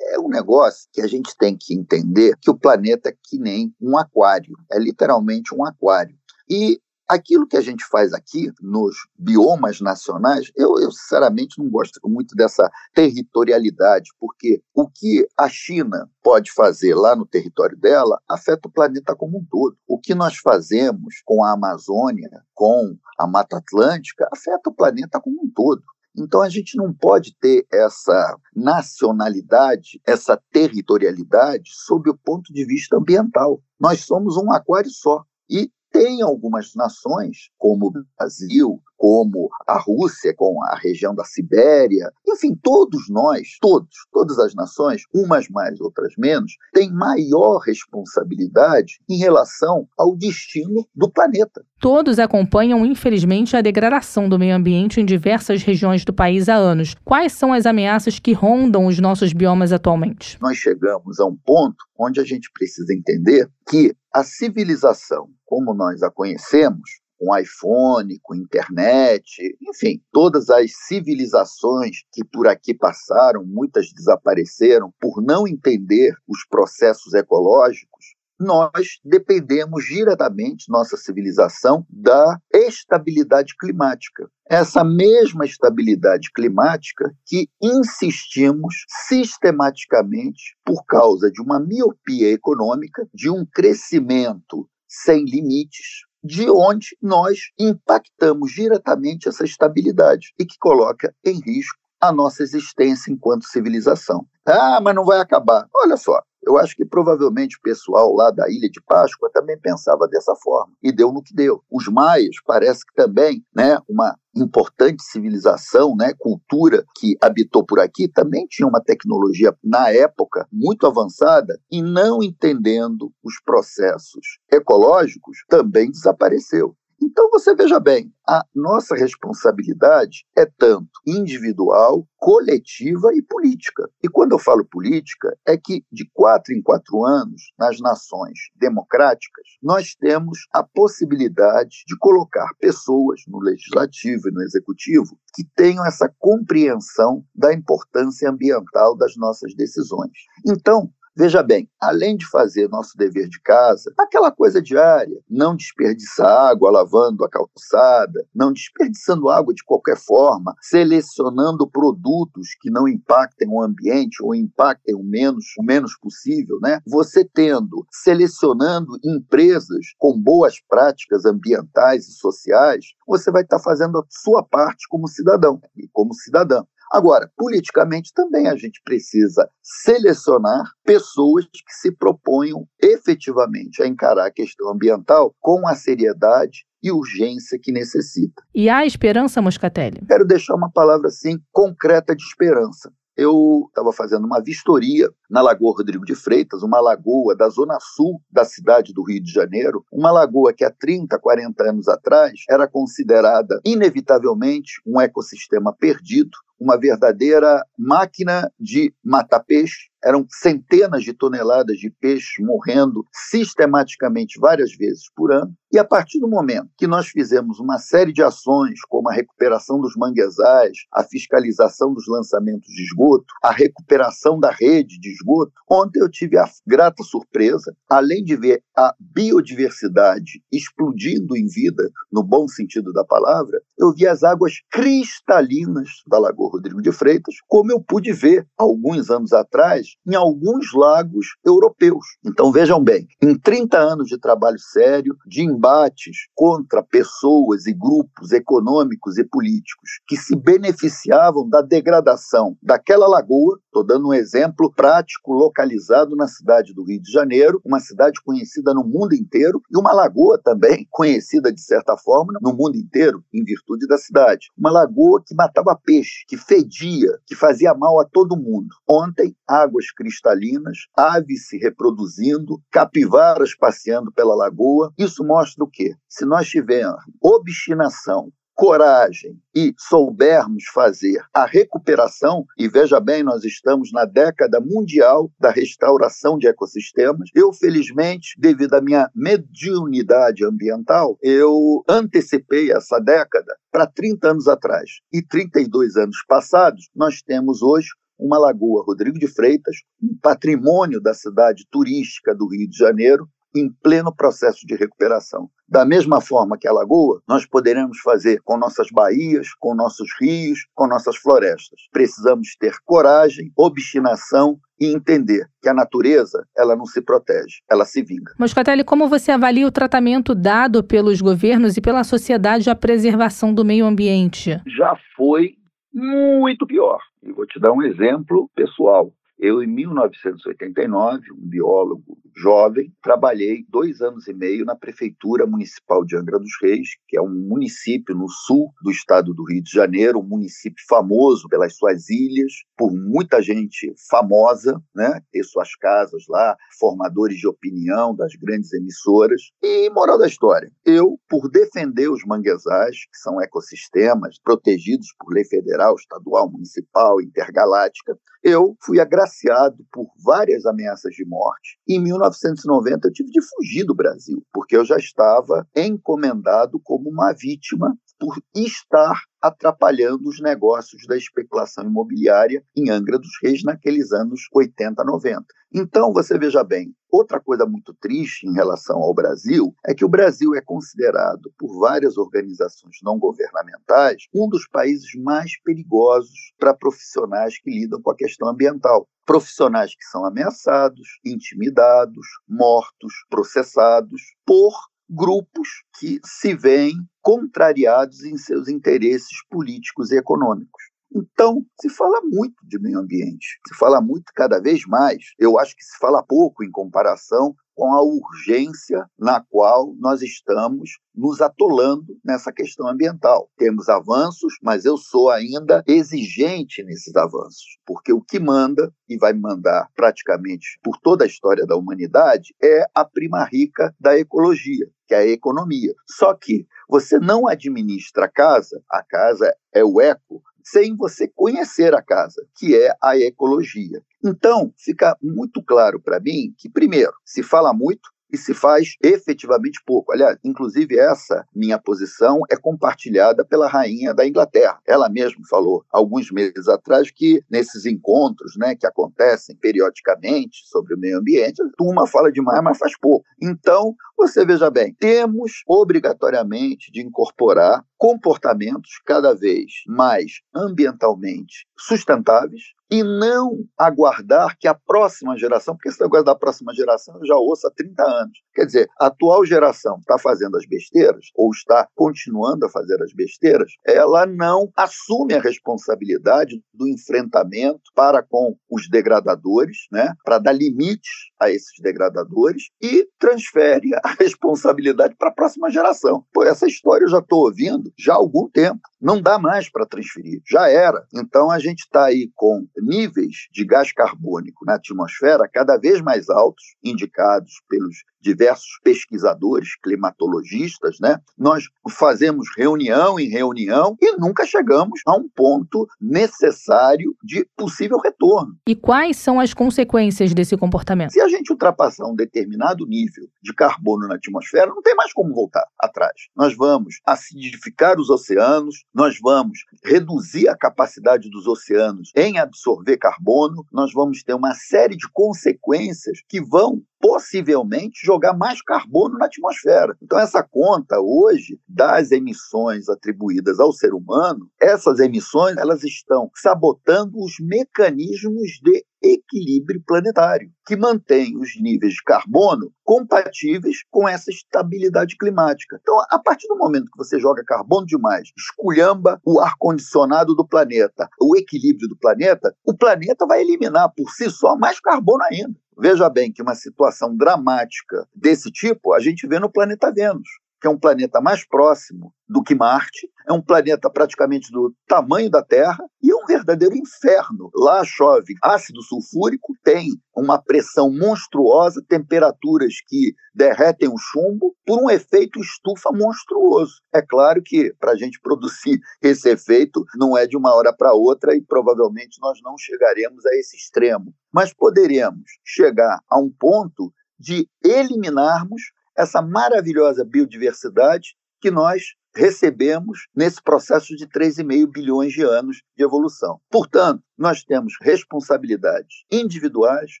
é 0.12 0.18
um 0.18 0.28
negócio 0.28 0.86
que 0.92 1.00
a 1.00 1.06
gente 1.06 1.34
tem 1.38 1.56
que 1.58 1.72
entender 1.74 2.34
que 2.42 2.50
o 2.50 2.58
planeta 2.58 3.08
é 3.08 3.14
que 3.24 3.38
nem 3.38 3.72
um 3.80 3.96
aquário, 3.96 4.54
é 4.70 4.78
literalmente 4.78 5.54
um 5.54 5.64
aquário. 5.64 6.14
E 6.50 6.78
aquilo 7.08 7.46
que 7.46 7.56
a 7.56 7.60
gente 7.60 7.84
faz 7.86 8.12
aqui 8.12 8.52
nos 8.60 8.94
biomas 9.18 9.80
nacionais, 9.80 10.50
eu, 10.54 10.78
eu, 10.78 10.92
sinceramente 10.92 11.58
não 11.58 11.70
gosto 11.70 11.98
muito 12.06 12.36
dessa 12.36 12.70
territorialidade, 12.94 14.10
porque 14.20 14.62
o 14.74 14.88
que 14.88 15.26
a 15.36 15.48
China 15.48 16.08
pode 16.22 16.52
fazer 16.52 16.94
lá 16.94 17.16
no 17.16 17.26
território 17.26 17.76
dela 17.76 18.20
afeta 18.28 18.68
o 18.68 18.70
planeta 18.70 19.16
como 19.16 19.38
um 19.38 19.46
todo. 19.50 19.76
O 19.86 19.98
que 19.98 20.14
nós 20.14 20.36
fazemos 20.36 21.22
com 21.24 21.42
a 21.42 21.52
Amazônia, 21.52 22.30
com 22.54 22.96
a 23.18 23.26
Mata 23.26 23.56
Atlântica, 23.56 24.28
afeta 24.30 24.68
o 24.68 24.74
planeta 24.74 25.18
como 25.20 25.42
um 25.42 25.50
todo. 25.50 25.82
Então 26.16 26.42
a 26.42 26.48
gente 26.48 26.76
não 26.76 26.92
pode 26.92 27.34
ter 27.38 27.64
essa 27.72 28.36
nacionalidade, 28.54 30.00
essa 30.06 30.40
territorialidade 30.52 31.70
sob 31.72 32.10
o 32.10 32.18
ponto 32.18 32.52
de 32.52 32.64
vista 32.64 32.96
ambiental. 32.96 33.62
Nós 33.80 34.04
somos 34.04 34.36
um 34.36 34.52
aquário 34.52 34.90
só. 34.90 35.24
E 35.50 35.70
tem 35.98 36.22
algumas 36.22 36.74
nações, 36.76 37.50
como 37.58 37.86
o 37.86 37.92
Brasil, 38.16 38.80
como 38.96 39.48
a 39.66 39.78
Rússia, 39.80 40.32
com 40.36 40.62
a 40.64 40.76
região 40.76 41.12
da 41.12 41.24
Sibéria, 41.24 42.12
enfim, 42.26 42.54
todos 42.62 43.08
nós, 43.08 43.56
todos, 43.60 43.88
todas 44.12 44.38
as 44.38 44.54
nações, 44.54 45.02
umas 45.12 45.48
mais, 45.48 45.80
outras 45.80 46.12
menos, 46.16 46.52
têm 46.72 46.92
maior 46.92 47.58
responsabilidade 47.58 49.00
em 49.08 49.16
relação 49.16 49.88
ao 49.96 50.16
destino 50.16 50.86
do 50.94 51.10
planeta. 51.10 51.64
Todos 51.80 52.18
acompanham, 52.18 52.84
infelizmente, 52.84 53.56
a 53.56 53.60
degradação 53.60 54.28
do 54.28 54.38
meio 54.38 54.54
ambiente 54.54 55.00
em 55.00 55.04
diversas 55.04 55.62
regiões 55.62 56.04
do 56.04 56.12
país 56.12 56.48
há 56.48 56.56
anos. 56.56 56.94
Quais 57.04 57.32
são 57.32 57.52
as 57.52 57.66
ameaças 57.66 58.18
que 58.18 58.32
rondam 58.32 58.86
os 58.86 58.98
nossos 58.98 59.32
biomas 59.32 59.72
atualmente? 59.72 60.36
Nós 60.40 60.56
chegamos 60.56 61.20
a 61.20 61.24
um 61.24 61.36
ponto 61.36 61.76
onde 61.96 62.20
a 62.20 62.24
gente 62.24 62.50
precisa 62.52 62.92
entender 62.92 63.48
que 63.68 63.94
a 64.18 64.24
civilização, 64.24 65.30
como 65.46 65.72
nós 65.72 66.02
a 66.02 66.10
conhecemos, 66.10 67.00
com 67.16 67.36
iPhone, 67.36 68.18
com 68.20 68.34
internet, 68.34 69.56
enfim, 69.62 70.02
todas 70.12 70.50
as 70.50 70.72
civilizações 70.86 71.98
que 72.12 72.24
por 72.24 72.48
aqui 72.48 72.74
passaram, 72.74 73.44
muitas 73.44 73.92
desapareceram 73.92 74.92
por 75.00 75.22
não 75.22 75.46
entender 75.46 76.14
os 76.26 76.44
processos 76.48 77.14
ecológicos, 77.14 78.16
nós 78.38 78.98
dependemos 79.04 79.84
diretamente, 79.84 80.70
nossa 80.70 80.96
civilização, 80.96 81.84
da 81.90 82.38
estabilidade 82.52 83.54
climática. 83.58 84.30
Essa 84.48 84.84
mesma 84.84 85.44
estabilidade 85.44 86.30
climática 86.32 87.12
que 87.26 87.48
insistimos 87.62 88.74
sistematicamente 89.06 90.56
por 90.64 90.84
causa 90.86 91.30
de 91.30 91.42
uma 91.42 91.60
miopia 91.60 92.32
econômica, 92.32 93.06
de 93.12 93.28
um 93.28 93.44
crescimento 93.44 94.68
sem 94.86 95.24
limites, 95.24 96.06
de 96.22 96.48
onde 96.50 96.96
nós 97.00 97.38
impactamos 97.58 98.52
diretamente 98.52 99.28
essa 99.28 99.44
estabilidade 99.44 100.32
e 100.38 100.44
que 100.44 100.56
coloca 100.58 101.14
em 101.24 101.40
risco 101.40 101.78
a 102.00 102.12
nossa 102.12 102.42
existência 102.42 103.12
enquanto 103.12 103.44
civilização. 103.46 104.26
Ah, 104.46 104.80
mas 104.80 104.94
não 104.94 105.04
vai 105.04 105.20
acabar. 105.20 105.68
Olha 105.74 105.96
só, 105.96 106.22
eu 106.48 106.56
acho 106.56 106.74
que 106.74 106.84
provavelmente 106.84 107.58
o 107.58 107.62
pessoal 107.62 108.14
lá 108.14 108.30
da 108.30 108.48
Ilha 108.48 108.70
de 108.70 108.80
Páscoa 108.80 109.30
também 109.32 109.58
pensava 109.60 110.08
dessa 110.08 110.34
forma 110.36 110.72
e 110.82 110.90
deu 110.90 111.12
no 111.12 111.22
que 111.22 111.34
deu. 111.34 111.62
Os 111.70 111.86
maias 111.88 112.36
parece 112.46 112.86
que 112.86 112.94
também, 112.94 113.44
né, 113.54 113.78
uma 113.86 114.16
importante 114.34 115.02
civilização, 115.02 115.94
né, 115.94 116.14
cultura 116.18 116.84
que 116.96 117.16
habitou 117.20 117.66
por 117.66 117.80
aqui, 117.80 118.08
também 118.08 118.46
tinha 118.48 118.66
uma 118.66 118.82
tecnologia 118.82 119.54
na 119.62 119.90
época 119.90 120.46
muito 120.50 120.86
avançada 120.86 121.60
e 121.70 121.82
não 121.82 122.22
entendendo 122.22 123.12
os 123.22 123.34
processos 123.44 124.38
ecológicos, 124.50 125.38
também 125.48 125.90
desapareceu. 125.90 126.74
Então 127.00 127.30
você 127.30 127.54
veja 127.54 127.78
bem, 127.78 128.12
a 128.28 128.44
nossa 128.54 128.94
responsabilidade 128.94 130.26
é 130.36 130.44
tanto 130.44 130.90
individual, 131.06 132.06
coletiva 132.16 133.14
e 133.14 133.22
política. 133.22 133.88
E 134.02 134.08
quando 134.08 134.32
eu 134.32 134.38
falo 134.38 134.64
política, 134.64 135.36
é 135.46 135.56
que 135.56 135.84
de 135.92 136.08
quatro 136.12 136.52
em 136.52 136.60
quatro 136.60 137.04
anos, 137.04 137.40
nas 137.58 137.78
nações 137.80 138.38
democráticas, 138.56 139.44
nós 139.62 139.94
temos 139.94 140.40
a 140.52 140.62
possibilidade 140.62 141.84
de 141.86 141.96
colocar 141.98 142.48
pessoas 142.60 143.22
no 143.28 143.38
legislativo 143.38 144.28
e 144.28 144.32
no 144.32 144.42
executivo 144.42 145.18
que 145.34 145.44
tenham 145.54 145.86
essa 145.86 146.12
compreensão 146.18 147.24
da 147.34 147.54
importância 147.54 148.28
ambiental 148.28 148.96
das 148.96 149.16
nossas 149.16 149.54
decisões. 149.54 150.12
Então, 150.46 150.90
Veja 151.18 151.42
bem, 151.42 151.68
além 151.80 152.16
de 152.16 152.24
fazer 152.30 152.68
nosso 152.68 152.96
dever 152.96 153.28
de 153.28 153.40
casa, 153.40 153.92
aquela 153.98 154.30
coisa 154.30 154.62
diária, 154.62 155.18
não 155.28 155.56
desperdiçar 155.56 156.48
água 156.48 156.70
lavando 156.70 157.24
a 157.24 157.28
calçada, 157.28 158.24
não 158.32 158.52
desperdiçando 158.52 159.28
água 159.28 159.52
de 159.52 159.64
qualquer 159.64 159.96
forma, 159.96 160.54
selecionando 160.62 161.68
produtos 161.68 162.50
que 162.60 162.70
não 162.70 162.86
impactem 162.86 163.48
o 163.48 163.60
ambiente 163.60 164.22
ou 164.22 164.32
impactem 164.32 164.94
o 164.94 165.02
menos, 165.02 165.46
o 165.58 165.64
menos 165.64 165.98
possível, 165.98 166.60
né? 166.62 166.78
Você 166.86 167.24
tendo, 167.24 167.84
selecionando 167.90 168.96
empresas 169.04 169.86
com 169.98 170.16
boas 170.16 170.60
práticas 170.68 171.24
ambientais 171.24 172.06
e 172.06 172.12
sociais, 172.12 172.94
você 173.08 173.32
vai 173.32 173.42
estar 173.42 173.58
fazendo 173.58 173.98
a 173.98 174.04
sua 174.08 174.44
parte 174.44 174.86
como 174.88 175.08
cidadão 175.08 175.60
e 175.76 175.88
como 175.88 176.14
cidadã. 176.14 176.62
Agora, 176.90 177.30
politicamente 177.36 178.12
também 178.14 178.48
a 178.48 178.56
gente 178.56 178.80
precisa 178.84 179.48
selecionar 179.62 180.64
pessoas 180.84 181.44
que 181.46 181.72
se 181.72 181.92
proponham 181.92 182.66
efetivamente 182.82 183.82
a 183.82 183.86
encarar 183.86 184.26
a 184.26 184.32
questão 184.32 184.70
ambiental 184.70 185.34
com 185.38 185.66
a 185.66 185.74
seriedade 185.74 186.66
e 186.82 186.90
urgência 186.92 187.58
que 187.60 187.72
necessita. 187.72 188.42
E 188.54 188.70
há 188.70 188.86
esperança, 188.86 189.42
Moscatelli? 189.42 190.00
Quero 190.06 190.24
deixar 190.24 190.54
uma 190.54 190.70
palavra 190.70 191.08
assim 191.08 191.38
concreta 191.52 192.14
de 192.14 192.22
esperança 192.22 192.90
eu 193.18 193.64
estava 193.66 193.92
fazendo 193.92 194.24
uma 194.24 194.40
vistoria 194.40 195.10
na 195.28 195.42
Lagoa 195.42 195.74
Rodrigo 195.76 196.04
de 196.04 196.14
Freitas, 196.14 196.62
uma 196.62 196.80
lagoa 196.80 197.34
da 197.36 197.48
zona 197.48 197.76
sul 197.80 198.22
da 198.30 198.44
cidade 198.44 198.94
do 198.94 199.02
Rio 199.02 199.20
de 199.20 199.32
Janeiro, 199.32 199.84
uma 199.92 200.12
lagoa 200.12 200.52
que 200.52 200.64
há 200.64 200.70
30, 200.70 201.18
40 201.18 201.68
anos 201.68 201.88
atrás 201.88 202.44
era 202.48 202.68
considerada 202.68 203.60
inevitavelmente 203.64 204.80
um 204.86 205.00
ecossistema 205.00 205.74
perdido, 205.76 206.30
uma 206.58 206.78
verdadeira 206.78 207.64
máquina 207.78 208.50
de 208.58 208.92
matar 209.04 209.40
peixe, 209.40 209.88
eram 210.04 210.26
centenas 210.30 211.02
de 211.02 211.12
toneladas 211.12 211.76
de 211.76 211.90
peixes 211.90 212.34
morrendo 212.38 213.04
sistematicamente 213.30 214.38
várias 214.38 214.74
vezes 214.76 215.04
por 215.14 215.32
ano. 215.32 215.52
E 215.72 215.78
a 215.78 215.84
partir 215.84 216.20
do 216.20 216.28
momento 216.28 216.70
que 216.78 216.86
nós 216.86 217.08
fizemos 217.08 217.58
uma 217.58 217.78
série 217.78 218.12
de 218.12 218.22
ações, 218.22 218.80
como 218.88 219.08
a 219.08 219.12
recuperação 219.12 219.80
dos 219.80 219.94
manguezais, 219.96 220.78
a 220.92 221.02
fiscalização 221.04 221.92
dos 221.92 222.06
lançamentos 222.06 222.68
de 222.68 222.82
esgoto, 222.84 223.26
a 223.42 223.50
recuperação 223.50 224.38
da 224.38 224.50
rede 224.50 224.98
de 224.98 225.10
esgoto, 225.10 225.52
ontem 225.68 226.00
eu 226.00 226.08
tive 226.08 226.38
a 226.38 226.48
grata 226.66 227.02
surpresa, 227.02 227.74
além 227.90 228.24
de 228.24 228.36
ver 228.36 228.62
a 228.76 228.94
biodiversidade 228.98 230.42
explodindo 230.50 231.36
em 231.36 231.46
vida, 231.46 231.90
no 232.10 232.22
bom 232.22 232.46
sentido 232.48 232.92
da 232.92 233.04
palavra, 233.04 233.60
eu 233.78 233.92
vi 233.92 234.06
as 234.06 234.22
águas 234.22 234.54
cristalinas 234.70 235.88
da 236.06 236.18
Lagoa 236.18 236.47
Rodrigo 236.48 236.82
de 236.82 236.92
Freitas, 236.92 237.36
como 237.46 237.72
eu 237.72 237.80
pude 237.80 238.12
ver 238.12 238.46
alguns 238.56 239.10
anos 239.10 239.32
atrás 239.32 239.86
em 240.06 240.14
alguns 240.14 240.72
lagos 240.74 241.26
europeus. 241.44 242.04
Então 242.24 242.50
vejam 242.50 242.82
bem, 242.82 243.06
em 243.22 243.38
30 243.38 243.78
anos 243.78 244.08
de 244.08 244.18
trabalho 244.18 244.58
sério, 244.58 245.16
de 245.26 245.42
embates 245.42 246.28
contra 246.34 246.82
pessoas 246.82 247.66
e 247.66 247.72
grupos 247.72 248.32
econômicos 248.32 249.18
e 249.18 249.24
políticos 249.24 250.00
que 250.06 250.16
se 250.16 250.36
beneficiavam 250.36 251.48
da 251.48 251.62
degradação 251.62 252.56
daquela 252.62 253.06
lagoa, 253.06 253.58
estou 253.78 253.84
dando 253.84 254.08
um 254.08 254.14
exemplo 254.14 254.72
prático 254.72 255.32
localizado 255.32 256.16
na 256.16 256.26
cidade 256.26 256.74
do 256.74 256.82
Rio 256.82 257.00
de 257.00 257.10
Janeiro, 257.10 257.60
uma 257.64 257.78
cidade 257.78 258.20
conhecida 258.24 258.74
no 258.74 258.84
mundo 258.84 259.14
inteiro 259.14 259.62
e 259.70 259.78
uma 259.78 259.92
lagoa 259.92 260.40
também 260.42 260.86
conhecida 260.90 261.52
de 261.52 261.60
certa 261.60 261.96
forma 261.96 262.32
no 262.40 262.52
mundo 262.52 262.76
inteiro 262.76 263.22
em 263.32 263.44
virtude 263.44 263.86
da 263.86 263.96
cidade. 263.96 264.48
Uma 264.56 264.70
lagoa 264.70 265.22
que 265.24 265.34
matava 265.34 265.78
peixe, 265.84 266.24
que 266.26 266.36
fedia, 266.36 267.18
que 267.26 267.36
fazia 267.36 267.74
mal 267.74 268.00
a 268.00 268.04
todo 268.04 268.36
mundo. 268.36 268.68
Ontem, 268.88 269.36
águas 269.46 269.92
cristalinas, 269.92 270.78
aves 270.96 271.48
se 271.48 271.58
reproduzindo, 271.58 272.60
capivaras 272.70 273.54
passeando 273.54 274.10
pela 274.12 274.34
lagoa. 274.34 274.92
Isso 274.98 275.24
mostra 275.24 275.64
o 275.64 275.70
quê? 275.70 275.94
Se 276.08 276.24
nós 276.24 276.48
tivermos 276.48 277.02
obstinação, 277.22 278.32
coragem 278.58 279.40
e 279.54 279.72
soubermos 279.78 280.64
fazer 280.74 281.22
a 281.32 281.46
recuperação, 281.46 282.44
e 282.58 282.68
veja 282.68 282.98
bem, 282.98 283.22
nós 283.22 283.44
estamos 283.44 283.92
na 283.92 284.04
década 284.04 284.60
mundial 284.60 285.30
da 285.38 285.48
restauração 285.48 286.36
de 286.36 286.48
ecossistemas. 286.48 287.30
Eu, 287.32 287.52
felizmente, 287.52 288.34
devido 288.36 288.74
à 288.74 288.80
minha 288.80 289.08
mediunidade 289.14 290.44
ambiental, 290.44 291.16
eu 291.22 291.84
antecipei 291.88 292.72
essa 292.72 292.98
década 292.98 293.56
para 293.70 293.86
30 293.86 294.28
anos 294.32 294.48
atrás. 294.48 294.90
E 295.12 295.22
32 295.22 295.96
anos 295.96 296.16
passados, 296.26 296.90
nós 296.96 297.22
temos 297.22 297.62
hoje 297.62 297.90
uma 298.18 298.38
lagoa 298.38 298.82
Rodrigo 298.84 299.20
de 299.20 299.28
Freitas, 299.28 299.76
um 300.02 300.18
patrimônio 300.20 301.00
da 301.00 301.14
cidade 301.14 301.64
turística 301.70 302.34
do 302.34 302.48
Rio 302.48 302.68
de 302.68 302.76
Janeiro, 302.76 303.28
em 303.60 303.70
pleno 303.82 304.14
processo 304.14 304.66
de 304.66 304.74
recuperação. 304.74 305.48
Da 305.68 305.84
mesma 305.84 306.20
forma 306.20 306.56
que 306.56 306.66
a 306.66 306.72
lagoa, 306.72 307.20
nós 307.28 307.46
poderemos 307.46 307.98
fazer 308.00 308.40
com 308.42 308.56
nossas 308.56 308.88
baías, 308.90 309.48
com 309.58 309.74
nossos 309.74 310.08
rios, 310.20 310.66
com 310.74 310.86
nossas 310.86 311.16
florestas. 311.16 311.82
Precisamos 311.92 312.56
ter 312.58 312.72
coragem, 312.84 313.52
obstinação 313.56 314.58
e 314.80 314.86
entender 314.86 315.46
que 315.60 315.68
a 315.68 315.74
natureza 315.74 316.46
ela 316.56 316.74
não 316.74 316.86
se 316.86 317.02
protege, 317.02 317.56
ela 317.70 317.84
se 317.84 318.02
vinga. 318.02 318.32
Moscatelli, 318.38 318.84
como 318.84 319.08
você 319.08 319.32
avalia 319.32 319.66
o 319.66 319.72
tratamento 319.72 320.34
dado 320.34 320.82
pelos 320.82 321.20
governos 321.20 321.76
e 321.76 321.80
pela 321.80 322.04
sociedade 322.04 322.70
à 322.70 322.74
preservação 322.74 323.52
do 323.52 323.64
meio 323.64 323.84
ambiente? 323.84 324.60
Já 324.66 324.96
foi 325.16 325.54
muito 325.92 326.66
pior. 326.66 327.00
E 327.22 327.32
vou 327.32 327.46
te 327.46 327.58
dar 327.58 327.72
um 327.72 327.82
exemplo 327.82 328.48
pessoal. 328.54 329.12
Eu, 329.38 329.62
em 329.62 329.66
1989, 329.66 331.32
um 331.32 331.48
biólogo 331.48 332.18
jovem, 332.38 332.92
trabalhei 333.02 333.64
dois 333.68 334.00
anos 334.00 334.28
e 334.28 334.32
meio 334.32 334.64
na 334.64 334.76
Prefeitura 334.76 335.46
Municipal 335.46 336.04
de 336.04 336.16
Angra 336.16 336.38
dos 336.38 336.52
Reis, 336.62 336.88
que 337.08 337.16
é 337.16 337.22
um 337.22 337.28
município 337.28 338.14
no 338.14 338.28
sul 338.28 338.72
do 338.82 338.90
estado 338.90 339.34
do 339.34 339.44
Rio 339.44 339.62
de 339.62 339.70
Janeiro, 339.70 340.20
um 340.20 340.26
município 340.26 340.82
famoso 340.88 341.48
pelas 341.48 341.76
suas 341.76 342.08
ilhas, 342.08 342.52
por 342.76 342.92
muita 342.92 343.42
gente 343.42 343.92
famosa, 344.08 344.80
né? 344.94 345.20
ter 345.32 345.42
suas 345.42 345.74
casas 345.74 346.24
lá, 346.28 346.56
formadores 346.78 347.38
de 347.38 347.48
opinião 347.48 348.14
das 348.14 348.32
grandes 348.34 348.72
emissoras. 348.72 349.42
E, 349.62 349.90
moral 349.90 350.18
da 350.18 350.26
história, 350.26 350.70
eu, 350.84 351.18
por 351.28 351.50
defender 351.50 352.08
os 352.08 352.24
manguezais, 352.24 352.96
que 352.96 353.18
são 353.18 353.40
ecossistemas 353.42 354.38
protegidos 354.42 355.08
por 355.18 355.32
lei 355.32 355.44
federal, 355.44 355.96
estadual, 355.96 356.50
municipal, 356.50 357.20
intergaláctica, 357.20 358.16
eu 358.42 358.76
fui 358.84 359.00
agraciado 359.00 359.84
por 359.92 360.06
várias 360.24 360.64
ameaças 360.64 361.12
de 361.14 361.24
morte. 361.24 361.78
Em 361.88 362.00
1990, 362.28 363.08
eu 363.08 363.12
tive 363.12 363.30
de 363.30 363.40
fugir 363.42 363.84
do 363.84 363.94
Brasil, 363.94 364.44
porque 364.52 364.76
eu 364.76 364.84
já 364.84 364.96
estava 364.96 365.66
encomendado 365.74 366.80
como 366.82 367.08
uma 367.08 367.32
vítima 367.32 367.96
por 368.18 368.36
estar 368.54 369.20
atrapalhando 369.40 370.28
os 370.28 370.40
negócios 370.40 371.06
da 371.06 371.16
especulação 371.16 371.84
imobiliária 371.84 372.62
em 372.76 372.90
Angra 372.90 373.18
dos 373.18 373.30
Reis 373.42 373.62
naqueles 373.62 374.12
anos 374.12 374.42
80, 374.52 375.02
90. 375.04 375.44
Então, 375.72 376.14
você 376.14 376.38
veja 376.38 376.64
bem, 376.64 376.94
outra 377.10 377.38
coisa 377.38 377.66
muito 377.66 377.94
triste 378.00 378.46
em 378.46 378.54
relação 378.54 378.98
ao 378.98 379.12
Brasil 379.12 379.74
é 379.86 379.94
que 379.94 380.04
o 380.04 380.08
Brasil 380.08 380.54
é 380.54 380.62
considerado 380.62 381.52
por 381.58 381.78
várias 381.78 382.16
organizações 382.16 382.96
não 383.02 383.18
governamentais 383.18 384.22
um 384.34 384.48
dos 384.48 384.66
países 384.66 385.10
mais 385.22 385.60
perigosos 385.62 386.52
para 386.58 386.72
profissionais 386.72 387.60
que 387.60 387.70
lidam 387.70 388.00
com 388.00 388.10
a 388.10 388.16
questão 388.16 388.48
ambiental. 388.48 389.06
Profissionais 389.26 389.94
que 389.94 390.04
são 390.04 390.24
ameaçados, 390.24 391.20
intimidados, 391.22 392.26
mortos, 392.48 393.12
processados 393.28 394.22
por 394.46 394.72
grupos 395.08 395.68
que 395.98 396.20
se 396.24 396.54
veem 396.54 396.94
contrariados 397.22 398.24
em 398.24 398.36
seus 398.36 398.68
interesses 398.68 399.44
políticos 399.50 400.10
e 400.10 400.16
econômicos. 400.16 400.82
Então, 401.14 401.64
se 401.80 401.88
fala 401.88 402.20
muito 402.22 402.56
de 402.64 402.78
meio 402.78 402.98
ambiente, 402.98 403.58
se 403.66 403.74
fala 403.78 404.00
muito 404.00 404.30
cada 404.34 404.60
vez 404.60 404.84
mais. 404.86 405.32
Eu 405.38 405.58
acho 405.58 405.74
que 405.74 405.82
se 405.82 405.96
fala 405.98 406.22
pouco 406.22 406.62
em 406.62 406.70
comparação 406.70 407.54
com 407.78 407.94
a 407.94 408.02
urgência 408.02 409.08
na 409.16 409.40
qual 409.40 409.94
nós 410.00 410.20
estamos 410.20 410.98
nos 411.14 411.40
atolando 411.40 412.18
nessa 412.24 412.52
questão 412.52 412.88
ambiental. 412.88 413.48
Temos 413.56 413.88
avanços, 413.88 414.54
mas 414.60 414.84
eu 414.84 414.96
sou 414.96 415.30
ainda 415.30 415.84
exigente 415.86 416.82
nesses 416.82 417.14
avanços, 417.14 417.78
porque 417.86 418.12
o 418.12 418.20
que 418.20 418.40
manda 418.40 418.92
e 419.08 419.16
vai 419.16 419.32
mandar 419.32 419.88
praticamente 419.94 420.80
por 420.82 420.98
toda 420.98 421.22
a 421.22 421.28
história 421.28 421.64
da 421.64 421.76
humanidade 421.76 422.52
é 422.60 422.84
a 422.92 423.04
prima 423.04 423.44
rica 423.44 423.94
da 424.00 424.18
ecologia, 424.18 424.90
que 425.06 425.14
é 425.14 425.18
a 425.18 425.26
economia. 425.28 425.94
Só 426.04 426.34
que 426.34 426.66
você 426.88 427.20
não 427.20 427.46
administra 427.46 428.24
a 428.24 428.28
casa, 428.28 428.82
a 428.90 429.04
casa 429.04 429.54
é 429.72 429.84
o 429.84 430.00
eco 430.00 430.42
sem 430.64 430.96
você 430.96 431.28
conhecer 431.28 431.94
a 431.94 432.02
casa, 432.02 432.44
que 432.56 432.76
é 432.76 432.92
a 433.00 433.16
ecologia. 433.16 434.02
Então, 434.24 434.72
fica 434.76 435.16
muito 435.22 435.62
claro 435.62 436.00
para 436.00 436.20
mim 436.20 436.54
que, 436.56 436.68
primeiro, 436.68 437.12
se 437.24 437.42
fala 437.42 437.72
muito, 437.72 438.08
e 438.32 438.36
se 438.36 438.54
faz 438.54 438.94
efetivamente 439.02 439.80
pouco. 439.84 440.12
Aliás, 440.12 440.38
inclusive 440.44 440.98
essa 440.98 441.44
minha 441.54 441.78
posição 441.78 442.40
é 442.50 442.56
compartilhada 442.56 443.44
pela 443.44 443.66
rainha 443.66 444.14
da 444.14 444.26
Inglaterra. 444.26 444.80
Ela 444.86 445.08
mesma 445.08 445.40
falou 445.48 445.84
alguns 445.90 446.30
meses 446.30 446.68
atrás 446.68 447.10
que 447.10 447.42
nesses 447.50 447.86
encontros, 447.86 448.54
né, 448.56 448.74
que 448.74 448.86
acontecem 448.86 449.56
periodicamente 449.56 450.66
sobre 450.68 450.94
o 450.94 450.98
meio 450.98 451.18
ambiente, 451.18 451.62
a 451.62 451.68
turma 451.76 452.06
fala 452.06 452.30
demais, 452.30 452.62
mas 452.62 452.78
faz 452.78 452.98
pouco. 452.98 453.24
Então, 453.40 453.94
você 454.16 454.44
veja 454.44 454.70
bem, 454.70 454.94
temos 454.98 455.62
obrigatoriamente 455.66 456.90
de 456.92 457.00
incorporar 457.00 457.84
comportamentos 457.96 459.00
cada 459.04 459.34
vez 459.34 459.72
mais 459.86 460.40
ambientalmente 460.54 461.66
sustentáveis 461.76 462.77
e 462.90 463.02
não 463.02 463.64
aguardar 463.76 464.56
que 464.58 464.66
a 464.66 464.74
próxima 464.74 465.36
geração, 465.36 465.74
porque 465.74 465.88
esse 465.88 466.00
negócio 466.00 466.24
da 466.24 466.34
próxima 466.34 466.74
geração 466.74 467.16
eu 467.16 467.26
já 467.26 467.36
ouço 467.36 467.66
há 467.66 467.70
30 467.70 468.02
anos. 468.02 468.38
Quer 468.54 468.64
dizer, 468.64 468.88
a 469.00 469.06
atual 469.06 469.44
geração 469.44 469.98
está 469.98 470.18
fazendo 470.18 470.56
as 470.56 470.66
besteiras, 470.66 471.26
ou 471.34 471.50
está 471.50 471.86
continuando 471.94 472.66
a 472.66 472.70
fazer 472.70 473.00
as 473.02 473.12
besteiras, 473.12 473.72
ela 473.86 474.26
não 474.26 474.70
assume 474.76 475.34
a 475.34 475.40
responsabilidade 475.40 476.62
do 476.72 476.88
enfrentamento 476.88 477.82
para 477.94 478.22
com 478.22 478.56
os 478.70 478.88
degradadores, 478.88 479.86
né, 479.92 480.14
para 480.24 480.38
dar 480.38 480.52
limites 480.52 481.30
a 481.40 481.50
esses 481.50 481.78
degradadores 481.80 482.70
e 482.82 483.06
transfere 483.18 483.90
a 484.04 484.14
responsabilidade 484.18 485.14
para 485.16 485.28
a 485.28 485.34
próxima 485.34 485.70
geração. 485.70 486.24
Pô, 486.32 486.44
essa 486.44 486.66
história 486.66 487.04
eu 487.04 487.10
já 487.10 487.18
estou 487.18 487.44
ouvindo 487.44 487.92
já 487.98 488.14
há 488.14 488.16
algum 488.16 488.48
tempo. 488.48 488.80
Não 489.00 489.20
dá 489.20 489.38
mais 489.38 489.70
para 489.70 489.86
transferir, 489.86 490.40
já 490.48 490.68
era. 490.68 491.06
Então 491.14 491.50
a 491.50 491.58
gente 491.58 491.80
está 491.80 492.06
aí 492.06 492.30
com 492.34 492.66
níveis 492.82 493.48
de 493.52 493.64
gás 493.64 493.92
carbônico 493.92 494.64
na 494.64 494.74
atmosfera 494.74 495.48
cada 495.48 495.76
vez 495.76 496.00
mais 496.00 496.28
altos, 496.28 496.76
indicados 496.82 497.62
pelos 497.68 498.04
diversos 498.20 498.78
pesquisadores, 498.82 499.76
climatologistas, 499.82 500.98
né? 501.00 501.18
Nós 501.36 501.64
fazemos 501.90 502.48
reunião 502.56 503.18
em 503.18 503.28
reunião 503.28 503.96
e 504.00 504.16
nunca 504.16 504.44
chegamos 504.44 505.00
a 505.06 505.16
um 505.16 505.28
ponto 505.28 505.86
necessário 506.00 507.14
de 507.22 507.46
possível 507.56 507.98
retorno. 507.98 508.56
E 508.66 508.74
quais 508.74 509.16
são 509.16 509.40
as 509.40 509.54
consequências 509.54 510.34
desse 510.34 510.56
comportamento? 510.56 511.12
Se 511.12 511.20
a 511.20 511.28
gente 511.28 511.50
ultrapassar 511.50 512.06
um 512.06 512.14
determinado 512.14 512.86
nível 512.86 513.28
de 513.42 513.54
carbono 513.54 514.06
na 514.08 514.16
atmosfera, 514.16 514.66
não 514.66 514.82
tem 514.82 514.94
mais 514.94 515.12
como 515.12 515.34
voltar 515.34 515.66
atrás. 515.78 516.28
Nós 516.36 516.56
vamos 516.56 517.00
acidificar 517.06 517.98
os 517.98 518.10
oceanos, 518.10 518.84
nós 518.94 519.18
vamos 519.20 519.60
reduzir 519.84 520.48
a 520.48 520.56
capacidade 520.56 521.30
dos 521.30 521.46
oceanos 521.46 522.10
em 522.14 522.38
absorver 522.38 522.96
carbono, 522.96 523.64
nós 523.72 523.92
vamos 523.92 524.22
ter 524.22 524.34
uma 524.34 524.54
série 524.54 524.96
de 524.96 525.08
consequências 525.12 526.20
que 526.28 526.40
vão 526.40 526.82
possivelmente 527.00 528.04
jogar 528.04 528.36
mais 528.36 528.60
carbono 528.62 529.18
na 529.18 529.26
atmosfera. 529.26 529.96
Então, 530.02 530.18
essa 530.18 530.42
conta 530.42 531.00
hoje 531.00 531.58
das 531.68 532.10
emissões 532.10 532.88
atribuídas 532.88 533.60
ao 533.60 533.72
ser 533.72 533.94
humano, 533.94 534.48
essas 534.60 534.98
emissões 534.98 535.56
elas 535.56 535.84
estão 535.84 536.30
sabotando 536.34 537.18
os 537.18 537.34
mecanismos 537.40 538.58
de 538.62 538.84
equilíbrio 539.02 539.82
planetário, 539.86 540.50
que 540.66 540.76
mantém 540.76 541.36
os 541.36 541.50
níveis 541.60 541.94
de 541.94 542.02
carbono 542.04 542.72
compatíveis 542.84 543.78
com 543.90 544.08
essa 544.08 544.30
estabilidade 544.30 545.16
climática. 545.16 545.78
Então, 545.80 545.96
a 546.10 546.18
partir 546.18 546.48
do 546.48 546.56
momento 546.56 546.90
que 546.90 546.98
você 546.98 547.18
joga 547.18 547.44
carbono 547.44 547.86
demais, 547.86 548.30
esculhamba 548.36 549.20
o 549.24 549.40
ar-condicionado 549.40 550.34
do 550.34 550.46
planeta, 550.46 551.08
o 551.20 551.36
equilíbrio 551.36 551.88
do 551.88 551.96
planeta, 551.96 552.54
o 552.64 552.76
planeta 552.76 553.26
vai 553.26 553.40
eliminar 553.40 553.92
por 553.96 554.10
si 554.10 554.30
só 554.30 554.56
mais 554.56 554.80
carbono 554.80 555.22
ainda. 555.30 555.54
Veja 555.80 556.10
bem 556.10 556.32
que 556.32 556.42
uma 556.42 556.56
situação 556.56 557.16
dramática 557.16 558.06
desse 558.14 558.50
tipo 558.50 558.92
a 558.92 559.00
gente 559.00 559.28
vê 559.28 559.38
no 559.38 559.50
planeta 559.50 559.92
Vênus, 559.92 560.28
que 560.60 560.66
é 560.66 560.70
um 560.70 560.78
planeta 560.78 561.20
mais 561.20 561.46
próximo 561.46 562.12
do 562.28 562.42
que 562.42 562.54
Marte, 562.54 563.08
é 563.26 563.32
um 563.32 563.40
planeta 563.40 563.88
praticamente 563.90 564.50
do 564.50 564.74
tamanho 564.86 565.30
da 565.30 565.42
Terra 565.42 565.82
e 566.02 566.10
é 566.10 566.14
um 566.14 566.26
verdadeiro 566.26 566.76
inferno. 566.76 567.50
Lá 567.54 567.82
chove 567.84 568.34
ácido 568.42 568.82
sulfúrico, 568.82 569.54
tem 569.64 569.90
uma 570.14 570.40
pressão 570.42 570.90
monstruosa, 570.90 571.82
temperaturas 571.88 572.74
que 572.86 573.14
derretem 573.34 573.88
o 573.88 573.96
chumbo 573.98 574.54
por 574.66 574.82
um 574.82 574.90
efeito 574.90 575.40
estufa 575.40 575.90
monstruoso. 575.92 576.74
É 576.92 577.00
claro 577.00 577.40
que 577.44 577.72
para 577.78 577.92
a 577.92 577.96
gente 577.96 578.20
produzir 578.20 578.78
esse 579.02 579.30
efeito 579.30 579.84
não 579.96 580.16
é 580.16 580.26
de 580.26 580.36
uma 580.36 580.54
hora 580.54 580.74
para 580.74 580.92
outra 580.92 581.34
e 581.34 581.42
provavelmente 581.42 582.18
nós 582.20 582.38
não 582.42 582.56
chegaremos 582.58 583.24
a 583.24 583.34
esse 583.36 583.56
extremo, 583.56 584.12
mas 584.32 584.52
poderemos 584.52 585.24
chegar 585.44 586.00
a 586.10 586.18
um 586.18 586.30
ponto 586.30 586.92
de 587.18 587.48
eliminarmos 587.64 588.62
essa 588.98 589.22
maravilhosa 589.22 590.04
biodiversidade 590.04 591.16
que 591.40 591.52
nós 591.52 591.94
recebemos 592.16 593.06
nesse 593.14 593.40
processo 593.40 593.94
de 593.94 594.08
3,5 594.08 594.72
bilhões 594.72 595.12
de 595.12 595.22
anos 595.22 595.62
de 595.76 595.84
evolução. 595.84 596.40
Portanto, 596.50 597.00
nós 597.16 597.44
temos 597.44 597.74
responsabilidades 597.80 599.04
individuais, 599.08 600.00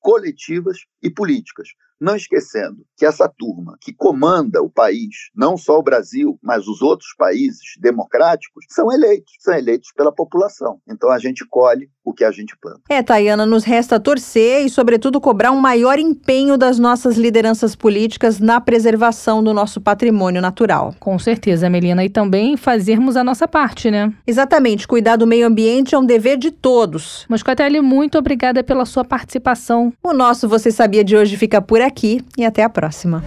coletivas 0.00 0.78
e 1.00 1.08
políticas. 1.08 1.68
Não 2.02 2.16
esquecendo 2.16 2.84
que 2.96 3.06
essa 3.06 3.28
turma 3.28 3.76
que 3.80 3.92
comanda 3.92 4.60
o 4.60 4.68
país, 4.68 5.30
não 5.32 5.56
só 5.56 5.78
o 5.78 5.82
Brasil, 5.84 6.36
mas 6.42 6.66
os 6.66 6.82
outros 6.82 7.14
países 7.16 7.60
democráticos, 7.80 8.64
são 8.68 8.92
eleitos, 8.92 9.34
são 9.38 9.54
eleitos 9.54 9.92
pela 9.96 10.10
população. 10.10 10.80
Então 10.88 11.12
a 11.12 11.18
gente 11.20 11.46
colhe 11.48 11.88
o 12.04 12.12
que 12.12 12.24
a 12.24 12.32
gente 12.32 12.56
planta. 12.60 12.80
É, 12.88 13.00
Tayana, 13.04 13.46
nos 13.46 13.62
resta 13.62 14.00
torcer 14.00 14.66
e, 14.66 14.68
sobretudo, 14.68 15.20
cobrar 15.20 15.52
um 15.52 15.60
maior 15.60 15.96
empenho 15.96 16.58
das 16.58 16.76
nossas 16.76 17.16
lideranças 17.16 17.76
políticas 17.76 18.40
na 18.40 18.60
preservação 18.60 19.40
do 19.40 19.54
nosso 19.54 19.80
patrimônio 19.80 20.42
natural. 20.42 20.92
Com 20.98 21.16
certeza, 21.20 21.70
Melina, 21.70 22.04
e 22.04 22.10
também 22.10 22.56
fazermos 22.56 23.16
a 23.16 23.22
nossa 23.22 23.46
parte, 23.46 23.92
né? 23.92 24.12
Exatamente, 24.26 24.88
cuidar 24.88 25.14
do 25.14 25.24
meio 25.24 25.46
ambiente 25.46 25.94
é 25.94 25.98
um 25.98 26.04
dever 26.04 26.36
de 26.36 26.50
todos. 26.50 27.24
Moscatelli, 27.28 27.80
muito 27.80 28.18
obrigada 28.18 28.64
pela 28.64 28.84
sua 28.84 29.04
participação. 29.04 29.92
O 30.02 30.12
nosso 30.12 30.48
Você 30.48 30.72
Sabia 30.72 31.04
de 31.04 31.16
hoje 31.16 31.36
fica 31.36 31.62
por 31.62 31.80
aqui 31.80 31.91
aqui 31.92 32.24
e 32.36 32.44
até 32.44 32.62
a 32.64 32.68
próxima. 32.68 33.22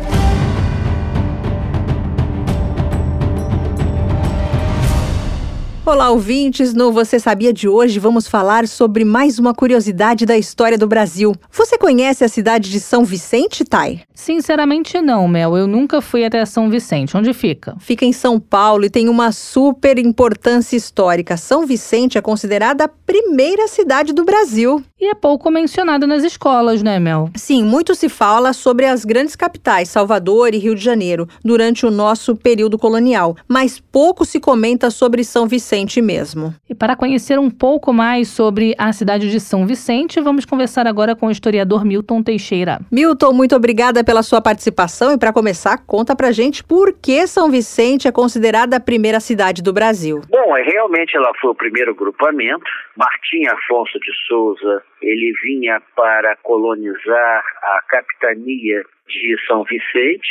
Olá, 5.87 6.09
ouvintes! 6.09 6.73
No 6.73 6.91
Você 6.91 7.19
Sabia 7.19 7.53
de 7.53 7.69
hoje 7.69 7.99
vamos 7.99 8.27
falar 8.27 8.67
sobre 8.67 9.05
mais 9.05 9.37
uma 9.37 9.53
curiosidade 9.53 10.25
da 10.25 10.35
história 10.35 10.79
do 10.79 10.87
Brasil. 10.87 11.35
Você 11.51 11.77
conhece 11.77 12.23
a 12.23 12.27
cidade 12.27 12.71
de 12.71 12.79
São 12.79 13.05
Vicente, 13.05 13.63
Thay? 13.63 14.01
Sinceramente, 14.11 14.99
não, 14.99 15.27
Mel. 15.27 15.55
Eu 15.55 15.67
nunca 15.67 16.01
fui 16.01 16.25
até 16.25 16.43
São 16.43 16.71
Vicente. 16.71 17.15
Onde 17.15 17.31
fica? 17.35 17.75
Fica 17.77 18.03
em 18.03 18.11
São 18.11 18.39
Paulo 18.39 18.83
e 18.85 18.89
tem 18.89 19.07
uma 19.07 19.31
super 19.31 19.99
importância 19.99 20.75
histórica. 20.75 21.37
São 21.37 21.67
Vicente 21.67 22.17
é 22.17 22.21
considerada 22.21 22.85
a 22.85 22.87
primeira 22.87 23.67
cidade 23.67 24.11
do 24.11 24.25
Brasil. 24.25 24.83
E 24.99 25.11
é 25.11 25.13
pouco 25.13 25.51
mencionada 25.51 26.07
nas 26.07 26.23
escolas, 26.23 26.81
né, 26.81 26.97
Mel? 26.97 27.29
Sim, 27.35 27.63
muito 27.63 27.93
se 27.93 28.09
fala 28.09 28.53
sobre 28.53 28.87
as 28.87 29.05
grandes 29.05 29.35
capitais, 29.35 29.89
Salvador 29.89 30.55
e 30.55 30.57
Rio 30.57 30.73
de 30.73 30.83
Janeiro, 30.83 31.27
durante 31.43 31.85
o 31.85 31.91
nosso 31.91 32.35
período 32.35 32.75
colonial, 32.75 33.35
mas 33.47 33.79
pouco 33.79 34.25
se 34.25 34.39
comenta 34.39 34.89
sobre 34.89 35.23
São 35.23 35.45
Vicente 35.47 35.74
Vicente 35.75 36.01
mesmo. 36.01 36.53
E 36.69 36.73
para 36.73 36.95
conhecer 36.95 37.37
um 37.37 37.49
pouco 37.49 37.91
mais 37.91 38.29
sobre 38.29 38.73
a 38.77 38.93
cidade 38.93 39.29
de 39.29 39.39
São 39.41 39.67
Vicente, 39.67 40.21
vamos 40.21 40.45
conversar 40.45 40.87
agora 40.87 41.15
com 41.15 41.27
o 41.27 41.31
historiador 41.31 41.83
Milton 41.83 42.23
Teixeira. 42.23 42.79
Milton, 42.89 43.33
muito 43.33 43.55
obrigada 43.55 44.01
pela 44.01 44.23
sua 44.23 44.41
participação 44.41 45.13
e 45.13 45.19
para 45.19 45.33
começar, 45.33 45.85
conta 45.85 46.15
pra 46.15 46.31
gente 46.31 46.63
por 46.63 46.93
que 46.93 47.27
São 47.27 47.51
Vicente 47.51 48.07
é 48.07 48.11
considerada 48.11 48.77
a 48.77 48.79
primeira 48.79 49.19
cidade 49.19 49.61
do 49.61 49.73
Brasil. 49.73 50.21
Bom, 50.29 50.55
é, 50.55 50.63
realmente 50.63 51.17
ela 51.17 51.31
foi 51.41 51.51
o 51.51 51.55
primeiro 51.55 51.93
grupamento. 51.93 52.63
Martim 52.95 53.45
Afonso 53.47 53.99
de 53.99 54.11
Souza, 54.27 54.81
ele 55.01 55.33
vinha 55.43 55.81
para 55.93 56.37
colonizar 56.37 57.43
a 57.63 57.81
capitania 57.89 58.81
de 59.09 59.35
São 59.45 59.63
Vicente, 59.63 60.27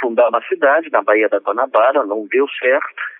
fundar 0.00 0.28
uma 0.28 0.42
cidade 0.48 0.88
na 0.90 1.02
Baía 1.02 1.28
da 1.28 1.38
Guanabara, 1.38 2.04
não 2.04 2.26
deu 2.30 2.46
certo 2.60 3.11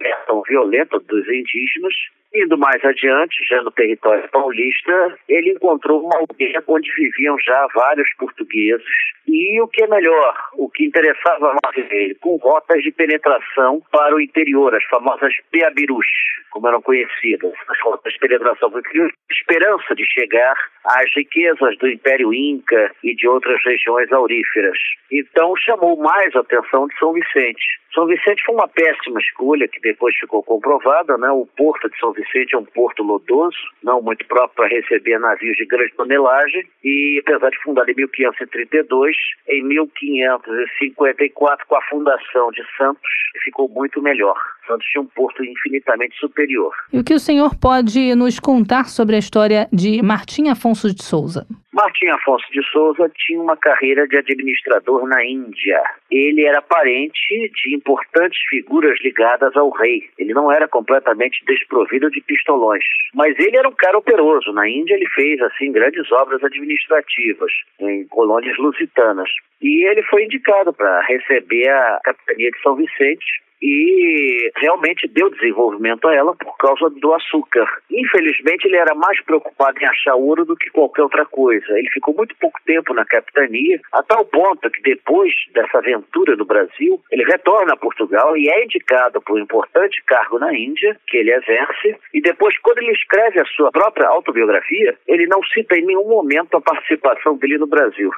reação 0.00 0.42
violenta 0.42 0.98
dos 0.98 1.26
indígenas. 1.28 1.94
Indo 2.32 2.56
mais 2.56 2.84
adiante, 2.84 3.44
já 3.48 3.60
no 3.60 3.72
território 3.72 4.28
paulista, 4.30 5.18
ele 5.28 5.50
encontrou 5.50 6.00
uma 6.00 6.16
aldeia 6.16 6.62
onde 6.68 6.88
viviam 6.94 7.36
já 7.40 7.66
vários 7.74 8.08
portugueses. 8.16 8.86
E 9.26 9.60
o 9.60 9.66
que 9.66 9.82
é 9.82 9.86
melhor, 9.88 10.36
o 10.54 10.70
que 10.70 10.86
interessava 10.86 11.54
mais 11.64 11.90
ele, 11.90 12.14
com 12.16 12.36
rotas 12.36 12.82
de 12.82 12.92
penetração 12.92 13.82
para 13.90 14.14
o 14.14 14.20
interior, 14.20 14.72
as 14.74 14.84
famosas 14.84 15.32
peabirus, 15.50 16.06
como 16.52 16.68
eram 16.68 16.80
conhecidas. 16.80 17.52
As 17.68 17.80
rotas 17.80 18.12
de 18.12 18.18
penetração 18.20 18.70
foi 18.70 18.82
criou 18.82 19.08
esperança 19.30 19.94
de 19.94 20.04
chegar 20.06 20.54
às 20.84 21.12
riquezas 21.14 21.76
do 21.78 21.88
Império 21.88 22.32
Inca 22.32 22.92
e 23.02 23.14
de 23.14 23.26
outras 23.28 23.60
regiões 23.64 24.10
auríferas. 24.12 24.78
Então 25.10 25.56
chamou 25.56 25.96
mais 25.96 26.34
a 26.36 26.40
atenção 26.40 26.86
de 26.86 26.98
São 26.98 27.12
Vicente. 27.12 27.64
São 27.92 28.06
Vicente 28.06 28.42
foi 28.44 28.54
uma 28.54 28.68
péssima 28.68 29.18
escolha, 29.20 29.66
que 29.66 29.80
depois 29.80 30.14
ficou 30.16 30.42
comprovada, 30.44 31.16
né? 31.18 31.28
O 31.30 31.46
porto 31.56 31.90
de 31.90 31.98
São 31.98 32.12
Vicente 32.12 32.19
é 32.52 32.58
um 32.58 32.64
porto 32.64 33.02
lodoso, 33.02 33.56
não 33.82 34.02
muito 34.02 34.26
próprio 34.26 34.56
para 34.56 34.68
receber 34.68 35.18
navios 35.18 35.56
de 35.56 35.66
grande 35.66 35.92
tonelagem, 35.94 36.64
e 36.84 37.22
apesar 37.24 37.50
de 37.50 37.58
fundado 37.62 37.90
em 37.90 37.94
1532, 37.94 39.16
em 39.48 39.64
1554, 39.64 41.66
com 41.66 41.76
a 41.76 41.82
fundação 41.82 42.50
de 42.50 42.62
Santos, 42.76 43.10
ficou 43.44 43.68
muito 43.68 44.02
melhor. 44.02 44.36
Santos 44.66 44.86
tinha 44.86 45.02
um 45.02 45.06
porto 45.06 45.44
infinitamente 45.44 46.16
superior. 46.18 46.72
E 46.92 46.98
o 46.98 47.04
que 47.04 47.14
o 47.14 47.18
senhor 47.18 47.54
pode 47.56 48.14
nos 48.14 48.38
contar 48.38 48.84
sobre 48.84 49.16
a 49.16 49.18
história 49.18 49.66
de 49.72 50.02
Martim 50.02 50.48
Afonso 50.48 50.94
de 50.94 51.02
Souza? 51.02 51.46
Martim 51.72 52.08
Afonso 52.08 52.44
de 52.50 52.62
Souza 52.70 53.10
tinha 53.14 53.40
uma 53.40 53.56
carreira 53.56 54.06
de 54.08 54.16
administrador 54.18 55.06
na 55.06 55.24
Índia. 55.24 55.80
Ele 56.10 56.44
era 56.44 56.60
parente 56.60 57.50
de 57.54 57.76
importantes 57.76 58.40
figuras 58.48 58.98
ligadas 59.02 59.56
ao 59.56 59.70
rei. 59.70 60.02
Ele 60.18 60.34
não 60.34 60.50
era 60.50 60.66
completamente 60.66 61.44
desprovido 61.46 62.10
de 62.10 62.20
pistolões, 62.22 62.84
mas 63.14 63.38
ele 63.38 63.56
era 63.56 63.68
um 63.68 63.74
cara 63.74 63.96
operoso. 63.96 64.52
Na 64.52 64.68
Índia 64.68 64.94
ele 64.94 65.08
fez 65.10 65.40
assim 65.42 65.70
grandes 65.70 66.10
obras 66.10 66.42
administrativas 66.42 67.52
em 67.78 68.04
colônias 68.08 68.58
lusitanas. 68.58 69.30
E 69.62 69.86
ele 69.86 70.02
foi 70.02 70.24
indicado 70.24 70.72
para 70.72 71.02
receber 71.02 71.68
a 71.68 72.00
capitania 72.02 72.50
de 72.50 72.60
São 72.62 72.74
Vicente 72.74 73.24
e 73.62 74.50
realmente 74.56 75.06
deu 75.08 75.30
desenvolvimento 75.30 76.08
a 76.08 76.14
ela 76.14 76.34
por 76.34 76.56
causa 76.56 76.88
do 76.90 77.14
açúcar. 77.14 77.66
Infelizmente, 77.90 78.66
ele 78.66 78.76
era 78.76 78.94
mais 78.94 79.20
preocupado 79.22 79.78
em 79.80 79.86
achar 79.86 80.14
ouro 80.14 80.44
do 80.44 80.56
que 80.56 80.70
qualquer 80.70 81.02
outra 81.02 81.26
coisa. 81.26 81.78
Ele 81.78 81.90
ficou 81.90 82.14
muito 82.14 82.34
pouco 82.36 82.58
tempo 82.64 82.94
na 82.94 83.04
capitania, 83.04 83.80
a 83.92 84.02
tal 84.02 84.24
ponto 84.24 84.70
que 84.70 84.82
depois 84.82 85.32
dessa 85.52 85.78
aventura 85.78 86.36
no 86.36 86.44
Brasil, 86.44 87.00
ele 87.10 87.24
retorna 87.24 87.74
a 87.74 87.76
Portugal 87.76 88.36
e 88.36 88.48
é 88.48 88.64
indicado 88.64 89.20
por 89.20 89.36
um 89.36 89.42
importante 89.42 90.02
cargo 90.06 90.38
na 90.38 90.54
Índia, 90.56 90.96
que 91.06 91.16
ele 91.16 91.32
exerce, 91.32 91.96
e 92.14 92.20
depois, 92.20 92.56
quando 92.58 92.78
ele 92.78 92.92
escreve 92.92 93.40
a 93.40 93.44
sua 93.44 93.70
própria 93.70 94.08
autobiografia, 94.08 94.96
ele 95.06 95.26
não 95.26 95.42
cita 95.44 95.76
em 95.76 95.84
nenhum 95.84 96.08
momento 96.08 96.56
a 96.56 96.60
participação 96.60 97.36
dele 97.36 97.58
no 97.58 97.66
Brasil. 97.66 98.10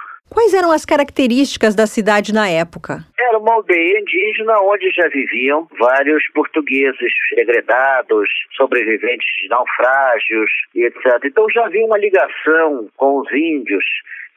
Quais 0.42 0.54
eram 0.54 0.72
as 0.72 0.84
características 0.84 1.74
da 1.74 1.86
cidade 1.86 2.32
na 2.32 2.48
época? 2.48 3.04
Era 3.18 3.38
uma 3.38 3.54
aldeia 3.54 4.00
indígena 4.00 4.58
onde 4.60 4.90
já 4.90 5.06
viviam 5.08 5.68
vários 5.78 6.26
portugueses 6.32 7.12
degredados, 7.36 8.28
sobreviventes 8.56 9.28
de 9.40 9.48
naufrágios 9.48 10.50
e 10.74 10.84
etc. 10.84 11.20
Então 11.24 11.46
já 11.50 11.66
havia 11.66 11.84
uma 11.84 11.98
ligação 11.98 12.88
com 12.96 13.20
os 13.20 13.30
índios 13.30 13.84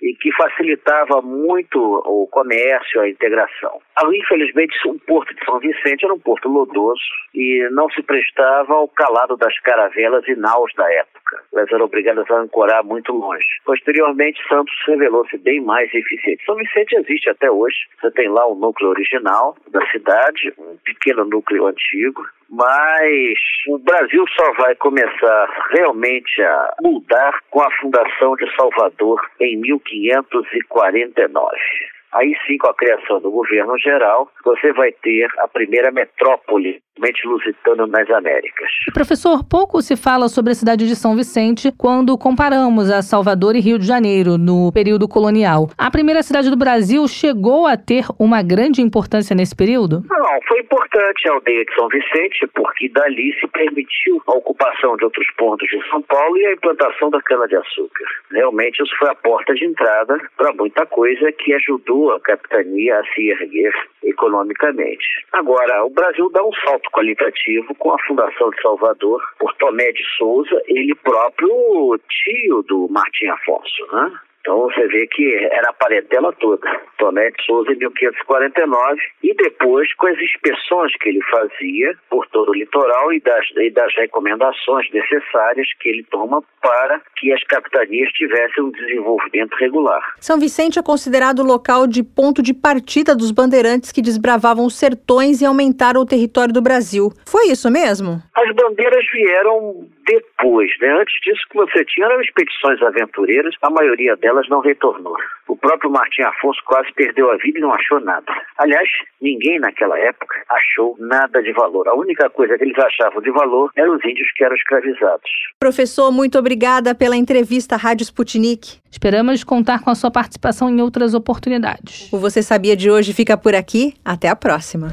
e 0.02 0.14
que 0.16 0.32
facilitava 0.34 1.22
muito 1.22 1.80
o 1.80 2.28
comércio, 2.28 3.02
a 3.02 3.10
integração. 3.10 3.80
Infelizmente, 4.14 4.78
o 4.86 5.00
porto 5.00 5.34
de 5.34 5.44
São 5.46 5.60
Vicente 5.60 6.06
era 6.06 6.14
um 6.14 6.20
porto 6.20 6.48
lodoso 6.48 7.02
e 7.34 7.68
não 7.72 7.90
se 7.90 8.04
prestava 8.04 8.74
ao 8.74 8.88
calado 8.88 9.36
das 9.38 9.58
caravelas 9.62 10.28
e 10.28 10.36
naus 10.36 10.72
da 10.76 10.92
época. 10.92 11.25
Elas 11.54 11.72
eram 11.72 11.86
obrigadas 11.86 12.30
a 12.30 12.42
ancorar 12.42 12.84
muito 12.84 13.14
longe. 13.14 13.46
Posteriormente, 13.66 14.42
Santos 14.48 14.76
revelou-se 14.88 15.38
bem 15.38 15.62
mais 15.62 15.94
eficiente. 15.94 16.44
São 16.46 16.56
Vicente 16.56 16.96
existe 16.96 17.30
até 17.30 17.50
hoje. 17.50 17.78
Você 18.02 18.12
tem 18.12 18.30
lá 18.30 18.46
o 18.46 18.56
núcleo 18.56 18.90
original 18.90 19.56
da 19.72 19.86
cidade, 19.88 20.54
um 20.58 20.78
pequeno 20.84 21.26
núcleo 21.26 21.68
antigo, 21.68 22.26
mas 22.50 23.38
o 23.68 23.78
Brasil 23.80 24.26
só 24.36 24.52
vai 24.54 24.76
começar 24.76 25.68
realmente 25.72 26.42
a 26.42 26.76
mudar 26.82 27.40
com 27.50 27.62
a 27.62 27.72
fundação 27.80 28.36
de 28.36 28.54
Salvador 28.56 29.20
em 29.40 29.58
1549. 29.58 31.95
Aí 32.16 32.34
sim, 32.48 32.58
com 32.58 32.68
a 32.68 32.74
criação 32.74 33.20
do 33.20 33.30
governo 33.30 33.78
geral, 33.78 34.32
você 34.44 34.72
vai 34.72 34.92
ter 34.92 35.28
a 35.40 35.48
primeira 35.48 35.92
metrópole 35.92 36.82
mente 37.00 37.28
lusitano 37.28 37.88
nas 37.88 38.10
Américas. 38.10 38.70
Professor, 38.94 39.44
pouco 39.44 39.82
se 39.82 39.96
fala 39.96 40.30
sobre 40.30 40.52
a 40.52 40.56
cidade 40.56 40.88
de 40.88 40.96
São 40.96 41.16
Vicente 41.16 41.72
quando 41.78 42.18
comparamos 42.18 42.90
a 42.90 43.02
Salvador 43.02 43.56
e 43.56 43.60
Rio 43.60 43.78
de 43.78 43.86
Janeiro 43.86 44.38
no 44.38 44.72
período 44.72 45.08
colonial. 45.08 45.68
A 45.78 45.92
primeira 45.92 46.24
cidade 46.24 46.50
do 46.50 46.58
Brasil 46.58 47.06
chegou 47.08 47.68
a 47.68 47.76
ter 47.76 48.06
uma 48.18 48.42
grande 48.42 48.82
importância 48.82 49.36
nesse 49.36 49.56
período? 49.56 50.04
Não, 50.10 50.40
foi 50.48 50.60
importante 50.62 51.28
a 51.28 51.34
aldeia 51.34 51.66
de 51.66 51.76
São 51.76 51.88
Vicente 51.90 52.48
porque 52.56 52.90
dali 52.90 53.34
se 53.40 53.48
permitiu 53.48 54.22
a 54.28 54.32
ocupação 54.32 54.96
de 54.96 55.04
outros 55.04 55.28
pontos 55.38 55.68
de 55.68 55.90
São 55.90 56.02
Paulo 56.04 56.38
e 56.38 56.46
a 56.46 56.54
implantação 56.54 57.10
da 57.10 57.22
cana-de-açúcar. 57.22 58.06
Realmente 58.32 58.82
isso 58.82 58.96
foi 58.98 59.10
a 59.10 59.16
porta 59.16 59.54
de 59.54 59.66
entrada 59.66 60.18
para 60.38 60.54
muita 60.54 60.86
coisa 60.86 61.32
que 61.34 61.54
ajudou 61.54 62.05
a 62.12 62.20
capitania 62.20 63.00
a 63.00 63.04
se 63.14 63.30
erguer 63.30 63.74
economicamente. 64.04 65.06
Agora, 65.34 65.84
o 65.86 65.90
Brasil 65.90 66.30
dá 66.32 66.44
um 66.44 66.54
salto 66.64 66.90
qualitativo 66.92 67.74
com 67.76 67.92
a 67.92 68.00
Fundação 68.08 68.50
de 68.50 68.62
Salvador 68.62 69.22
por 69.40 69.54
Tomé 69.56 69.92
de 69.92 70.04
Souza, 70.18 70.62
ele 70.68 70.96
próprio 70.96 72.00
tio 72.10 72.64
do 72.64 72.88
Martim 72.90 73.28
Afonso, 73.28 73.88
né? 73.92 74.20
Então 74.46 74.60
você 74.60 74.86
vê 74.86 75.08
que 75.08 75.34
era 75.52 75.72
a 75.72 75.74
parentela 75.74 76.32
toda. 76.34 76.70
Tomé 77.00 77.32
de 77.32 77.44
Souza 77.44 77.72
em 77.72 77.78
1549 77.78 79.02
e 79.24 79.34
depois 79.34 79.92
com 79.96 80.06
as 80.06 80.20
inspeções 80.20 80.96
que 81.02 81.10
ele 81.10 81.22
fazia 81.24 81.98
por 82.12 82.28
todo 82.28 82.50
o 82.50 82.54
litoral 82.54 83.12
e 83.12 83.20
das, 83.20 83.44
e 83.58 83.72
das 83.72 83.92
recomendações 83.96 84.88
necessárias 84.92 85.68
que 85.80 85.90
ele 85.90 86.04
toma 86.12 86.44
para 86.62 87.02
que 87.18 87.34
as 87.34 87.44
capitanias 87.46 88.12
tivessem 88.12 88.64
um 88.64 88.70
desenvolvimento 88.70 89.56
regular. 89.56 90.02
São 90.20 90.40
Vicente 90.40 90.78
é 90.78 90.84
considerado 90.84 91.40
o 91.40 91.46
local 91.46 91.88
de 91.88 92.04
ponto 92.04 92.44
de 92.44 92.54
partida 92.54 93.16
dos 93.16 93.32
bandeirantes 93.32 93.92
que 93.92 94.02
desbravavam 94.02 94.66
os 94.66 94.78
sertões 94.78 95.42
e 95.42 95.46
aumentaram 95.46 96.02
o 96.02 96.06
território 96.06 96.54
do 96.54 96.62
Brasil. 96.62 97.10
Foi 97.26 97.48
isso 97.48 97.72
mesmo? 97.72 98.22
As 98.36 98.56
bandeiras 98.56 99.06
vieram 99.12 99.88
depois, 100.06 100.72
né? 100.80 100.92
Antes 101.02 101.20
disso 101.22 101.42
que 101.50 101.58
você 101.58 101.84
tinha 101.86 102.06
eram 102.06 102.22
expedições 102.22 102.82
aventureiras, 102.82 103.56
a 103.62 103.70
maioria 103.70 104.16
delas 104.16 104.35
não 104.50 104.60
retornou. 104.60 105.16
O 105.48 105.56
próprio 105.56 105.92
Martim 105.92 106.24
Afonso 106.24 106.60
quase 106.66 106.92
perdeu 106.94 107.32
a 107.32 107.38
vida 107.38 107.60
e 107.60 107.62
não 107.62 107.74
achou 107.74 108.00
nada. 108.00 108.26
Aliás, 108.58 108.88
ninguém 109.22 109.60
naquela 109.60 109.98
época 110.00 110.44
achou 110.50 110.96
nada 111.00 111.42
de 111.42 111.52
valor. 111.54 111.88
A 111.88 111.96
única 111.96 112.30
coisa 112.30 112.58
que 112.58 112.64
eles 112.64 112.78
achavam 112.78 113.22
de 113.22 113.32
valor 113.32 113.72
eram 113.76 113.96
os 113.96 114.04
índios 114.04 114.32
que 114.36 114.44
eram 114.44 114.56
escravizados. 114.56 115.30
Professor, 115.60 116.12
muito 116.12 116.38
obrigada 116.38 116.96
pela 116.96 117.16
entrevista 117.16 117.76
à 117.76 117.78
Rádio 117.78 118.04
Sputnik. 118.04 118.80
Esperamos 118.92 119.44
contar 119.44 119.84
com 119.84 119.90
a 119.90 119.96
sua 119.96 120.12
participação 120.12 120.70
em 120.70 120.82
outras 120.82 121.14
oportunidades. 121.14 122.12
O 122.12 122.18
Você 122.18 122.42
Sabia 122.42 122.76
de 122.76 122.90
hoje 122.90 123.14
fica 123.14 123.38
por 123.38 123.54
aqui. 123.54 123.94
Até 124.04 124.30
a 124.30 124.36
próxima. 124.36 124.88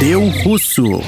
Deu 0.00 0.28
Russo. 0.42 1.00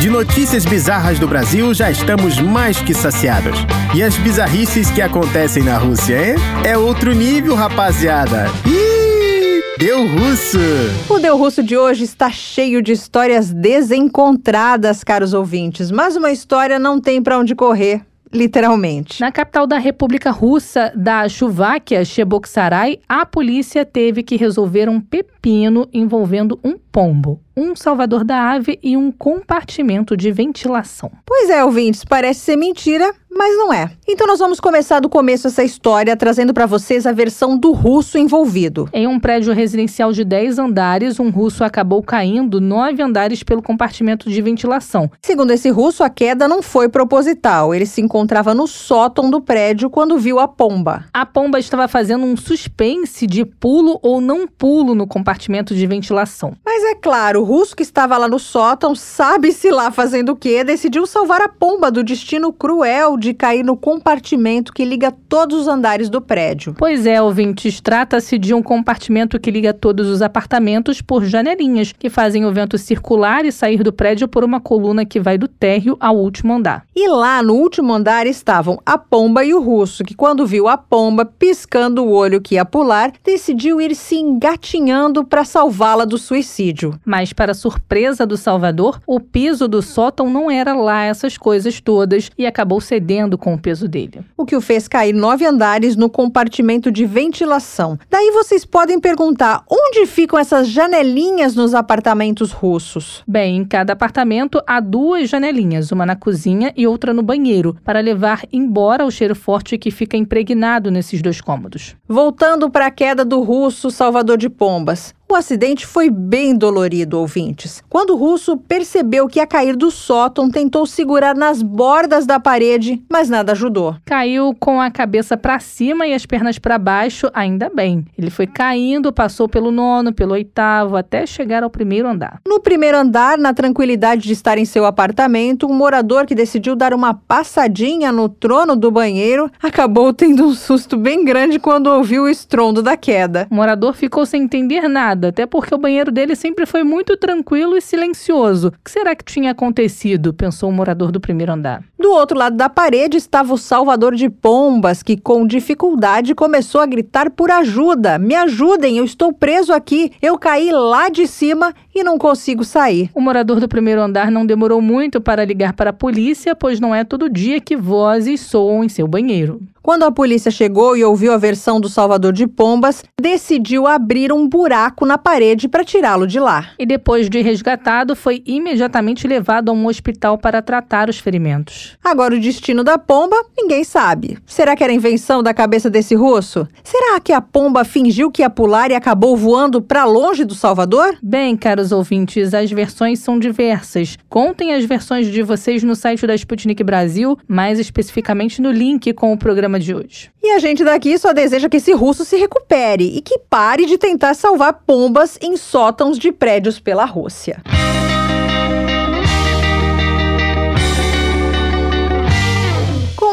De 0.00 0.08
notícias 0.08 0.64
bizarras 0.64 1.18
do 1.18 1.28
Brasil 1.28 1.74
já 1.74 1.90
estamos 1.90 2.40
mais 2.40 2.80
que 2.80 2.94
saciados. 2.94 3.58
E 3.94 4.02
as 4.02 4.16
bizarrices 4.16 4.90
que 4.90 5.02
acontecem 5.02 5.62
na 5.62 5.76
Rússia, 5.76 6.30
hein? 6.30 6.36
É 6.64 6.74
outro 6.74 7.12
nível, 7.12 7.54
rapaziada. 7.54 8.46
Ih, 8.64 9.60
Deu 9.78 10.06
Russo! 10.06 10.58
O 11.06 11.18
Deu 11.18 11.36
Russo 11.36 11.62
de 11.62 11.76
hoje 11.76 12.04
está 12.04 12.30
cheio 12.30 12.80
de 12.80 12.92
histórias 12.92 13.52
desencontradas, 13.52 15.04
caros 15.04 15.34
ouvintes, 15.34 15.90
mas 15.90 16.16
uma 16.16 16.32
história 16.32 16.78
não 16.78 16.98
tem 16.98 17.22
para 17.22 17.38
onde 17.38 17.54
correr. 17.54 18.00
Literalmente. 18.32 19.20
Na 19.20 19.32
capital 19.32 19.66
da 19.66 19.78
República 19.78 20.30
Russa 20.30 20.92
da 20.94 21.28
Chuváquia, 21.28 22.04
Cheboksary, 22.04 23.00
a 23.08 23.26
polícia 23.26 23.84
teve 23.84 24.22
que 24.22 24.36
resolver 24.36 24.88
um 24.88 25.00
pepino 25.00 25.88
envolvendo 25.92 26.58
um 26.62 26.78
pombo 26.78 27.40
um 27.60 27.76
salvador 27.76 28.24
da 28.24 28.52
ave 28.52 28.78
e 28.82 28.96
um 28.96 29.12
compartimento 29.12 30.16
de 30.16 30.32
ventilação. 30.32 31.12
Pois 31.26 31.50
é, 31.50 31.62
ouvintes, 31.62 32.04
parece 32.04 32.40
ser 32.40 32.56
mentira, 32.56 33.12
mas 33.40 33.56
não 33.56 33.72
é. 33.72 33.90
Então 34.06 34.26
nós 34.26 34.38
vamos 34.38 34.60
começar 34.60 35.00
do 35.00 35.08
começo 35.08 35.46
essa 35.46 35.64
história 35.64 36.14
trazendo 36.14 36.52
para 36.52 36.66
vocês 36.66 37.06
a 37.06 37.12
versão 37.12 37.56
do 37.56 37.72
russo 37.72 38.18
envolvido. 38.18 38.86
Em 38.92 39.06
um 39.06 39.18
prédio 39.18 39.54
residencial 39.54 40.12
de 40.12 40.24
10 40.24 40.58
andares, 40.58 41.18
um 41.18 41.30
russo 41.30 41.64
acabou 41.64 42.02
caindo 42.02 42.60
nove 42.60 43.02
andares 43.02 43.42
pelo 43.42 43.62
compartimento 43.62 44.28
de 44.28 44.42
ventilação. 44.42 45.10
Segundo 45.22 45.52
esse 45.52 45.70
russo, 45.70 46.04
a 46.04 46.10
queda 46.10 46.46
não 46.46 46.60
foi 46.60 46.90
proposital. 46.90 47.74
Ele 47.74 47.86
se 47.86 48.02
encontrava 48.02 48.52
no 48.52 48.66
sótão 48.66 49.30
do 49.30 49.40
prédio 49.40 49.88
quando 49.88 50.18
viu 50.18 50.38
a 50.38 50.46
pomba. 50.46 51.06
A 51.10 51.24
pomba 51.24 51.58
estava 51.58 51.88
fazendo 51.88 52.26
um 52.26 52.36
suspense 52.36 53.26
de 53.26 53.46
pulo 53.46 53.98
ou 54.02 54.20
não 54.20 54.46
pulo 54.46 54.94
no 54.94 55.06
compartimento 55.06 55.74
de 55.74 55.86
ventilação. 55.86 56.54
Mas 56.62 56.84
é 56.84 56.94
claro, 56.94 57.42
russo 57.42 57.74
que 57.74 57.82
estava 57.82 58.18
lá 58.18 58.28
no 58.28 58.38
sótão, 58.38 58.94
sabe-se 58.94 59.70
lá 59.70 59.90
fazendo 59.90 60.32
o 60.32 60.36
quê, 60.36 60.62
decidiu 60.62 61.06
salvar 61.06 61.40
a 61.40 61.48
pomba 61.48 61.90
do 61.90 62.04
destino 62.04 62.52
cruel 62.52 63.16
de 63.16 63.29
cair 63.34 63.62
no 63.62 63.76
compartimento 63.76 64.72
que 64.72 64.84
liga 64.84 65.12
todos 65.28 65.60
os 65.60 65.68
andares 65.68 66.08
do 66.08 66.20
prédio. 66.20 66.74
Pois 66.76 67.06
é, 67.06 67.20
ouvintes, 67.20 67.80
trata-se 67.80 68.38
de 68.38 68.54
um 68.54 68.62
compartimento 68.62 69.38
que 69.38 69.50
liga 69.50 69.72
todos 69.72 70.08
os 70.08 70.22
apartamentos 70.22 71.00
por 71.00 71.24
janelinhas, 71.24 71.92
que 71.92 72.10
fazem 72.10 72.44
o 72.44 72.52
vento 72.52 72.78
circular 72.78 73.44
e 73.44 73.52
sair 73.52 73.82
do 73.82 73.92
prédio 73.92 74.26
por 74.26 74.42
uma 74.42 74.60
coluna 74.60 75.04
que 75.04 75.20
vai 75.20 75.36
do 75.36 75.46
térreo 75.46 75.96
ao 76.00 76.16
último 76.16 76.54
andar. 76.54 76.84
E 76.96 77.08
lá 77.08 77.42
no 77.42 77.54
último 77.54 77.92
andar 77.92 78.26
estavam 78.26 78.80
a 78.84 78.96
pomba 78.96 79.44
e 79.44 79.52
o 79.52 79.60
russo, 79.60 80.04
que 80.04 80.14
quando 80.14 80.46
viu 80.46 80.68
a 80.68 80.76
pomba 80.76 81.24
piscando 81.24 82.04
o 82.04 82.10
olho 82.10 82.40
que 82.40 82.54
ia 82.54 82.64
pular, 82.64 83.12
decidiu 83.24 83.80
ir 83.80 83.94
se 83.94 84.16
engatinhando 84.16 85.24
para 85.24 85.44
salvá-la 85.44 86.04
do 86.04 86.18
suicídio. 86.18 86.98
Mas 87.04 87.32
para 87.32 87.54
surpresa 87.54 88.26
do 88.26 88.36
Salvador, 88.36 89.00
o 89.06 89.20
piso 89.20 89.68
do 89.68 89.82
sótão 89.82 90.30
não 90.30 90.50
era 90.50 90.74
lá 90.74 91.04
essas 91.04 91.36
coisas 91.36 91.80
todas 91.80 92.30
e 92.36 92.46
acabou 92.46 92.80
cedendo 92.80 93.09
com 93.36 93.54
o 93.54 93.58
peso 93.58 93.88
dele. 93.88 94.24
O 94.36 94.44
que 94.44 94.54
o 94.54 94.60
fez 94.60 94.86
cair 94.86 95.12
nove 95.12 95.44
andares 95.44 95.96
no 95.96 96.08
compartimento 96.08 96.92
de 96.92 97.04
ventilação. 97.04 97.98
Daí 98.08 98.30
vocês 98.30 98.64
podem 98.64 99.00
perguntar 99.00 99.64
onde 99.68 100.06
ficam 100.06 100.38
essas 100.38 100.68
janelinhas 100.68 101.54
nos 101.54 101.74
apartamentos 101.74 102.52
russos? 102.52 103.22
Bem, 103.26 103.56
em 103.56 103.64
cada 103.64 103.94
apartamento 103.94 104.62
há 104.66 104.78
duas 104.80 105.28
janelinhas, 105.28 105.90
uma 105.90 106.06
na 106.06 106.14
cozinha 106.14 106.72
e 106.76 106.86
outra 106.86 107.12
no 107.12 107.22
banheiro, 107.22 107.76
para 107.84 108.00
levar 108.00 108.42
embora 108.52 109.04
o 109.04 109.10
cheiro 109.10 109.34
forte 109.34 109.76
que 109.76 109.90
fica 109.90 110.16
impregnado 110.16 110.90
nesses 110.90 111.20
dois 111.20 111.40
cômodos. 111.40 111.96
Voltando 112.08 112.70
para 112.70 112.86
a 112.86 112.90
queda 112.90 113.24
do 113.24 113.40
russo 113.40 113.90
Salvador 113.90 114.38
de 114.38 114.48
Pombas. 114.48 115.14
O 115.30 115.34
acidente 115.36 115.86
foi 115.86 116.10
bem 116.10 116.56
dolorido, 116.56 117.16
ouvintes. 117.16 117.84
Quando 117.88 118.10
o 118.10 118.16
russo 118.16 118.56
percebeu 118.56 119.28
que 119.28 119.38
ia 119.38 119.46
cair 119.46 119.76
do 119.76 119.88
sótão, 119.88 120.50
tentou 120.50 120.84
segurar 120.84 121.36
nas 121.36 121.62
bordas 121.62 122.26
da 122.26 122.40
parede, 122.40 123.00
mas 123.08 123.30
nada 123.30 123.52
ajudou. 123.52 123.94
Caiu 124.04 124.52
com 124.58 124.80
a 124.80 124.90
cabeça 124.90 125.36
para 125.36 125.60
cima 125.60 126.04
e 126.04 126.14
as 126.14 126.26
pernas 126.26 126.58
para 126.58 126.76
baixo, 126.78 127.30
ainda 127.32 127.70
bem. 127.72 128.04
Ele 128.18 128.28
foi 128.28 128.44
caindo, 128.44 129.12
passou 129.12 129.48
pelo 129.48 129.70
nono, 129.70 130.12
pelo 130.12 130.32
oitavo, 130.32 130.96
até 130.96 131.24
chegar 131.24 131.62
ao 131.62 131.70
primeiro 131.70 132.08
andar. 132.08 132.40
No 132.44 132.58
primeiro 132.58 132.98
andar, 132.98 133.38
na 133.38 133.54
tranquilidade 133.54 134.22
de 134.22 134.32
estar 134.32 134.58
em 134.58 134.64
seu 134.64 134.84
apartamento, 134.84 135.64
um 135.64 135.72
morador 135.72 136.26
que 136.26 136.34
decidiu 136.34 136.74
dar 136.74 136.92
uma 136.92 137.14
passadinha 137.14 138.10
no 138.10 138.28
trono 138.28 138.74
do 138.74 138.90
banheiro 138.90 139.48
acabou 139.62 140.12
tendo 140.12 140.44
um 140.44 140.52
susto 140.52 140.96
bem 140.96 141.24
grande 141.24 141.60
quando 141.60 141.86
ouviu 141.86 142.24
o 142.24 142.28
estrondo 142.28 142.82
da 142.82 142.96
queda. 142.96 143.46
O 143.48 143.54
morador 143.54 143.94
ficou 143.94 144.26
sem 144.26 144.42
entender 144.42 144.88
nada, 144.88 145.19
até 145.28 145.46
porque 145.46 145.74
o 145.74 145.78
banheiro 145.78 146.10
dele 146.10 146.34
sempre 146.34 146.66
foi 146.66 146.82
muito 146.82 147.16
tranquilo 147.16 147.76
e 147.76 147.80
silencioso. 147.80 148.68
O 148.68 148.84
que 148.84 148.90
será 148.90 149.14
que 149.14 149.24
tinha 149.24 149.50
acontecido? 149.50 150.32
pensou 150.32 150.68
o 150.68 150.72
morador 150.72 151.12
do 151.12 151.20
primeiro 151.20 151.52
andar. 151.52 151.82
Do 151.98 152.12
outro 152.12 152.38
lado 152.38 152.56
da 152.56 152.68
parede 152.68 153.16
estava 153.16 153.52
o 153.52 153.58
salvador 153.58 154.14
de 154.14 154.30
pombas, 154.30 155.02
que 155.02 155.16
com 155.16 155.46
dificuldade 155.46 156.34
começou 156.34 156.80
a 156.80 156.86
gritar 156.86 157.30
por 157.30 157.50
ajuda. 157.50 158.18
Me 158.18 158.34
ajudem, 158.34 158.96
eu 158.96 159.04
estou 159.04 159.32
preso 159.32 159.72
aqui. 159.72 160.10
Eu 160.22 160.38
caí 160.38 160.70
lá 160.72 161.08
de 161.08 161.26
cima 161.26 161.74
e 161.94 162.02
não 162.02 162.16
consigo 162.16 162.64
sair. 162.64 163.10
O 163.14 163.20
morador 163.20 163.60
do 163.60 163.68
primeiro 163.68 164.00
andar 164.00 164.30
não 164.30 164.46
demorou 164.46 164.80
muito 164.80 165.20
para 165.20 165.44
ligar 165.44 165.74
para 165.74 165.90
a 165.90 165.92
polícia, 165.92 166.54
pois 166.54 166.80
não 166.80 166.94
é 166.94 167.04
todo 167.04 167.28
dia 167.28 167.60
que 167.60 167.76
vozes 167.76 168.40
soam 168.40 168.82
em 168.82 168.88
seu 168.88 169.06
banheiro. 169.06 169.60
Quando 169.82 170.02
a 170.02 170.12
polícia 170.12 170.50
chegou 170.50 170.94
e 170.94 171.02
ouviu 171.02 171.32
a 171.32 171.38
versão 171.38 171.80
do 171.80 171.88
Salvador 171.88 172.34
de 172.34 172.46
Pombas, 172.46 173.02
decidiu 173.18 173.86
abrir 173.86 174.30
um 174.30 174.46
buraco 174.46 175.06
na 175.06 175.16
parede 175.16 175.68
para 175.68 175.82
tirá-lo 175.82 176.26
de 176.26 176.38
lá. 176.38 176.68
E 176.78 176.84
depois 176.84 177.30
de 177.30 177.40
resgatado, 177.40 178.14
foi 178.14 178.42
imediatamente 178.44 179.26
levado 179.26 179.70
a 179.70 179.72
um 179.72 179.86
hospital 179.86 180.36
para 180.36 180.60
tratar 180.60 181.08
os 181.08 181.18
ferimentos. 181.18 181.96
Agora, 182.04 182.34
o 182.34 182.40
destino 182.40 182.84
da 182.84 182.98
pomba, 182.98 183.36
ninguém 183.56 183.82
sabe. 183.82 184.36
Será 184.44 184.76
que 184.76 184.84
era 184.84 184.92
invenção 184.92 185.42
da 185.42 185.54
cabeça 185.54 185.88
desse 185.88 186.14
russo? 186.14 186.68
Será 186.84 187.18
que 187.18 187.32
a 187.32 187.40
pomba 187.40 187.82
fingiu 187.82 188.30
que 188.30 188.42
ia 188.42 188.50
pular 188.50 188.90
e 188.90 188.94
acabou 188.94 189.34
voando 189.34 189.80
para 189.80 190.04
longe 190.04 190.44
do 190.44 190.54
Salvador? 190.54 191.16
Bem, 191.22 191.56
caros 191.56 191.90
ouvintes, 191.90 192.52
as 192.52 192.70
versões 192.70 193.20
são 193.20 193.38
diversas. 193.38 194.18
Contem 194.28 194.74
as 194.74 194.84
versões 194.84 195.26
de 195.26 195.42
vocês 195.42 195.82
no 195.82 195.96
site 195.96 196.26
da 196.26 196.34
Sputnik 196.34 196.84
Brasil, 196.84 197.38
mais 197.48 197.78
especificamente 197.78 198.60
no 198.60 198.70
link 198.70 199.12
com 199.14 199.32
o 199.32 199.38
programa 199.38 199.69
de 199.78 199.94
hoje. 199.94 200.30
E 200.42 200.52
a 200.52 200.58
gente 200.58 200.82
daqui 200.82 201.18
só 201.18 201.32
deseja 201.32 201.68
que 201.68 201.76
esse 201.76 201.92
russo 201.92 202.24
se 202.24 202.36
recupere 202.36 203.16
e 203.16 203.20
que 203.20 203.38
pare 203.38 203.86
de 203.86 203.98
tentar 203.98 204.34
salvar 204.34 204.82
pombas 204.86 205.38
em 205.40 205.56
sótãos 205.56 206.18
de 206.18 206.32
prédios 206.32 206.80
pela 206.80 207.04
Rússia. 207.04 207.62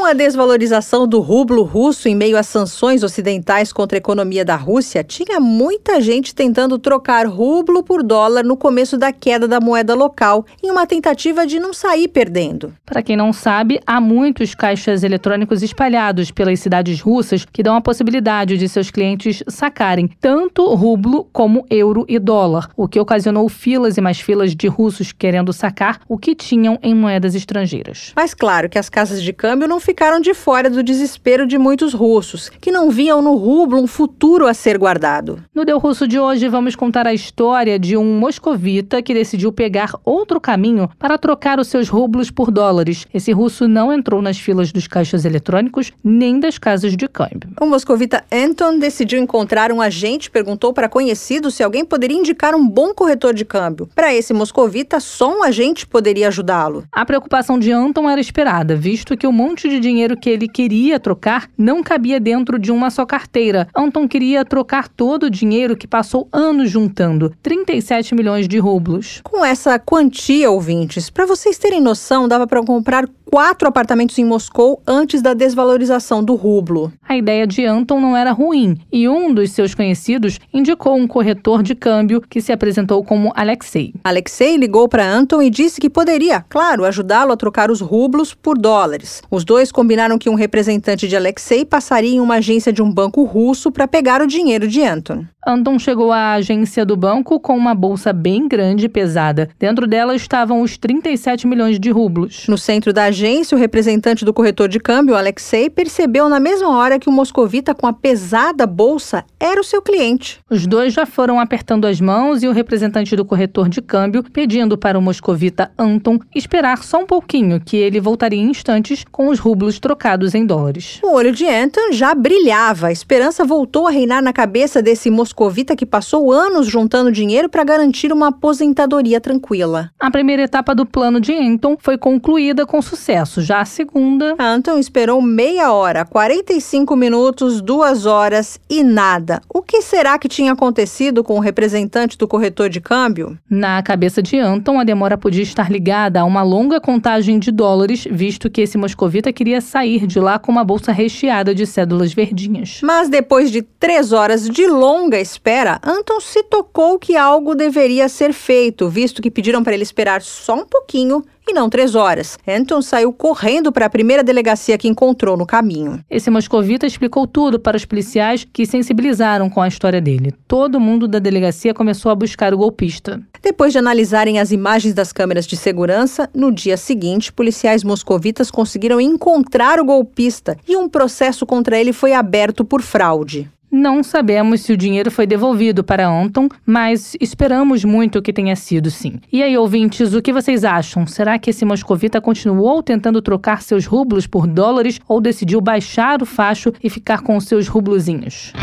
A 0.07 0.13
desvalorização 0.13 1.05
do 1.05 1.19
rublo 1.19 1.63
russo 1.63 2.07
em 2.07 2.15
meio 2.15 2.37
às 2.37 2.47
sanções 2.47 3.03
ocidentais 3.03 3.73
contra 3.73 3.97
a 3.97 3.99
economia 3.99 4.45
da 4.45 4.55
Rússia, 4.55 5.03
tinha 5.03 5.37
muita 5.37 5.99
gente 5.99 6.33
tentando 6.33 6.79
trocar 6.79 7.27
rublo 7.27 7.83
por 7.83 8.01
dólar 8.01 8.45
no 8.45 8.55
começo 8.55 8.97
da 8.97 9.11
queda 9.11 9.49
da 9.49 9.59
moeda 9.59 9.93
local, 9.93 10.45
em 10.63 10.71
uma 10.71 10.87
tentativa 10.87 11.45
de 11.45 11.59
não 11.59 11.73
sair 11.73 12.07
perdendo. 12.07 12.73
Para 12.85 13.01
quem 13.01 13.17
não 13.17 13.33
sabe, 13.33 13.81
há 13.85 13.99
muitos 13.99 14.55
caixas 14.55 15.03
eletrônicos 15.03 15.61
espalhados 15.61 16.31
pelas 16.31 16.61
cidades 16.61 17.01
russas 17.01 17.43
que 17.43 17.61
dão 17.61 17.75
a 17.75 17.81
possibilidade 17.81 18.57
de 18.57 18.69
seus 18.69 18.89
clientes 18.89 19.43
sacarem 19.49 20.07
tanto 20.21 20.73
rublo 20.73 21.27
como 21.33 21.65
euro 21.69 22.05
e 22.07 22.17
dólar, 22.17 22.69
o 22.77 22.87
que 22.87 22.99
ocasionou 22.99 23.49
filas 23.49 23.97
e 23.97 24.01
mais 24.01 24.21
filas 24.21 24.55
de 24.55 24.67
russos 24.67 25.11
querendo 25.11 25.51
sacar 25.51 25.99
o 26.07 26.17
que 26.17 26.33
tinham 26.33 26.79
em 26.81 26.95
moedas 26.95 27.35
estrangeiras. 27.35 28.13
Mas 28.15 28.33
claro 28.33 28.69
que 28.69 28.79
as 28.79 28.87
casas 28.87 29.21
de 29.21 29.33
câmbio 29.33 29.67
não 29.67 29.81
ficam 29.81 29.96
ficaram 29.97 30.19
de 30.19 30.35
fora 30.35 30.69
do 30.69 30.83
desespero 30.83 31.47
de 31.47 31.57
muitos 31.57 31.91
russos, 31.91 32.51
que 32.61 32.71
não 32.71 32.91
viam 32.91 33.19
no 33.19 33.33
rublo 33.33 33.81
um 33.81 33.87
futuro 33.87 34.45
a 34.45 34.53
ser 34.53 34.77
guardado. 34.77 35.43
No 35.55 35.65
Deu 35.65 35.79
Russo 35.79 36.07
de 36.07 36.19
hoje, 36.19 36.47
vamos 36.47 36.75
contar 36.75 37.07
a 37.07 37.15
história 37.15 37.79
de 37.79 37.97
um 37.97 38.19
moscovita 38.19 39.01
que 39.01 39.11
decidiu 39.11 39.51
pegar 39.51 39.95
outro 40.05 40.39
caminho 40.39 40.87
para 40.99 41.17
trocar 41.17 41.59
os 41.59 41.67
seus 41.67 41.89
rublos 41.89 42.29
por 42.29 42.51
dólares. 42.51 43.07
Esse 43.11 43.31
russo 43.31 43.67
não 43.67 43.91
entrou 43.91 44.21
nas 44.21 44.37
filas 44.37 44.71
dos 44.71 44.85
caixas 44.85 45.25
eletrônicos 45.25 45.91
nem 46.03 46.39
das 46.39 46.59
casas 46.59 46.95
de 46.95 47.07
câmbio. 47.07 47.49
O 47.59 47.65
moscovita 47.65 48.23
Anton 48.31 48.77
decidiu 48.77 49.19
encontrar 49.19 49.71
um 49.71 49.81
agente, 49.81 50.29
perguntou 50.29 50.73
para 50.73 50.87
conhecidos 50.87 51.55
se 51.55 51.63
alguém 51.63 51.83
poderia 51.83 52.19
indicar 52.19 52.53
um 52.53 52.69
bom 52.69 52.93
corretor 52.93 53.33
de 53.33 53.43
câmbio. 53.43 53.89
Para 53.95 54.13
esse 54.13 54.31
moscovita, 54.31 54.99
só 54.99 55.39
um 55.39 55.41
agente 55.41 55.87
poderia 55.87 56.27
ajudá-lo. 56.27 56.83
A 56.91 57.03
preocupação 57.03 57.57
de 57.57 57.71
Anton 57.71 58.07
era 58.07 58.21
esperada, 58.21 58.75
visto 58.75 59.17
que 59.17 59.25
o 59.25 59.31
um 59.31 59.33
monte 59.33 59.67
de 59.67 59.86
dinheiro 59.87 60.17
que 60.17 60.29
ele 60.29 60.47
queria 60.49 60.99
trocar 60.99 61.49
não 61.57 61.81
cabia 61.81 62.19
dentro 62.19 62.59
de 62.59 62.71
uma 62.71 62.89
só 62.89 63.05
carteira. 63.05 63.67
Anton 63.75 64.07
queria 64.07 64.43
trocar 64.43 64.89
todo 64.89 65.23
o 65.23 65.29
dinheiro 65.29 65.77
que 65.77 65.87
passou 65.87 66.27
anos 66.31 66.69
juntando 66.69 67.33
37 67.41 68.13
milhões 68.13 68.47
de 68.47 68.57
rublos. 68.59 69.21
Com 69.23 69.45
essa 69.45 69.79
quantia, 69.79 70.51
ouvintes, 70.51 71.09
para 71.09 71.25
vocês 71.25 71.57
terem 71.57 71.79
noção, 71.79 72.27
dava 72.27 72.45
para 72.45 72.61
comprar 72.63 73.07
quatro 73.31 73.67
apartamentos 73.67 74.17
em 74.17 74.25
Moscou 74.25 74.81
antes 74.87 75.21
da 75.21 75.33
desvalorização 75.33 76.23
do 76.23 76.35
rublo. 76.35 76.91
A 77.07 77.17
ideia 77.17 77.45
de 77.45 77.65
Anton 77.65 77.99
não 77.99 78.15
era 78.15 78.31
ruim 78.31 78.77
e 78.91 79.07
um 79.07 79.33
dos 79.33 79.51
seus 79.51 79.75
conhecidos 79.75 80.39
indicou 80.53 80.95
um 80.95 81.07
corretor 81.07 81.61
de 81.61 81.75
câmbio 81.75 82.21
que 82.21 82.41
se 82.41 82.51
apresentou 82.51 83.03
como 83.03 83.31
Alexei. 83.35 83.93
Alexei 84.03 84.55
ligou 84.55 84.87
para 84.87 85.07
Anton 85.07 85.41
e 85.41 85.49
disse 85.49 85.79
que 85.79 85.89
poderia, 85.89 86.43
claro, 86.47 86.85
ajudá-lo 86.85 87.33
a 87.33 87.37
trocar 87.37 87.69
os 87.69 87.81
rublos 87.81 88.33
por 88.33 88.57
dólares. 88.57 89.21
Os 89.29 89.43
dois 89.43 89.71
combinaram 89.71 90.17
que 90.17 90.29
um 90.29 90.35
representante 90.35 91.07
de 91.07 91.15
Alexei 91.15 91.65
passaria 91.65 92.15
em 92.15 92.21
uma 92.21 92.35
agência 92.35 92.71
de 92.71 92.81
um 92.81 92.91
banco 92.91 93.23
russo 93.23 93.71
para 93.71 93.87
pegar 93.87 94.21
o 94.21 94.27
dinheiro 94.27 94.67
de 94.67 94.81
Anton. 94.83 95.25
Anton 95.45 95.79
chegou 95.79 96.11
à 96.11 96.33
agência 96.33 96.85
do 96.85 96.97
banco 96.97 97.39
com 97.39 97.55
uma 97.55 97.73
bolsa 97.73 98.11
bem 98.11 98.49
grande 98.49 98.85
e 98.85 98.89
pesada. 98.89 99.47
Dentro 99.57 99.87
dela 99.87 100.13
estavam 100.13 100.61
os 100.61 100.77
37 100.77 101.47
milhões 101.47 101.79
de 101.79 101.89
rublos. 101.89 102.45
No 102.49 102.57
centro 102.57 102.91
da 102.91 103.05
agência, 103.17 103.55
o 103.55 103.59
representante 103.59 104.23
do 104.23 104.33
corretor 104.33 104.67
de 104.67 104.79
câmbio, 104.79 105.15
Alexei, 105.15 105.69
percebeu 105.69 106.29
na 106.29 106.39
mesma 106.39 106.69
hora 106.77 106.99
que 106.99 107.09
o 107.09 107.11
moscovita 107.11 107.73
com 107.73 107.87
a 107.87 107.93
pesada 107.93 108.65
bolsa 108.67 109.25
era 109.39 109.59
o 109.59 109.63
seu 109.63 109.81
cliente. 109.81 110.39
Os 110.49 110.67
dois 110.67 110.93
já 110.93 111.05
foram 111.05 111.39
apertando 111.39 111.85
as 111.85 111.99
mãos 111.99 112.43
e 112.43 112.47
o 112.47 112.51
representante 112.51 113.15
do 113.15 113.25
corretor 113.25 113.69
de 113.69 113.81
câmbio 113.81 114.23
pedindo 114.23 114.77
para 114.77 114.97
o 114.97 115.01
moscovita 115.01 115.71
Anton 115.77 116.19
esperar 116.35 116.83
só 116.83 116.99
um 116.99 117.05
pouquinho, 117.05 117.59
que 117.59 117.77
ele 117.77 117.99
voltaria 117.99 118.39
em 118.39 118.49
instantes 118.49 119.03
com 119.11 119.29
os 119.29 119.39
rublos 119.39 119.79
trocados 119.79 120.35
em 120.35 120.45
dólares. 120.45 120.99
O 121.03 121.13
olho 121.13 121.31
de 121.31 121.45
Anton 121.47 121.91
já 121.91 122.13
brilhava. 122.13 122.87
A 122.87 122.91
esperança 122.91 123.43
voltou 123.43 123.87
a 123.87 123.91
reinar 123.91 124.21
na 124.21 124.33
cabeça 124.33 124.81
desse 124.81 125.09
moscovita 125.09 125.27
moscovita 125.47 125.75
que 125.75 125.85
passou 125.85 126.31
anos 126.31 126.67
juntando 126.67 127.11
dinheiro 127.11 127.49
para 127.49 127.63
garantir 127.63 128.11
uma 128.11 128.27
aposentadoria 128.27 129.21
tranquila. 129.21 129.91
A 129.99 130.11
primeira 130.11 130.43
etapa 130.43 130.73
do 130.73 130.85
plano 130.85 131.19
de 131.19 131.33
Anton 131.33 131.77
foi 131.79 131.97
concluída 131.97 132.65
com 132.65 132.81
sucesso. 132.81 133.06
Já 133.37 133.61
a 133.61 133.65
segunda. 133.65 134.35
Anton 134.37 134.77
esperou 134.77 135.21
meia 135.21 135.71
hora, 135.71 136.03
45 136.03 136.93
minutos, 136.93 137.61
duas 137.61 138.05
horas 138.05 138.59
e 138.69 138.83
nada. 138.83 139.41
O 139.47 139.61
que 139.61 139.81
será 139.81 140.19
que 140.19 140.27
tinha 140.27 140.51
acontecido 140.51 141.23
com 141.23 141.37
o 141.37 141.39
representante 141.39 142.17
do 142.17 142.27
corretor 142.27 142.67
de 142.69 142.81
câmbio? 142.81 143.37
Na 143.49 143.81
cabeça 143.81 144.21
de 144.21 144.37
Anton, 144.37 144.77
a 144.77 144.83
demora 144.83 145.17
podia 145.17 145.41
estar 145.41 145.71
ligada 145.71 146.19
a 146.19 146.25
uma 146.25 146.43
longa 146.43 146.81
contagem 146.81 147.39
de 147.39 147.49
dólares, 147.49 148.05
visto 148.11 148.49
que 148.49 148.61
esse 148.61 148.77
moscovita 148.77 149.31
queria 149.31 149.61
sair 149.61 150.05
de 150.05 150.19
lá 150.19 150.37
com 150.37 150.51
uma 150.51 150.65
bolsa 150.65 150.91
recheada 150.91 151.55
de 151.55 151.65
cédulas 151.65 152.13
verdinhas. 152.13 152.81
Mas 152.83 153.07
depois 153.07 153.49
de 153.49 153.61
três 153.61 154.11
horas 154.11 154.49
de 154.49 154.67
longa 154.67 155.17
espera, 155.17 155.79
Anton 155.81 156.19
se 156.19 156.43
tocou 156.43 156.99
que 156.99 157.15
algo 157.15 157.55
deveria 157.55 158.09
ser 158.09 158.33
feito, 158.33 158.89
visto 158.89 159.21
que 159.21 159.31
pediram 159.31 159.63
para 159.63 159.73
ele 159.73 159.83
esperar 159.83 160.21
só 160.21 160.55
um 160.55 160.65
pouquinho 160.65 161.23
e 161.47 161.53
não 161.53 161.69
três 161.69 161.95
horas. 161.95 162.37
Anton 162.47 162.81
saiu 162.81 163.13
correndo 163.13 163.71
para 163.71 163.85
a 163.85 163.89
primeira 163.89 164.23
delegacia 164.23 164.77
que 164.77 164.87
encontrou 164.87 165.37
no 165.37 165.45
caminho. 165.45 166.03
Esse 166.09 166.29
moscovita 166.29 166.85
explicou 166.85 167.25
tudo 167.25 167.59
para 167.59 167.77
os 167.77 167.85
policiais 167.85 168.45
que 168.51 168.65
sensibilizaram 168.65 169.49
com 169.49 169.61
a 169.61 169.67
história 169.67 170.01
dele. 170.01 170.33
Todo 170.47 170.79
mundo 170.79 171.07
da 171.07 171.19
delegacia 171.19 171.73
começou 171.73 172.11
a 172.11 172.15
buscar 172.15 172.53
o 172.53 172.57
golpista. 172.57 173.21
Depois 173.41 173.71
de 173.71 173.79
analisarem 173.79 174.39
as 174.39 174.51
imagens 174.51 174.93
das 174.93 175.13
câmeras 175.13 175.45
de 175.45 175.55
segurança, 175.55 176.29
no 176.33 176.51
dia 176.51 176.75
seguinte, 176.75 177.31
policiais 177.31 177.83
moscovitas 177.83 178.51
conseguiram 178.51 178.99
encontrar 178.99 179.79
o 179.79 179.85
golpista 179.85 180.57
e 180.67 180.75
um 180.75 180.89
processo 180.89 181.45
contra 181.45 181.79
ele 181.79 181.93
foi 181.93 182.13
aberto 182.13 182.65
por 182.65 182.81
fraude. 182.81 183.49
Não 183.69 184.01
sabemos 184.01 184.61
se 184.61 184.71
o 184.71 184.77
dinheiro 184.77 185.11
foi 185.11 185.27
devolvido 185.27 185.83
para 185.83 186.07
Anton, 186.07 186.47
mas 186.65 187.17
esperamos 187.19 187.83
muito 187.83 188.21
que 188.21 188.31
tenha 188.31 188.55
sido 188.55 188.89
sim. 188.89 189.19
E 189.31 189.43
aí, 189.43 189.57
ouvintes, 189.57 190.13
o 190.13 190.21
que 190.21 190.31
vocês 190.31 190.63
acham? 190.63 191.05
Será 191.05 191.37
que 191.37 191.49
esse 191.49 191.65
moscovita 191.65 192.21
continuou 192.21 192.81
tentando 192.81 193.21
trocar 193.21 193.61
seus 193.61 193.85
rublos 193.85 194.25
por 194.25 194.47
dólares 194.47 194.99
ou 195.07 195.19
decidiu 195.19 195.59
baixar 195.59 196.21
o 196.21 196.25
facho 196.25 196.71
e 196.81 196.89
ficar 196.89 197.21
com 197.21 197.37
seus 197.41 197.67
rublozinhos? 197.67 198.53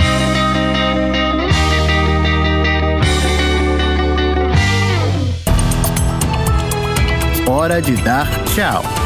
Hora 7.47 7.81
de 7.81 7.93
dar 8.03 8.27
tchau. 8.45 9.04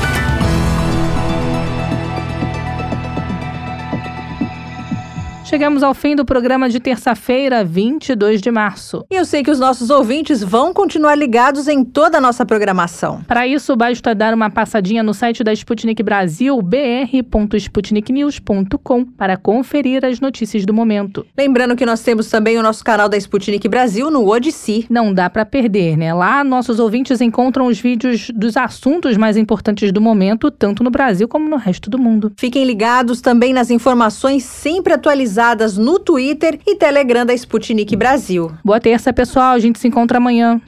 Chegamos 5.49 5.83
ao 5.83 5.95
fim 5.95 6.15
do 6.15 6.27
programa 6.27 6.69
de 6.69 6.79
terça-feira, 6.79 7.65
22 7.65 8.43
de 8.43 8.51
março. 8.51 9.03
E 9.11 9.15
eu 9.15 9.25
sei 9.25 9.43
que 9.43 9.51
os 9.51 9.59
nossos 9.59 9.89
ouvintes 9.89 10.43
vão 10.43 10.75
continuar 10.75 11.15
ligados 11.15 11.69
em 11.69 11.83
toda 11.83 12.19
a 12.19 12.21
nossa 12.21 12.45
programação. 12.45 13.23
Para 13.27 13.47
isso, 13.47 13.75
basta 13.75 14.15
dar 14.15 14.35
uma 14.35 14.51
passadinha 14.51 15.03
no 15.03 15.15
site 15.15 15.43
da 15.43 15.51
Sputnik 15.51 16.03
Brasil, 16.03 16.61
br.sputniknews.com, 16.61 19.07
para 19.07 19.39
conferir 19.39 20.05
as 20.05 20.21
notícias 20.21 20.67
do 20.67 20.75
momento. 20.75 21.25
Lembrando 21.35 21.75
que 21.75 21.87
nós 21.87 22.03
temos 22.03 22.29
também 22.29 22.59
o 22.59 22.63
nosso 22.63 22.85
canal 22.85 23.09
da 23.09 23.17
Sputnik 23.17 23.67
Brasil 23.71 24.11
no 24.11 24.29
Odissi. 24.29 24.85
Não 24.91 25.15
dá 25.15 25.31
para 25.31 25.47
perder, 25.47 25.97
né? 25.97 26.13
Lá, 26.13 26.45
nossos 26.45 26.79
ouvintes 26.79 27.23
encontram 27.23 27.69
os 27.69 27.81
vídeos 27.81 28.31
dos 28.35 28.55
assuntos 28.55 29.17
mais 29.17 29.39
importantes 29.39 29.93
do 29.93 30.01
momento, 30.03 30.51
tanto 30.51 30.85
no 30.85 30.91
Brasil 30.91 31.27
como 31.27 31.49
no 31.49 31.57
resto 31.57 31.89
do 31.89 31.99
mundo. 31.99 32.35
Fiquem 32.37 32.67
ligados 32.67 33.23
também 33.23 33.55
nas 33.55 33.71
informações 33.71 34.45
sempre 34.45 34.93
atualizadas 34.93 35.38
atualizadas 35.39 35.79
no 35.79 35.99
Twitter 35.99 36.59
e 36.67 36.75
Telegram 36.75 37.25
da 37.25 37.33
Sputnik 37.33 37.95
Brasil. 37.95 38.51
Boa 38.65 38.81
terça, 38.81 39.13
pessoal. 39.13 39.53
A 39.53 39.59
gente 39.59 39.79
se 39.79 39.87
encontra 39.87 40.19
amanhã. 40.19 40.61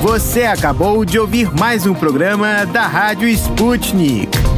Você 0.00 0.44
acabou 0.44 1.04
de 1.04 1.18
ouvir 1.18 1.50
mais 1.58 1.86
um 1.86 1.94
programa 1.94 2.66
da 2.66 2.86
Rádio 2.86 3.28
Sputnik. 3.28 4.53